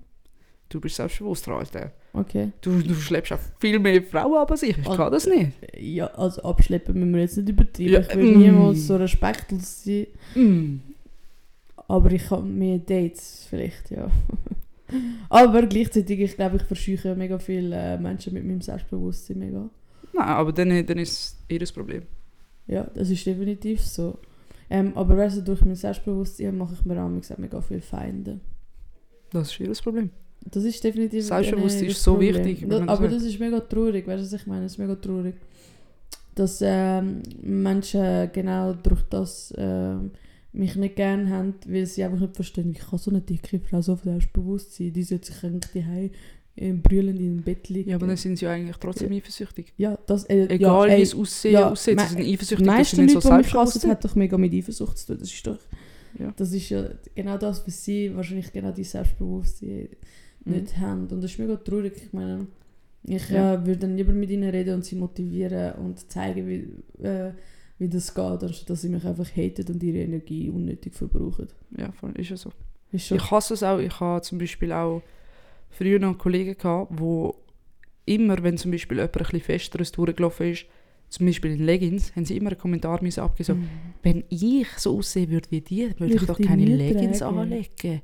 Du 0.71 0.79
bist 0.79 0.95
selbstbewusster, 0.95 1.51
Alter. 1.51 1.91
Okay. 2.13 2.53
Du, 2.61 2.81
du 2.81 2.93
schleppst 2.95 3.33
auch 3.33 3.39
viel 3.59 3.77
mehr 3.77 4.01
Frauen 4.03 4.37
ab 4.37 4.51
als 4.51 4.63
ich. 4.63 4.77
Ich 4.77 4.85
kann 4.85 5.11
das 5.11 5.27
nicht. 5.27 5.51
Ja, 5.77 6.07
also 6.07 6.43
abschleppen 6.43 6.97
müssen 6.97 7.13
wir 7.13 7.21
jetzt 7.21 7.35
nicht 7.35 7.49
übertreiben. 7.49 7.91
Ja, 7.91 7.99
ich 7.99 8.15
will 8.15 8.37
mm. 8.37 8.39
niemals 8.39 8.87
so 8.87 8.95
respektlos 8.95 9.83
sein. 9.83 10.07
Mm. 10.33 10.79
Aber 11.89 12.09
ich 12.13 12.29
habe 12.31 12.47
mehr 12.47 12.77
Dates 12.77 13.47
vielleicht, 13.49 13.91
ja. 13.91 14.09
aber 15.29 15.63
gleichzeitig, 15.63 16.21
ich 16.21 16.35
glaube, 16.37 16.55
ich 16.55 16.63
verscheuche 16.63 17.15
mega 17.15 17.37
viele 17.37 17.75
äh, 17.75 17.97
Menschen 17.97 18.33
mit 18.33 18.45
meinem 18.45 18.61
Selbstbewusstsein 18.61 19.39
mega. 19.39 19.69
Nein, 20.13 20.25
aber 20.25 20.53
dann, 20.53 20.85
dann 20.85 20.99
ist 20.99 21.11
es 21.11 21.37
ihr 21.49 21.59
das 21.59 21.73
Problem. 21.73 22.03
Ja, 22.67 22.87
das 22.95 23.09
ist 23.09 23.25
definitiv 23.25 23.81
so. 23.81 24.17
Ähm, 24.69 24.93
aber 24.95 25.17
weißt 25.17 25.39
du, 25.39 25.41
durch 25.41 25.65
mein 25.65 25.75
Selbstbewusstsein 25.75 26.57
mache 26.57 26.75
ich 26.75 26.85
mir 26.85 27.03
auch 27.03 27.37
mega 27.37 27.59
viele 27.59 27.81
Feinde. 27.81 28.39
Das 29.31 29.51
ist 29.51 29.59
ihr 29.59 29.67
das 29.67 29.81
Problem. 29.81 30.11
Das 30.49 30.63
ist 30.63 30.83
definitiv 30.83 31.23
Selbstbewusstsein 31.25 31.85
ist 31.85 32.03
so 32.03 32.13
Problem. 32.13 32.43
wichtig, 32.45 32.67
Da, 32.67 32.85
aber 32.87 33.07
das 33.07 33.23
ist 33.23 33.39
mega 33.39 33.59
traurig, 33.59 34.07
weißt 34.07 34.21
du, 34.21 34.25
was 34.25 34.33
ich 34.41 34.47
meine? 34.47 34.63
Das 34.63 34.73
ist 34.73 34.77
mega 34.79 34.95
traurig. 34.95 35.35
Dass 36.35 36.59
ähm, 36.63 37.21
Menschen 37.41 38.29
genau 38.33 38.73
durch 38.73 39.01
das 39.09 39.53
ähm, 39.57 40.11
mich 40.53 40.75
nicht 40.75 40.95
gerne 40.95 41.29
haben, 41.29 41.53
weil 41.67 41.85
sie 41.85 42.03
einfach 42.03 42.19
nicht 42.19 42.35
verstehen, 42.35 42.73
wie 42.73 42.77
kann 42.79 42.97
so 42.99 43.11
eine 43.11 43.21
dicke 43.21 43.59
Frau 43.59 43.81
so 43.81 43.95
selbstbewusst 43.95 44.73
sein. 44.75 44.91
Die 44.93 45.03
sollte 45.03 45.27
sich 45.31 45.43
eigentlich 45.43 45.83
daheim 45.85 46.09
im 46.55 46.81
brüllend 46.81 47.19
im 47.19 47.41
Bett 47.43 47.69
liegen. 47.69 47.91
Ja, 47.91 47.95
aber 47.95 48.07
dann 48.07 48.17
sind 48.17 48.37
sie 48.37 48.45
ja 48.45 48.51
eigentlich 48.51 48.75
trotzdem 48.77 49.11
eifersüchtig. 49.13 49.73
ja, 49.77 49.97
das, 50.05 50.25
äh, 50.25 50.47
Egal 50.47 50.89
ja, 50.89 50.97
wie 50.97 51.01
es 51.01 51.15
aussehen, 51.15 51.53
ja, 51.53 51.71
aussieht, 51.71 51.99
sie 51.99 52.07
sind 52.07 52.19
Die 52.19 52.33
eifersüchtig, 52.33 52.67
dass 52.67 52.73
sie 52.73 52.77
meisten 52.77 53.05
nicht 53.05 53.13
Leute, 53.13 53.27
so 53.27 53.29
die 53.29 53.37
mich 53.37 53.53
hassen, 53.53 53.89
hat 53.89 54.03
doch 54.05 54.15
mega 54.15 54.37
mit 54.37 54.53
Eifersucht 54.53 54.97
zu 54.97 55.07
tun. 55.07 55.17
Das 55.19 55.31
ist 55.31 55.47
doch, 55.47 55.57
Ja. 56.19 56.33
das 56.35 56.51
ist 56.51 56.69
ja 56.69 56.89
genau 57.15 57.37
das, 57.37 57.59
für 57.59 57.71
sie 57.71 58.13
wahrscheinlich 58.15 58.51
genau 58.51 58.71
die 58.71 58.83
Selbstbewusstsein. 58.83 59.89
Nicht 60.45 60.77
haben. 60.77 61.07
Und 61.07 61.21
das 61.23 61.31
ist 61.31 61.39
mega 61.39 61.55
traurig. 61.57 61.93
Ich 61.97 62.13
meine, 62.13 62.47
ich 63.03 63.29
Ja. 63.29 63.55
äh, 63.55 63.65
würde 63.65 63.81
dann 63.81 63.97
lieber 63.97 64.13
mit 64.13 64.29
ihnen 64.29 64.49
reden 64.49 64.75
und 64.75 64.85
sie 64.85 64.95
motivieren 64.95 65.73
und 65.75 66.09
zeigen, 66.11 66.47
wie, 66.47 67.03
äh, 67.05 67.31
wie 67.79 67.87
das 67.89 68.13
geht, 68.13 68.43
anstatt 68.43 68.69
dass 68.69 68.81
sie 68.81 68.89
mich 68.89 69.05
einfach 69.05 69.27
haten 69.35 69.65
und 69.73 69.81
ihre 69.83 69.99
Energie 69.99 70.49
unnötig 70.49 70.93
verbrauchen. 70.93 71.47
Ja, 71.77 71.91
voll, 71.91 72.11
ist 72.17 72.29
ja 72.29 72.37
so. 72.37 72.51
Ist 72.91 73.07
schon, 73.07 73.17
Ich 73.17 73.31
hasse 73.31 73.53
es 73.53 73.63
auch. 73.63 73.79
Ich 73.79 73.99
habe 73.99 74.21
zum 74.21 74.37
Beispiel 74.37 74.71
auch 74.71 75.01
früher 75.69 75.97
noch 75.99 76.17
Kollegen 76.17 76.57
gehabt, 76.57 76.91
wo 76.99 77.35
immer, 78.05 78.41
wenn 78.43 78.57
zum 78.57 78.71
Beispiel 78.71 78.97
jemand 78.97 79.15
ein 79.17 79.23
bisschen 79.23 79.39
festeres 79.41 79.91
durchgelaufen 79.91 80.51
ist, 80.51 80.65
zum 81.09 81.25
Beispiel 81.25 81.51
in 81.51 81.65
Leggings, 81.65 82.15
haben 82.15 82.25
sie 82.25 82.37
immer 82.37 82.51
einen 82.51 82.59
Kommentar 82.59 82.99
so, 83.11 83.55
Mhm. 83.55 83.67
wenn 84.03 84.23
ich 84.29 84.67
so 84.77 84.97
aussehen 84.97 85.29
würde 85.29 85.49
wie 85.51 85.61
die, 85.61 85.89
würde 85.99 86.13
ich 86.15 86.21
ich 86.21 86.27
doch 86.27 86.39
keine 86.39 86.65
Leggings 86.65 87.19
tragen. 87.19 87.37
anlegen. 87.39 88.01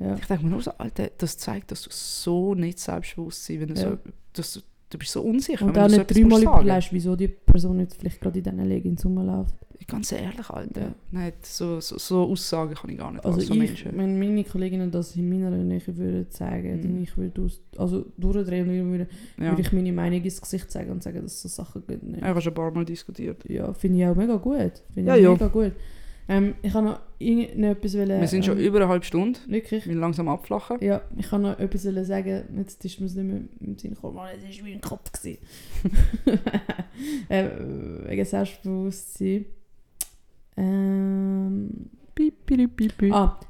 Ja. 0.00 0.14
Ich 0.16 0.26
denke 0.26 0.44
mir 0.44 0.50
nur 0.50 0.62
so, 0.62 0.72
Alter, 0.78 1.10
das 1.18 1.36
zeigt, 1.38 1.70
dass 1.70 1.82
du 1.82 1.90
so 1.92 2.54
nicht 2.54 2.78
selbstbewusst 2.78 3.46
bist, 3.46 3.60
wenn 3.60 3.68
du 3.68 3.76
so, 3.76 3.98
dass 4.32 4.54
du, 4.54 4.60
du 4.90 4.98
bist 4.98 5.12
so 5.12 5.22
unsicher, 5.22 5.64
Und 5.66 5.76
du 5.76 5.88
so 5.88 5.96
nicht 5.96 6.10
dreimal 6.10 6.42
überlegst, 6.42 6.92
wieso 6.92 7.14
die 7.16 7.28
Person 7.28 7.80
jetzt 7.80 7.96
vielleicht 8.00 8.20
gerade 8.20 8.38
in 8.38 8.44
diesen 8.44 8.64
Leggings 8.68 9.04
rumläuft. 9.04 9.54
Ganz 9.88 10.12
ehrlich, 10.12 10.48
Alter. 10.50 10.94
Nein, 11.10 11.32
so, 11.42 11.80
so, 11.80 11.98
so 11.98 12.22
Aussagen 12.30 12.74
kann 12.74 12.90
ich 12.90 12.98
gar 12.98 13.10
nicht. 13.10 13.24
Also 13.24 13.38
als 13.38 13.46
so 13.48 13.54
ich, 13.54 13.58
Menschen. 13.60 13.96
wenn 13.96 14.18
meine 14.20 14.44
Kolleginnen 14.44 14.90
das 14.90 15.16
in 15.16 15.28
meiner 15.28 15.50
Nähe 15.50 15.80
würden 15.86 16.26
sagen, 16.30 16.76
Mhm. 16.76 16.82
dann 16.82 17.02
ich 17.02 17.16
würde 17.16 17.42
aus, 17.42 17.60
also 17.76 18.04
durchdrehen 18.16 18.68
würde, 18.68 19.08
ja. 19.38 19.50
würde 19.50 19.62
ich 19.62 19.72
meine 19.72 19.92
Meinung 19.92 20.22
ins 20.22 20.40
Gesicht 20.40 20.70
sagen 20.70 20.90
und 20.90 21.02
sagen, 21.02 21.22
dass 21.22 21.40
so 21.42 21.48
Sachen 21.48 21.82
geht 21.88 22.02
nicht. 22.04 22.20
Ja, 22.20 22.26
ich 22.26 22.28
habe 22.28 22.40
schon 22.42 22.52
ein 22.52 22.54
paar 22.54 22.70
Mal 22.70 22.84
diskutiert. 22.84 23.42
Ja, 23.48 23.72
finde 23.72 23.98
ich 23.98 24.06
auch 24.06 24.14
mega 24.14 24.36
gut. 24.36 24.82
Finde 24.94 25.08
Ja, 25.10 25.16
ich 25.16 25.22
ja. 25.24 25.30
mega 25.32 25.48
gut. 25.48 25.72
Ähm, 26.30 26.54
ich 26.62 26.72
habe 26.74 26.86
noch 26.86 27.00
irgendetwas 27.18 27.94
wollen, 27.96 28.20
Wir 28.20 28.28
sind 28.28 28.44
schon 28.44 28.56
ähm, 28.58 28.64
über 28.64 28.78
eine 28.78 28.86
halbe 28.88 29.04
Stunde. 29.04 29.38
Wirklich? 29.48 29.86
Wir 29.88 29.96
langsam 29.96 30.28
abflachen. 30.28 30.78
Ja, 30.80 31.02
ich 31.16 31.28
kann 31.28 31.42
noch 31.42 31.58
etwas 31.58 31.84
wollen 31.84 32.04
sagen, 32.04 32.44
jetzt 32.56 32.84
ist 32.84 33.00
mir 33.00 33.06
es 33.06 33.14
nicht 33.16 33.26
mehr 33.26 33.40
im 33.60 33.76
Sinn 33.76 33.94
gekommen, 33.94 34.14
Mann, 34.14 34.28
es 34.48 34.58
war 34.60 34.66
wie 34.66 34.72
ein 34.74 34.80
Kopf. 34.80 35.10
äh, 37.28 37.48
wegen 38.06 38.24
Selbstbewusstsein. 38.24 39.44
Ähm, 40.56 41.90
Piep, 42.14 42.44
piep, 42.46 42.76
piep, 42.76 42.98
piep. 42.98 43.12
ah, 43.14 43.40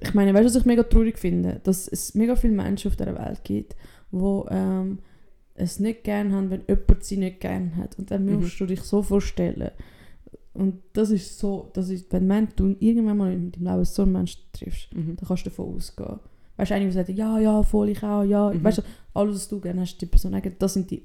ich 0.00 0.14
meine, 0.14 0.32
weißt 0.32 0.44
du, 0.44 0.48
was 0.48 0.56
ich 0.56 0.64
mega 0.64 0.82
traurig 0.84 1.18
finde? 1.18 1.60
Dass 1.64 1.88
es 1.88 2.14
mega 2.14 2.36
viele 2.36 2.52
Menschen 2.54 2.88
auf 2.90 2.96
dieser 2.96 3.18
Welt 3.18 3.42
gibt, 3.44 3.74
die 4.12 4.42
ähm, 4.50 4.98
es 5.54 5.80
nicht 5.80 6.04
gerne 6.04 6.32
haben, 6.34 6.48
wenn 6.50 6.62
jemand 6.68 7.02
sie 7.04 7.16
nicht 7.16 7.40
gerne 7.40 7.74
hat. 7.76 7.98
Und 7.98 8.10
dann 8.10 8.24
Mhm. 8.24 8.40
musst 8.40 8.60
du 8.60 8.66
dich 8.66 8.82
so 8.82 9.02
vorstellen. 9.02 9.70
Und 10.52 10.82
das 10.94 11.10
ist 11.10 11.38
so, 11.38 11.70
das 11.74 11.88
ist, 11.90 12.12
wenn 12.12 12.26
man, 12.26 12.48
du 12.56 12.74
irgendwann 12.80 13.16
mal 13.16 13.32
in 13.32 13.52
deinem 13.52 13.64
Leben 13.66 13.84
so 13.84 14.02
einen 14.02 14.12
Menschen 14.12 14.40
triffst, 14.52 14.92
Mhm. 14.94 15.16
dann 15.16 15.26
kannst 15.28 15.46
du 15.46 15.50
davon 15.50 15.74
ausgehen. 15.76 16.18
Weißt 16.56 16.70
du, 16.70 16.74
einer, 16.74 16.84
der 16.86 16.92
sagt, 16.92 17.08
ja, 17.10 17.38
ja, 17.38 17.62
voll, 17.62 17.88
ich 17.90 18.02
auch, 18.02 18.24
ja. 18.24 18.50
Mhm. 18.52 18.62
Weißt 18.64 18.78
du, 18.78 18.82
alles, 19.14 19.34
was 19.36 19.48
du 19.48 19.60
gerne 19.60 19.82
hast, 19.82 19.98
die 19.98 20.06
Person 20.06 20.32
sagen, 20.32 20.54
das 20.58 20.74
sind 20.74 20.90
die 20.90 21.00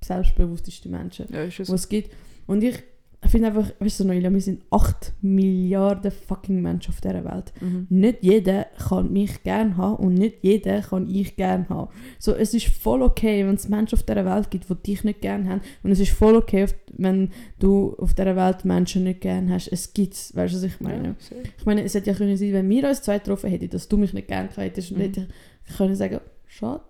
unselbstbewusstesten 0.00 0.90
Menschen, 0.90 1.26
Ja, 1.32 1.42
ist 1.42 1.60
es. 1.60 1.68
die 1.68 1.74
es 1.74 1.88
gibt. 1.88 2.10
Und 2.46 2.62
ich 2.64 2.82
finde 3.30 3.48
einfach, 3.48 3.70
weißt 3.80 4.00
du, 4.00 4.04
Noelia, 4.04 4.32
wir 4.32 4.40
sind 4.40 4.62
8 4.70 5.14
Milliarden 5.22 6.10
fucking 6.12 6.60
Menschen 6.62 6.90
auf 6.92 7.00
dieser 7.00 7.24
Welt. 7.24 7.52
Mhm. 7.60 7.86
Nicht 7.88 8.18
jeder 8.22 8.64
kann 8.88 9.12
mich 9.12 9.42
gern 9.42 9.76
haben 9.76 9.96
und 9.96 10.14
nicht 10.14 10.36
jeder 10.42 10.80
kann 10.82 11.08
ich 11.08 11.34
gern 11.34 11.68
haben. 11.68 11.90
So, 12.18 12.34
es 12.34 12.54
ist 12.54 12.66
voll 12.68 13.02
okay, 13.02 13.46
wenn 13.46 13.54
es 13.54 13.68
Menschen 13.68 13.96
auf 13.98 14.02
dieser 14.04 14.24
Welt 14.24 14.50
gibt, 14.50 14.68
die 14.68 14.74
dich 14.82 15.02
nicht 15.02 15.22
gern 15.22 15.48
haben. 15.48 15.60
Und 15.82 15.90
es 15.90 15.98
ist 16.00 16.12
voll 16.12 16.36
okay, 16.36 16.66
wenn 16.92 17.30
du 17.58 17.96
auf 17.98 18.14
dieser 18.14 18.36
Welt 18.36 18.64
Menschen 18.64 19.04
nicht 19.04 19.22
gern 19.22 19.50
hast. 19.50 19.68
Es 19.68 19.92
gibt's, 19.94 20.34
weißt 20.36 20.52
du, 20.54 20.58
was 20.58 20.64
ich 20.64 20.80
meine? 20.80 21.08
Ja. 21.08 21.36
Ich 21.58 21.66
meine, 21.66 21.82
es 21.82 21.94
hätte 21.94 22.10
ja 22.10 22.16
können 22.16 22.36
sein, 22.36 22.52
wenn 22.52 22.68
wir 22.68 22.88
uns 22.88 23.02
zwei 23.02 23.18
getroffen 23.18 23.50
hätten, 23.50 23.70
dass 23.70 23.88
du 23.88 23.96
mich 23.96 24.12
nicht 24.12 24.28
gern 24.28 24.48
hättest 24.54 24.92
und 24.92 24.98
Mhm. 24.98 25.02
hätte 25.02 25.28
ich 25.68 25.76
können 25.76 25.96
sagen, 25.96 26.20
schade, 26.46 26.82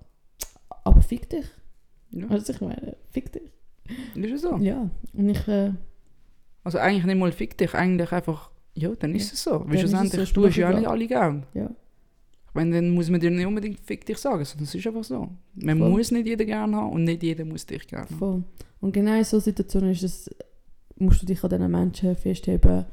aber 0.85 1.01
fick 1.01 1.31
dich. 1.31 1.47
Ja, 2.11 2.29
Weißt 2.29 2.49
du, 2.49 2.53
was 2.53 2.57
ich 2.57 2.61
meine? 2.61 2.97
Fick 3.11 3.33
dich. 3.33 3.43
ist 4.15 4.33
es 4.33 4.43
so. 4.43 4.57
Ja, 4.59 4.91
und 5.15 5.29
ich, 5.29 5.49
äh, 5.49 5.71
also 6.67 6.79
eigentlich 6.79 7.05
nicht 7.05 7.17
mal 7.17 7.31
fick 7.31 7.57
dich, 7.57 7.75
eigentlich 7.75 8.11
einfach, 8.11 8.51
ja, 8.75 8.91
dann 8.99 9.15
ist 9.15 9.29
ja. 9.29 9.35
es 9.35 9.43
so. 9.45 9.63
Weil 9.69 9.79
schlussendlich, 9.79 10.29
so, 10.29 10.35
du 10.35 10.49
ja 10.49 10.69
auch 10.69 10.77
nicht 10.77 10.89
alle 10.89 11.07
gern. 11.07 11.47
Ja. 11.55 11.71
Ich 12.49 12.55
dann 12.55 12.91
muss 12.91 13.09
man 13.09 13.21
dir 13.21 13.31
nicht 13.31 13.47
unbedingt 13.47 13.79
fick 13.79 14.05
dich 14.05 14.19
sagen, 14.19 14.45
sondern 14.45 14.65
es 14.65 14.75
ist 14.75 14.85
einfach 14.85 15.05
so. 15.05 15.29
Man 15.55 15.79
Voll. 15.79 15.91
muss 15.91 16.11
nicht 16.11 16.27
jeder 16.27 16.45
gern 16.45 16.75
haben 16.75 16.91
und 16.91 17.05
nicht 17.05 17.23
jeder 17.23 17.45
muss 17.45 17.67
dich 17.67 17.87
gern 17.87 18.07
haben. 18.07 18.19
Voll. 18.19 18.45
Und 18.81 18.93
genau 18.93 19.17
in 19.17 19.23
solchen 19.23 19.45
Situationen 19.45 19.93
ist 19.93 20.03
es, 20.03 20.29
musst 20.97 21.23
du 21.23 21.27
dich 21.27 21.45
an 21.45 21.51
diesen 21.51 21.71
Menschen 21.71 22.17
festheben, 22.17 22.85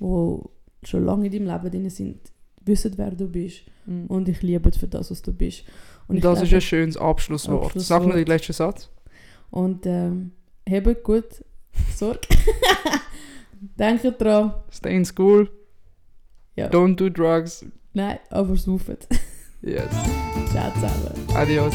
die 0.00 0.38
schon 0.86 1.06
lange 1.06 1.24
in 1.24 1.32
deinem 1.32 1.46
Leben 1.46 1.70
drin 1.70 1.88
sind, 1.88 2.18
wissen, 2.66 2.92
wer 2.96 3.12
du 3.12 3.26
bist 3.26 3.62
mm. 3.86 4.04
und 4.08 4.28
dich 4.28 4.42
lieben 4.42 4.70
für 4.70 4.86
das, 4.86 5.10
was 5.10 5.22
du 5.22 5.32
bist. 5.32 5.64
Und, 6.08 6.16
das 6.16 6.40
glaube, 6.40 6.46
ist 6.46 6.52
ein 6.52 6.60
schönes 6.60 6.98
Abschlusswort. 6.98 7.64
Abschlusswort. 7.64 8.02
Sag 8.02 8.06
mir 8.06 8.16
den 8.16 8.26
letzten 8.26 8.52
Satz. 8.52 8.90
Und 9.50 9.86
ähm, 9.86 10.32
habe 10.68 10.94
gut 10.94 11.42
Sorge. 11.94 12.20
Denkt 13.78 14.20
dran. 14.20 14.54
Stay 14.70 14.94
in 14.94 15.04
school. 15.04 15.48
Ja. 16.56 16.68
Don't 16.68 16.96
do 16.96 17.08
drugs. 17.08 17.64
Nein, 17.92 18.18
aber 18.30 18.56
saufen. 18.56 18.96
yes. 19.62 19.90
Ciao 20.52 20.70
zusammen. 20.74 21.36
Adios. 21.36 21.74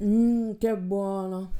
Mmm, 0.00 0.58
che 0.58 0.76
buono. 0.76 1.50